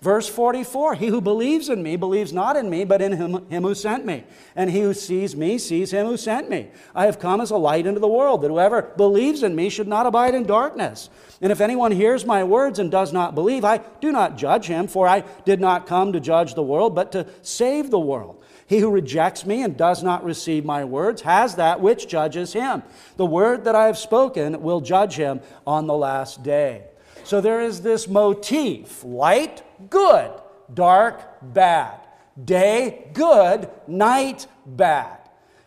Verse 0.02 0.28
44 0.28 0.96
He 0.96 1.06
who 1.06 1.20
believes 1.20 1.68
in 1.68 1.80
me 1.80 1.94
believes 1.94 2.32
not 2.32 2.56
in 2.56 2.68
me, 2.68 2.84
but 2.84 3.00
in 3.00 3.12
him, 3.12 3.48
him 3.48 3.62
who 3.62 3.74
sent 3.74 4.04
me. 4.04 4.24
And 4.56 4.68
he 4.68 4.80
who 4.80 4.92
sees 4.92 5.36
me 5.36 5.58
sees 5.58 5.92
him 5.92 6.06
who 6.06 6.16
sent 6.16 6.50
me. 6.50 6.70
I 6.92 7.06
have 7.06 7.20
come 7.20 7.40
as 7.40 7.52
a 7.52 7.56
light 7.56 7.86
into 7.86 8.00
the 8.00 8.08
world, 8.08 8.42
that 8.42 8.48
whoever 8.48 8.82
believes 8.82 9.44
in 9.44 9.54
me 9.54 9.68
should 9.70 9.86
not 9.86 10.06
abide 10.06 10.34
in 10.34 10.42
darkness. 10.42 11.08
And 11.40 11.52
if 11.52 11.60
anyone 11.60 11.92
hears 11.92 12.26
my 12.26 12.42
words 12.42 12.80
and 12.80 12.90
does 12.90 13.12
not 13.12 13.36
believe, 13.36 13.64
I 13.64 13.78
do 14.00 14.10
not 14.10 14.36
judge 14.36 14.66
him, 14.66 14.88
for 14.88 15.06
I 15.06 15.20
did 15.44 15.60
not 15.60 15.86
come 15.86 16.12
to 16.12 16.20
judge 16.20 16.54
the 16.54 16.64
world, 16.64 16.96
but 16.96 17.12
to 17.12 17.24
save 17.42 17.90
the 17.90 18.00
world. 18.00 18.42
He 18.66 18.80
who 18.80 18.90
rejects 18.90 19.46
me 19.46 19.62
and 19.62 19.76
does 19.76 20.02
not 20.02 20.24
receive 20.24 20.64
my 20.64 20.84
words 20.84 21.22
has 21.22 21.54
that 21.56 21.80
which 21.80 22.08
judges 22.08 22.52
him. 22.52 22.82
The 23.18 23.26
word 23.26 23.64
that 23.64 23.76
I 23.76 23.86
have 23.86 23.98
spoken 23.98 24.62
will 24.62 24.80
judge 24.80 25.14
him 25.14 25.40
on 25.64 25.86
the 25.86 25.94
last 25.94 26.42
day. 26.42 26.86
So 27.24 27.40
there 27.40 27.60
is 27.60 27.82
this 27.82 28.08
motif 28.08 29.04
light, 29.04 29.62
good, 29.90 30.30
dark, 30.72 31.20
bad. 31.54 32.00
Day, 32.44 33.10
good, 33.12 33.68
night, 33.86 34.46
bad. 34.66 35.18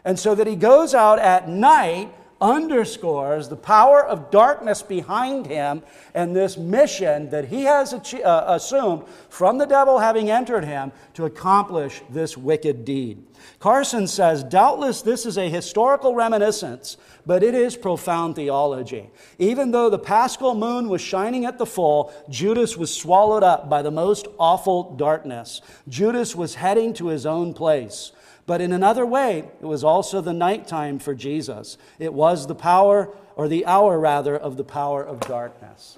And 0.03 0.19
so 0.19 0.36
that 0.36 0.48
he 0.48 0.56
goes 0.56 0.94
out 0.94 1.19
at 1.19 1.49
night 1.49 2.14
underscores 2.41 3.48
the 3.48 3.56
power 3.56 4.06
of 4.06 4.30
darkness 4.30 4.82
behind 4.82 5.48
him 5.48 5.82
and 6.14 6.36
this 6.36 6.57
mission 6.57 7.30
that 7.30 7.45
he 7.45 7.64
has 7.64 7.94
uh, 7.94 8.44
assumed 8.48 9.03
from 9.30 9.57
the 9.57 9.65
devil 9.65 9.99
having 9.99 10.30
entered 10.30 10.65
him 10.65 10.91
to 11.14 11.26
accomplish 11.26 12.02
this 12.10 12.38
wicked 12.38 12.84
deed. 12.84 13.23
Carson 13.60 14.08
says, 14.08 14.44
doubtless 14.44 15.02
this 15.02 15.26
is 15.26 15.38
a 15.38 15.50
historical 15.50 16.16
reminiscence, 16.16 16.98
but 17.26 17.44
it 17.44 17.56
is 17.56 17.76
profound 17.76 18.36
theology. 18.36 19.10
Even 19.40 19.72
though 19.72 19.90
the 19.90 20.00
paschal 20.00 20.56
moon 20.56 20.90
was 20.90 21.02
shining 21.02 21.46
at 21.46 21.58
the 21.58 21.66
full, 21.66 22.14
Judas 22.30 22.78
was 22.78 22.96
swallowed 22.96 23.44
up 23.44 23.70
by 23.70 23.82
the 23.82 23.92
most 23.92 24.28
awful 24.40 24.96
darkness. 24.96 25.62
Judas 25.88 26.36
was 26.36 26.56
heading 26.56 26.94
to 26.94 27.08
his 27.08 27.26
own 27.26 27.54
place. 27.54 28.12
But 28.48 28.62
in 28.62 28.72
another 28.72 29.06
way, 29.06 29.40
it 29.40 29.66
was 29.66 29.84
also 29.84 30.22
the 30.22 30.34
nighttime 30.34 31.00
for 31.00 31.16
Jesus. 31.16 31.78
It 31.98 32.14
was 32.14 32.46
the 32.46 32.56
power, 32.56 33.10
or 33.36 33.48
the 33.48 33.66
hour 33.66 34.00
rather, 34.00 34.38
of 34.38 34.56
the 34.58 34.64
power 34.64 35.04
of 35.04 35.20
darkness. 35.22 35.98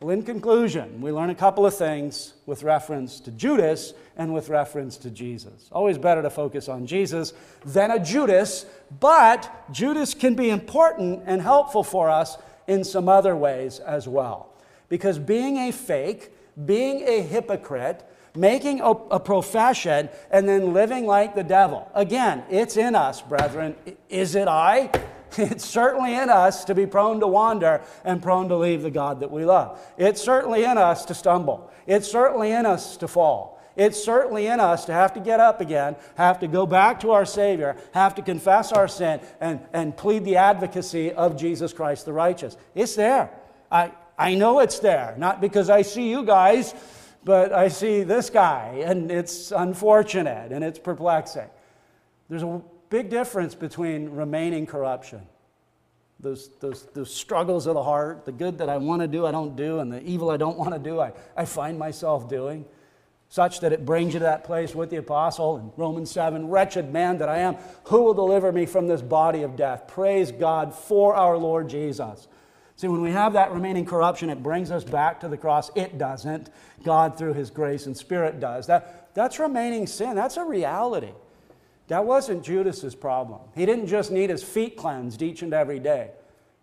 Well, 0.00 0.10
in 0.10 0.24
conclusion, 0.24 1.00
we 1.00 1.12
learn 1.12 1.30
a 1.30 1.34
couple 1.36 1.64
of 1.64 1.76
things 1.76 2.34
with 2.44 2.64
reference 2.64 3.20
to 3.20 3.30
Judas 3.30 3.94
and 4.16 4.32
with 4.34 4.48
reference 4.48 4.96
to 4.98 5.10
Jesus. 5.10 5.68
Always 5.72 5.98
better 5.98 6.22
to 6.22 6.30
focus 6.30 6.68
on 6.68 6.86
Jesus 6.86 7.32
than 7.64 7.90
a 7.90 7.98
Judas, 7.98 8.66
but 9.00 9.66
Judas 9.70 10.14
can 10.14 10.34
be 10.34 10.50
important 10.50 11.22
and 11.26 11.40
helpful 11.40 11.82
for 11.82 12.10
us 12.10 12.36
in 12.66 12.84
some 12.84 13.08
other 13.08 13.36
ways 13.36 13.80
as 13.80 14.06
well. 14.06 14.52
Because 14.88 15.18
being 15.18 15.56
a 15.56 15.72
fake, 15.72 16.32
being 16.66 17.06
a 17.08 17.22
hypocrite, 17.22 18.04
making 18.34 18.80
a, 18.80 18.90
a, 18.90 19.20
profession, 19.20 20.08
and 20.30 20.48
then 20.48 20.72
living 20.72 21.06
like 21.06 21.34
the 21.34 21.44
devil. 21.44 21.90
Again, 21.94 22.42
it's 22.50 22.76
in 22.76 22.94
us, 22.94 23.20
brethren. 23.20 23.76
Is 24.08 24.34
it 24.34 24.48
I? 24.48 24.90
It's 25.38 25.64
certainly 25.64 26.14
in 26.14 26.28
us 26.28 26.66
to 26.66 26.74
be 26.74 26.84
prone 26.84 27.20
to 27.20 27.26
wander 27.26 27.80
and 28.04 28.22
prone 28.22 28.50
to 28.50 28.56
leave 28.56 28.82
the 28.82 28.90
God 28.90 29.20
that 29.20 29.30
we 29.30 29.46
love. 29.46 29.80
It's 29.96 30.20
certainly 30.20 30.64
in 30.64 30.76
us 30.76 31.06
to 31.06 31.14
stumble. 31.14 31.70
It's 31.86 32.06
certainly 32.06 32.52
in 32.52 32.66
us 32.66 32.98
to 32.98 33.08
fall. 33.08 33.51
It's 33.76 34.02
certainly 34.02 34.46
in 34.46 34.60
us 34.60 34.84
to 34.86 34.92
have 34.92 35.14
to 35.14 35.20
get 35.20 35.40
up 35.40 35.60
again, 35.60 35.96
have 36.16 36.40
to 36.40 36.46
go 36.46 36.66
back 36.66 37.00
to 37.00 37.12
our 37.12 37.24
Savior, 37.24 37.76
have 37.92 38.14
to 38.16 38.22
confess 38.22 38.72
our 38.72 38.88
sin, 38.88 39.20
and, 39.40 39.60
and 39.72 39.96
plead 39.96 40.24
the 40.24 40.36
advocacy 40.36 41.12
of 41.12 41.36
Jesus 41.36 41.72
Christ 41.72 42.04
the 42.06 42.12
righteous. 42.12 42.56
It's 42.74 42.94
there. 42.94 43.30
I, 43.70 43.92
I 44.18 44.34
know 44.34 44.60
it's 44.60 44.78
there, 44.78 45.14
not 45.18 45.40
because 45.40 45.70
I 45.70 45.82
see 45.82 46.10
you 46.10 46.24
guys 46.24 46.74
but 47.24 47.52
I 47.52 47.68
see 47.68 48.02
this 48.02 48.30
guy, 48.30 48.82
and 48.84 49.10
it's 49.10 49.52
unfortunate 49.52 50.52
and 50.52 50.64
it's 50.64 50.78
perplexing. 50.78 51.48
There's 52.28 52.42
a 52.42 52.60
big 52.88 53.10
difference 53.10 53.54
between 53.54 54.10
remaining 54.10 54.66
corruption, 54.66 55.22
those, 56.18 56.48
those, 56.60 56.84
those 56.94 57.14
struggles 57.14 57.66
of 57.66 57.74
the 57.74 57.82
heart, 57.82 58.24
the 58.24 58.32
good 58.32 58.58
that 58.58 58.68
I 58.68 58.76
want 58.76 59.02
to 59.02 59.08
do, 59.08 59.26
I 59.26 59.30
don't 59.30 59.56
do, 59.56 59.78
and 59.80 59.92
the 59.92 60.02
evil 60.02 60.30
I 60.30 60.36
don't 60.36 60.58
want 60.58 60.72
to 60.72 60.78
do, 60.78 61.00
I, 61.00 61.12
I 61.36 61.44
find 61.44 61.78
myself 61.78 62.28
doing, 62.28 62.64
such 63.32 63.60
that 63.60 63.72
it 63.72 63.86
brings 63.86 64.12
you 64.12 64.18
to 64.20 64.26
that 64.26 64.44
place 64.44 64.74
with 64.74 64.90
the 64.90 64.98
apostle 64.98 65.56
in 65.56 65.72
Romans 65.78 66.10
7 66.10 66.50
Wretched 66.50 66.92
man 66.92 67.16
that 67.16 67.30
I 67.30 67.38
am, 67.38 67.54
who 67.84 68.02
will 68.02 68.12
deliver 68.12 68.52
me 68.52 68.66
from 68.66 68.88
this 68.88 69.00
body 69.00 69.40
of 69.40 69.56
death? 69.56 69.88
Praise 69.88 70.30
God 70.30 70.74
for 70.74 71.14
our 71.14 71.38
Lord 71.38 71.70
Jesus. 71.70 72.28
See, 72.76 72.88
when 72.88 73.00
we 73.00 73.10
have 73.10 73.32
that 73.32 73.50
remaining 73.50 73.86
corruption, 73.86 74.28
it 74.28 74.42
brings 74.42 74.70
us 74.70 74.84
back 74.84 75.20
to 75.20 75.28
the 75.28 75.38
cross. 75.38 75.70
It 75.74 75.96
doesn't. 75.96 76.50
God, 76.84 77.16
through 77.16 77.32
His 77.32 77.48
grace 77.48 77.86
and 77.86 77.96
Spirit, 77.96 78.38
does. 78.38 78.66
That, 78.66 79.14
that's 79.14 79.38
remaining 79.38 79.86
sin. 79.86 80.14
That's 80.14 80.36
a 80.36 80.44
reality. 80.44 81.12
That 81.88 82.04
wasn't 82.04 82.44
Judas's 82.44 82.94
problem. 82.94 83.40
He 83.54 83.64
didn't 83.64 83.86
just 83.86 84.10
need 84.10 84.28
his 84.28 84.44
feet 84.44 84.76
cleansed 84.76 85.22
each 85.22 85.40
and 85.40 85.54
every 85.54 85.78
day. 85.78 86.10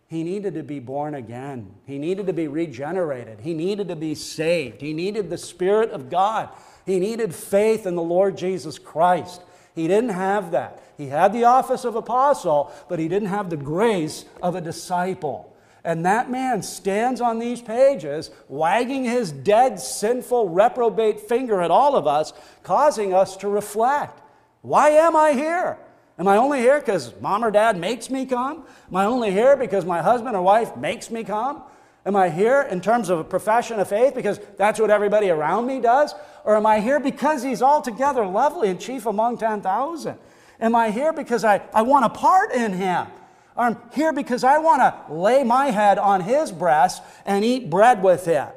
He 0.09 0.23
needed 0.23 0.55
to 0.55 0.63
be 0.63 0.79
born 0.79 1.13
again. 1.13 1.71
He 1.85 1.99
needed 1.99 2.25
to 2.27 2.33
be 2.33 2.47
regenerated. 2.47 3.41
He 3.41 3.53
needed 3.53 3.89
to 3.89 3.95
be 3.95 4.15
saved. 4.15 4.81
He 4.81 4.91
needed 4.91 5.29
the 5.29 5.37
Spirit 5.37 5.91
of 5.91 6.09
God. 6.09 6.49
He 6.83 6.99
needed 6.99 7.33
faith 7.35 7.85
in 7.85 7.93
the 7.93 8.01
Lord 8.01 8.35
Jesus 8.35 8.79
Christ. 8.79 9.43
He 9.75 9.87
didn't 9.87 10.09
have 10.09 10.49
that. 10.51 10.81
He 10.97 11.09
had 11.09 11.31
the 11.31 11.43
office 11.43 11.85
of 11.85 11.95
apostle, 11.95 12.71
but 12.89 12.97
he 12.97 13.07
didn't 13.07 13.27
have 13.29 13.51
the 13.51 13.55
grace 13.55 14.25
of 14.41 14.55
a 14.55 14.61
disciple. 14.61 15.55
And 15.83 16.03
that 16.07 16.31
man 16.31 16.63
stands 16.63 17.21
on 17.21 17.37
these 17.37 17.61
pages, 17.61 18.31
wagging 18.47 19.05
his 19.05 19.31
dead, 19.31 19.79
sinful, 19.79 20.49
reprobate 20.49 21.19
finger 21.19 21.61
at 21.61 21.69
all 21.69 21.95
of 21.95 22.07
us, 22.07 22.33
causing 22.63 23.13
us 23.13 23.37
to 23.37 23.47
reflect. 23.47 24.19
Why 24.61 24.89
am 24.89 25.15
I 25.15 25.33
here? 25.33 25.77
Am 26.19 26.27
I 26.27 26.35
only 26.35 26.59
here 26.59 26.79
because 26.79 27.13
mom 27.21 27.45
or 27.45 27.49
dad 27.49 27.77
makes 27.77 28.09
me 28.09 28.25
come? 28.25 28.65
Am 28.89 28.95
I 28.95 29.05
only 29.05 29.31
here 29.31 29.55
because 29.55 29.85
my 29.85 30.01
husband 30.01 30.35
or 30.35 30.41
wife 30.41 30.75
makes 30.75 31.09
me 31.09 31.23
come? 31.23 31.63
Am 32.05 32.15
I 32.15 32.29
here 32.29 32.67
in 32.69 32.81
terms 32.81 33.09
of 33.09 33.19
a 33.19 33.23
profession 33.23 33.79
of 33.79 33.87
faith 33.87 34.15
because 34.15 34.39
that's 34.57 34.81
what 34.81 34.89
everybody 34.89 35.29
around 35.29 35.65
me 35.65 35.79
does? 35.79 36.13
Or 36.43 36.57
am 36.57 36.65
I 36.65 36.81
here 36.81 36.99
because 36.99 37.41
he's 37.41 37.61
altogether 37.61 38.25
lovely 38.25 38.67
and 38.67 38.79
chief 38.81 39.05
among 39.05 39.37
10,000? 39.37 40.17
Am 40.59 40.75
I 40.75 40.91
here 40.91 41.13
because 41.13 41.45
I, 41.45 41.61
I 41.73 41.83
want 41.83 42.05
a 42.05 42.09
part 42.09 42.51
in 42.51 42.73
him? 42.73 43.07
I'm 43.55 43.77
here 43.93 44.11
because 44.11 44.43
I 44.43 44.57
want 44.57 44.81
to 44.81 45.13
lay 45.13 45.43
my 45.45 45.67
head 45.67 45.97
on 45.97 46.21
his 46.21 46.51
breast 46.51 47.01
and 47.25 47.45
eat 47.45 47.69
bread 47.69 48.03
with 48.03 48.25
him. 48.25 48.47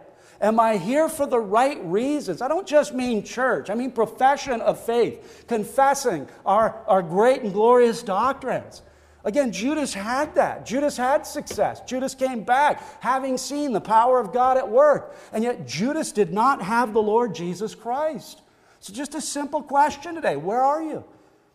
Am 0.43 0.59
I 0.59 0.77
here 0.77 1.09
for 1.09 1.25
the 1.25 1.39
right 1.39 1.79
reasons? 1.85 2.43
I 2.43 2.49
don't 2.49 2.67
just 2.67 2.93
mean 2.93 3.23
church, 3.23 3.71
I 3.71 3.75
mean 3.75 3.93
profession 3.93 4.61
of 4.61 4.85
faith, 4.85 5.45
confessing 5.47 6.29
our, 6.45 6.83
our 6.89 7.01
great 7.01 7.43
and 7.43 7.53
glorious 7.53 8.03
doctrines. 8.03 8.83
Again, 9.25 9.53
Judas 9.53 9.95
had 9.95 10.35
that. 10.35 10.67
Judas 10.67 10.97
had 10.97 11.25
success. 11.25 11.81
Judas 11.83 12.17
came 12.17 12.43
back 12.43 13.01
having 13.01 13.39
seen 13.39 13.73
the 13.73 13.81
power 13.81 14.19
of 14.19 14.33
God 14.33 14.57
at 14.59 14.69
work. 14.69 15.17
And 15.33 15.45
yet, 15.45 15.65
Judas 15.65 16.11
did 16.11 16.33
not 16.33 16.61
have 16.61 16.93
the 16.93 17.01
Lord 17.01 17.33
Jesus 17.33 17.77
Christ. 17.77 18.43
So, 18.81 18.93
just 18.93 19.15
a 19.15 19.21
simple 19.21 19.63
question 19.63 20.17
today 20.17 20.35
where 20.35 20.61
are 20.61 20.83
you? 20.83 21.05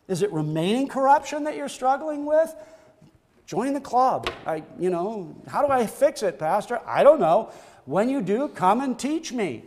Is 0.07 0.21
it 0.21 0.31
remaining 0.31 0.87
corruption 0.87 1.43
that 1.43 1.57
you're 1.57 1.67
struggling 1.67 2.25
with? 2.25 2.55
Join 3.45 3.73
the 3.73 3.81
club. 3.81 4.29
I, 4.45 4.63
you 4.79 4.89
know, 4.89 5.35
how 5.47 5.65
do 5.65 5.71
I 5.71 5.87
fix 5.87 6.23
it, 6.23 6.39
Pastor? 6.39 6.79
I 6.85 7.03
don't 7.03 7.19
know. 7.19 7.51
When 7.87 8.09
you 8.09 8.21
do, 8.21 8.49
come 8.49 8.81
and 8.81 8.99
teach 8.99 9.31
me. 9.31 9.63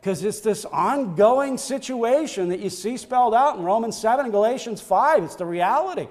Because 0.00 0.22
it's 0.22 0.38
this 0.38 0.64
ongoing 0.66 1.58
situation 1.58 2.48
that 2.50 2.60
you 2.60 2.70
see 2.70 2.96
spelled 2.96 3.34
out 3.34 3.58
in 3.58 3.64
Romans 3.64 3.98
7 3.98 4.24
and 4.24 4.32
Galatians 4.32 4.80
5. 4.80 5.24
It's 5.24 5.34
the 5.34 5.44
reality. 5.44 6.06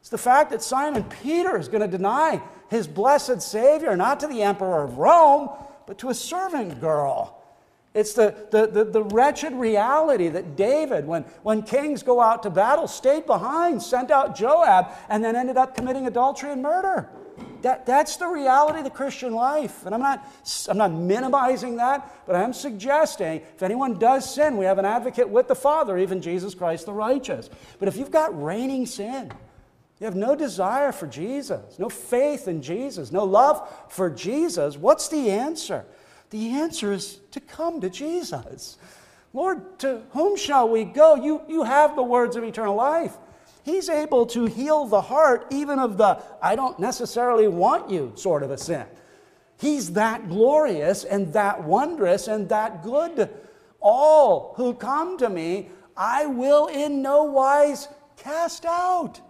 It's 0.00 0.10
the 0.10 0.18
fact 0.18 0.50
that 0.50 0.62
Simon 0.62 1.04
Peter 1.22 1.58
is 1.58 1.68
going 1.68 1.80
to 1.80 1.88
deny 1.88 2.42
his 2.68 2.86
blessed 2.86 3.40
Savior, 3.40 3.96
not 3.96 4.20
to 4.20 4.26
the 4.26 4.42
emperor 4.42 4.84
of 4.84 4.98
Rome, 4.98 5.48
but 5.86 5.96
to 5.98 6.10
a 6.10 6.14
servant 6.14 6.82
girl. 6.82 7.42
It's 7.94 8.12
the, 8.12 8.34
the, 8.50 8.66
the, 8.66 8.84
the, 8.84 9.02
wretched 9.02 9.54
reality 9.54 10.28
that 10.28 10.54
David, 10.54 11.06
when, 11.06 11.22
when 11.42 11.62
kings 11.62 12.02
go 12.02 12.20
out 12.20 12.42
to 12.44 12.50
battle, 12.50 12.86
stayed 12.86 13.24
behind, 13.24 13.82
sent 13.82 14.10
out 14.10 14.36
Joab, 14.36 14.88
and 15.08 15.24
then 15.24 15.34
ended 15.34 15.56
up 15.56 15.74
committing 15.74 16.06
adultery 16.06 16.52
and 16.52 16.62
murder. 16.62 17.08
That, 17.62 17.86
that's 17.86 18.16
the 18.16 18.26
reality 18.26 18.78
of 18.78 18.84
the 18.84 18.90
Christian 18.90 19.32
life. 19.32 19.84
And 19.86 19.94
I'm 19.94 20.00
not, 20.00 20.26
I'm 20.68 20.78
not 20.78 20.92
minimizing 20.92 21.76
that, 21.76 22.26
but 22.26 22.36
I'm 22.36 22.52
suggesting 22.52 23.42
if 23.54 23.62
anyone 23.62 23.98
does 23.98 24.32
sin, 24.32 24.56
we 24.56 24.64
have 24.64 24.78
an 24.78 24.84
advocate 24.84 25.28
with 25.28 25.48
the 25.48 25.54
Father, 25.54 25.98
even 25.98 26.22
Jesus 26.22 26.54
Christ 26.54 26.86
the 26.86 26.92
righteous. 26.92 27.50
But 27.78 27.88
if 27.88 27.96
you've 27.96 28.10
got 28.10 28.40
reigning 28.42 28.86
sin, 28.86 29.32
you 30.00 30.06
have 30.06 30.16
no 30.16 30.34
desire 30.34 30.92
for 30.92 31.06
Jesus, 31.06 31.78
no 31.78 31.90
faith 31.90 32.48
in 32.48 32.62
Jesus, 32.62 33.12
no 33.12 33.24
love 33.24 33.68
for 33.88 34.08
Jesus, 34.08 34.76
what's 34.76 35.08
the 35.08 35.30
answer? 35.30 35.84
The 36.30 36.50
answer 36.52 36.92
is 36.92 37.18
to 37.32 37.40
come 37.40 37.80
to 37.82 37.90
Jesus. 37.90 38.78
Lord, 39.32 39.78
to 39.80 40.02
whom 40.10 40.36
shall 40.36 40.68
we 40.68 40.84
go? 40.84 41.16
You, 41.16 41.42
you 41.48 41.64
have 41.64 41.96
the 41.96 42.02
words 42.02 42.36
of 42.36 42.44
eternal 42.44 42.74
life. 42.74 43.16
He's 43.62 43.88
able 43.88 44.26
to 44.26 44.46
heal 44.46 44.86
the 44.86 45.02
heart, 45.02 45.46
even 45.50 45.78
of 45.78 45.98
the 45.98 46.22
I 46.42 46.56
don't 46.56 46.78
necessarily 46.78 47.48
want 47.48 47.90
you 47.90 48.12
sort 48.14 48.42
of 48.42 48.50
a 48.50 48.58
sin. 48.58 48.86
He's 49.58 49.92
that 49.92 50.28
glorious 50.28 51.04
and 51.04 51.32
that 51.34 51.64
wondrous 51.64 52.28
and 52.28 52.48
that 52.48 52.82
good. 52.82 53.28
All 53.80 54.54
who 54.56 54.74
come 54.74 55.18
to 55.18 55.28
me, 55.28 55.70
I 55.96 56.26
will 56.26 56.66
in 56.68 57.02
no 57.02 57.24
wise 57.24 57.88
cast 58.16 58.64
out. 58.64 59.20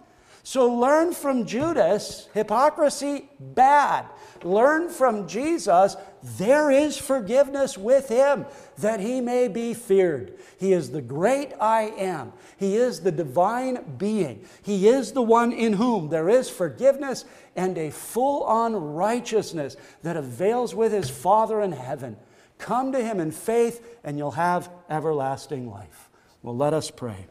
So 0.42 0.72
learn 0.72 1.12
from 1.12 1.46
Judas, 1.46 2.28
hypocrisy, 2.32 3.28
bad. 3.38 4.06
Learn 4.42 4.88
from 4.88 5.28
Jesus, 5.28 5.96
there 6.38 6.70
is 6.70 6.96
forgiveness 6.96 7.76
with 7.76 8.08
him, 8.08 8.46
that 8.80 9.00
he 9.00 9.20
may 9.20 9.48
be 9.48 9.74
feared. 9.74 10.34
He 10.58 10.72
is 10.72 10.90
the 10.90 11.00
great 11.00 11.52
I 11.60 11.92
am. 11.96 12.32
He 12.56 12.76
is 12.76 13.00
the 13.00 13.12
divine 13.12 13.96
being. 13.98 14.44
He 14.62 14.88
is 14.88 15.12
the 15.12 15.22
one 15.22 15.52
in 15.52 15.74
whom 15.74 16.08
there 16.08 16.28
is 16.28 16.50
forgiveness 16.50 17.24
and 17.56 17.76
a 17.78 17.90
full 17.90 18.44
on 18.44 18.74
righteousness 18.74 19.76
that 20.02 20.16
avails 20.16 20.74
with 20.74 20.92
his 20.92 21.10
Father 21.10 21.60
in 21.60 21.72
heaven. 21.72 22.16
Come 22.58 22.92
to 22.92 23.02
him 23.02 23.20
in 23.20 23.30
faith, 23.30 23.98
and 24.04 24.18
you'll 24.18 24.32
have 24.32 24.70
everlasting 24.90 25.70
life. 25.70 26.10
Well, 26.42 26.56
let 26.56 26.74
us 26.74 26.90
pray. 26.90 27.26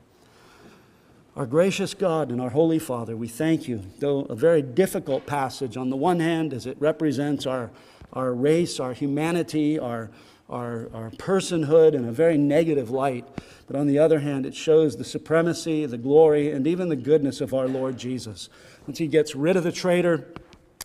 Our 1.35 1.45
gracious 1.45 1.93
God 1.93 2.31
and 2.31 2.41
our 2.41 2.49
Holy 2.49 2.80
Father, 2.80 3.15
we 3.15 3.27
thank 3.27 3.67
you. 3.67 3.84
Though 3.99 4.21
a 4.21 4.35
very 4.35 4.61
difficult 4.61 5.26
passage, 5.26 5.77
on 5.77 5.89
the 5.89 5.95
one 5.95 6.19
hand, 6.19 6.51
as 6.51 6.65
it 6.65 6.76
represents 6.80 7.45
our, 7.45 7.71
our 8.11 8.34
race, 8.34 8.80
our 8.80 8.93
humanity, 8.93 9.80
our, 9.80 10.09
our, 10.49 10.89
our 10.93 11.11
personhood 11.11 11.93
in 11.93 12.05
a 12.05 12.11
very 12.11 12.38
negative 12.38 12.89
light, 12.89 13.27
but 13.67 13.76
on 13.76 13.88
the 13.88 13.99
other 13.99 14.19
hand, 14.19 14.45
it 14.45 14.55
shows 14.55 14.97
the 14.97 15.03
supremacy, 15.03 15.85
the 15.85 15.97
glory, 15.97 16.51
and 16.51 16.65
even 16.65 16.89
the 16.89 16.95
goodness 16.95 17.39
of 17.41 17.53
our 17.53 17.67
Lord 17.67 17.97
Jesus. 17.97 18.49
Once 18.88 18.97
he 18.97 19.07
gets 19.07 19.35
rid 19.35 19.55
of 19.55 19.63
the 19.63 19.71
traitor, 19.71 20.34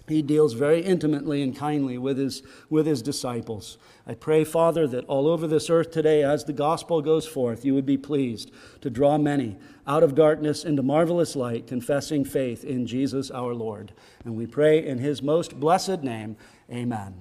he 0.07 0.21
deals 0.21 0.53
very 0.53 0.83
intimately 0.83 1.43
and 1.43 1.57
kindly 1.57 1.97
with 1.97 2.19
his, 2.19 2.43
with 2.69 2.87
his 2.87 3.01
disciples. 3.01 3.79
I 4.07 4.13
pray, 4.13 4.45
Father, 4.45 4.87
that 4.89 5.07
all 5.07 5.27
over 5.27 5.47
this 5.47 5.71
earth 5.71 5.91
today, 5.91 6.23
as 6.23 6.45
the 6.45 6.53
gospel 6.53 7.01
goes 7.01 7.27
forth, 7.27 7.65
you 7.65 7.75
would 7.75 7.87
be 7.87 7.97
pleased 7.97 8.51
to 8.83 8.91
draw 8.91 9.17
many 9.17 9.57
out 9.87 10.03
of 10.03 10.15
darkness 10.15 10.63
into 10.63 10.83
marvelous 10.83 11.35
light, 11.35 11.67
confessing 11.67 12.25
faith 12.25 12.65
in 12.65 12.87
Jesus 12.87 13.31
our 13.31 13.55
Lord. 13.55 13.95
And 14.27 14.37
we 14.37 14.47
pray 14.47 14.85
in 14.85 14.99
his 14.99 15.23
most 15.23 15.59
blessed 15.59 16.03
name, 16.03 16.37
amen. 16.71 17.15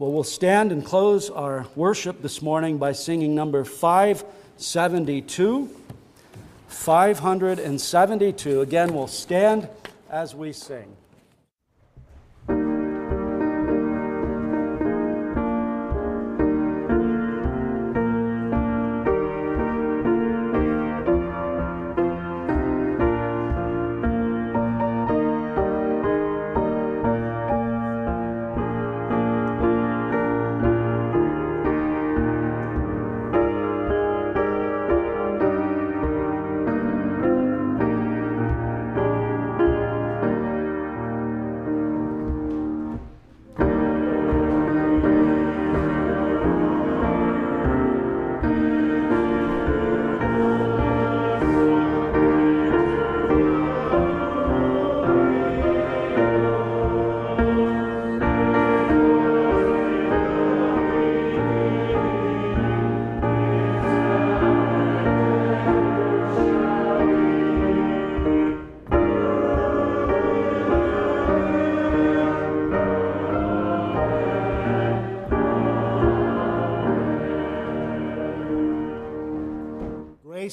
Well, 0.00 0.10
we'll 0.12 0.24
stand 0.24 0.72
and 0.72 0.82
close 0.82 1.28
our 1.28 1.66
worship 1.76 2.22
this 2.22 2.40
morning 2.40 2.78
by 2.78 2.92
singing 2.92 3.34
number 3.34 3.64
572. 3.64 5.68
572. 6.68 8.60
Again, 8.62 8.94
we'll 8.94 9.06
stand 9.06 9.68
as 10.08 10.34
we 10.34 10.54
sing. 10.54 10.96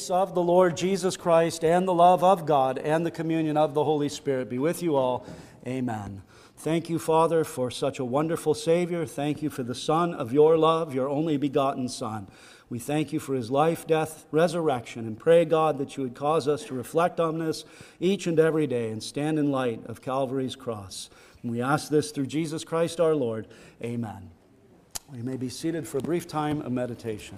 Grace 0.08 0.22
of 0.22 0.34
the 0.34 0.42
Lord 0.42 0.78
Jesus 0.78 1.18
Christ 1.18 1.66
and 1.66 1.86
the 1.86 1.94
love 1.94 2.24
of 2.24 2.46
God 2.46 2.78
and 2.78 3.06
the 3.06 3.12
communion 3.12 3.58
of 3.58 3.74
the 3.74 3.84
Holy 3.84 4.08
Spirit 4.08 4.50
be 4.50 4.58
with 4.58 4.82
you 4.82 4.96
all. 4.96 5.26
Amen. 5.66 6.22
Thank 6.56 6.90
you, 6.90 6.98
Father, 6.98 7.44
for 7.44 7.70
such 7.70 8.00
a 8.00 8.06
wonderful 8.06 8.54
Savior. 8.54 9.06
Thank 9.06 9.42
you 9.42 9.50
for 9.50 9.64
the 9.64 9.76
Son 9.76 10.14
of 10.14 10.32
your 10.32 10.58
love, 10.58 10.96
your 10.96 11.10
only 11.10 11.36
begotten 11.36 11.90
Son. 11.90 12.28
We 12.70 12.80
thank 12.80 13.12
you 13.12 13.20
for 13.20 13.36
his 13.36 13.52
life, 13.52 13.86
death, 13.86 14.26
resurrection, 14.32 15.06
and 15.06 15.20
pray, 15.20 15.44
God, 15.44 15.78
that 15.78 15.98
you 15.98 16.04
would 16.04 16.16
cause 16.16 16.48
us 16.48 16.64
to 16.66 16.74
reflect 16.74 17.20
on 17.20 17.40
this 17.40 17.66
each 18.00 18.28
and 18.28 18.40
every 18.40 18.66
day 18.66 18.90
and 18.92 19.04
stand 19.04 19.38
in 19.38 19.52
light 19.52 19.86
of 19.88 20.02
Calvary's 20.02 20.56
cross. 20.56 21.10
And 21.44 21.52
we 21.52 21.62
ask 21.62 21.90
this 21.90 22.12
through 22.12 22.28
Jesus 22.28 22.64
Christ 22.64 23.02
our 23.02 23.16
Lord. 23.16 23.48
Amen. 23.84 24.30
We 25.12 25.22
may 25.22 25.36
be 25.36 25.50
seated 25.50 25.86
for 25.86 25.98
a 25.98 26.02
brief 26.02 26.28
time 26.28 26.62
of 26.62 26.72
meditation. 26.72 27.38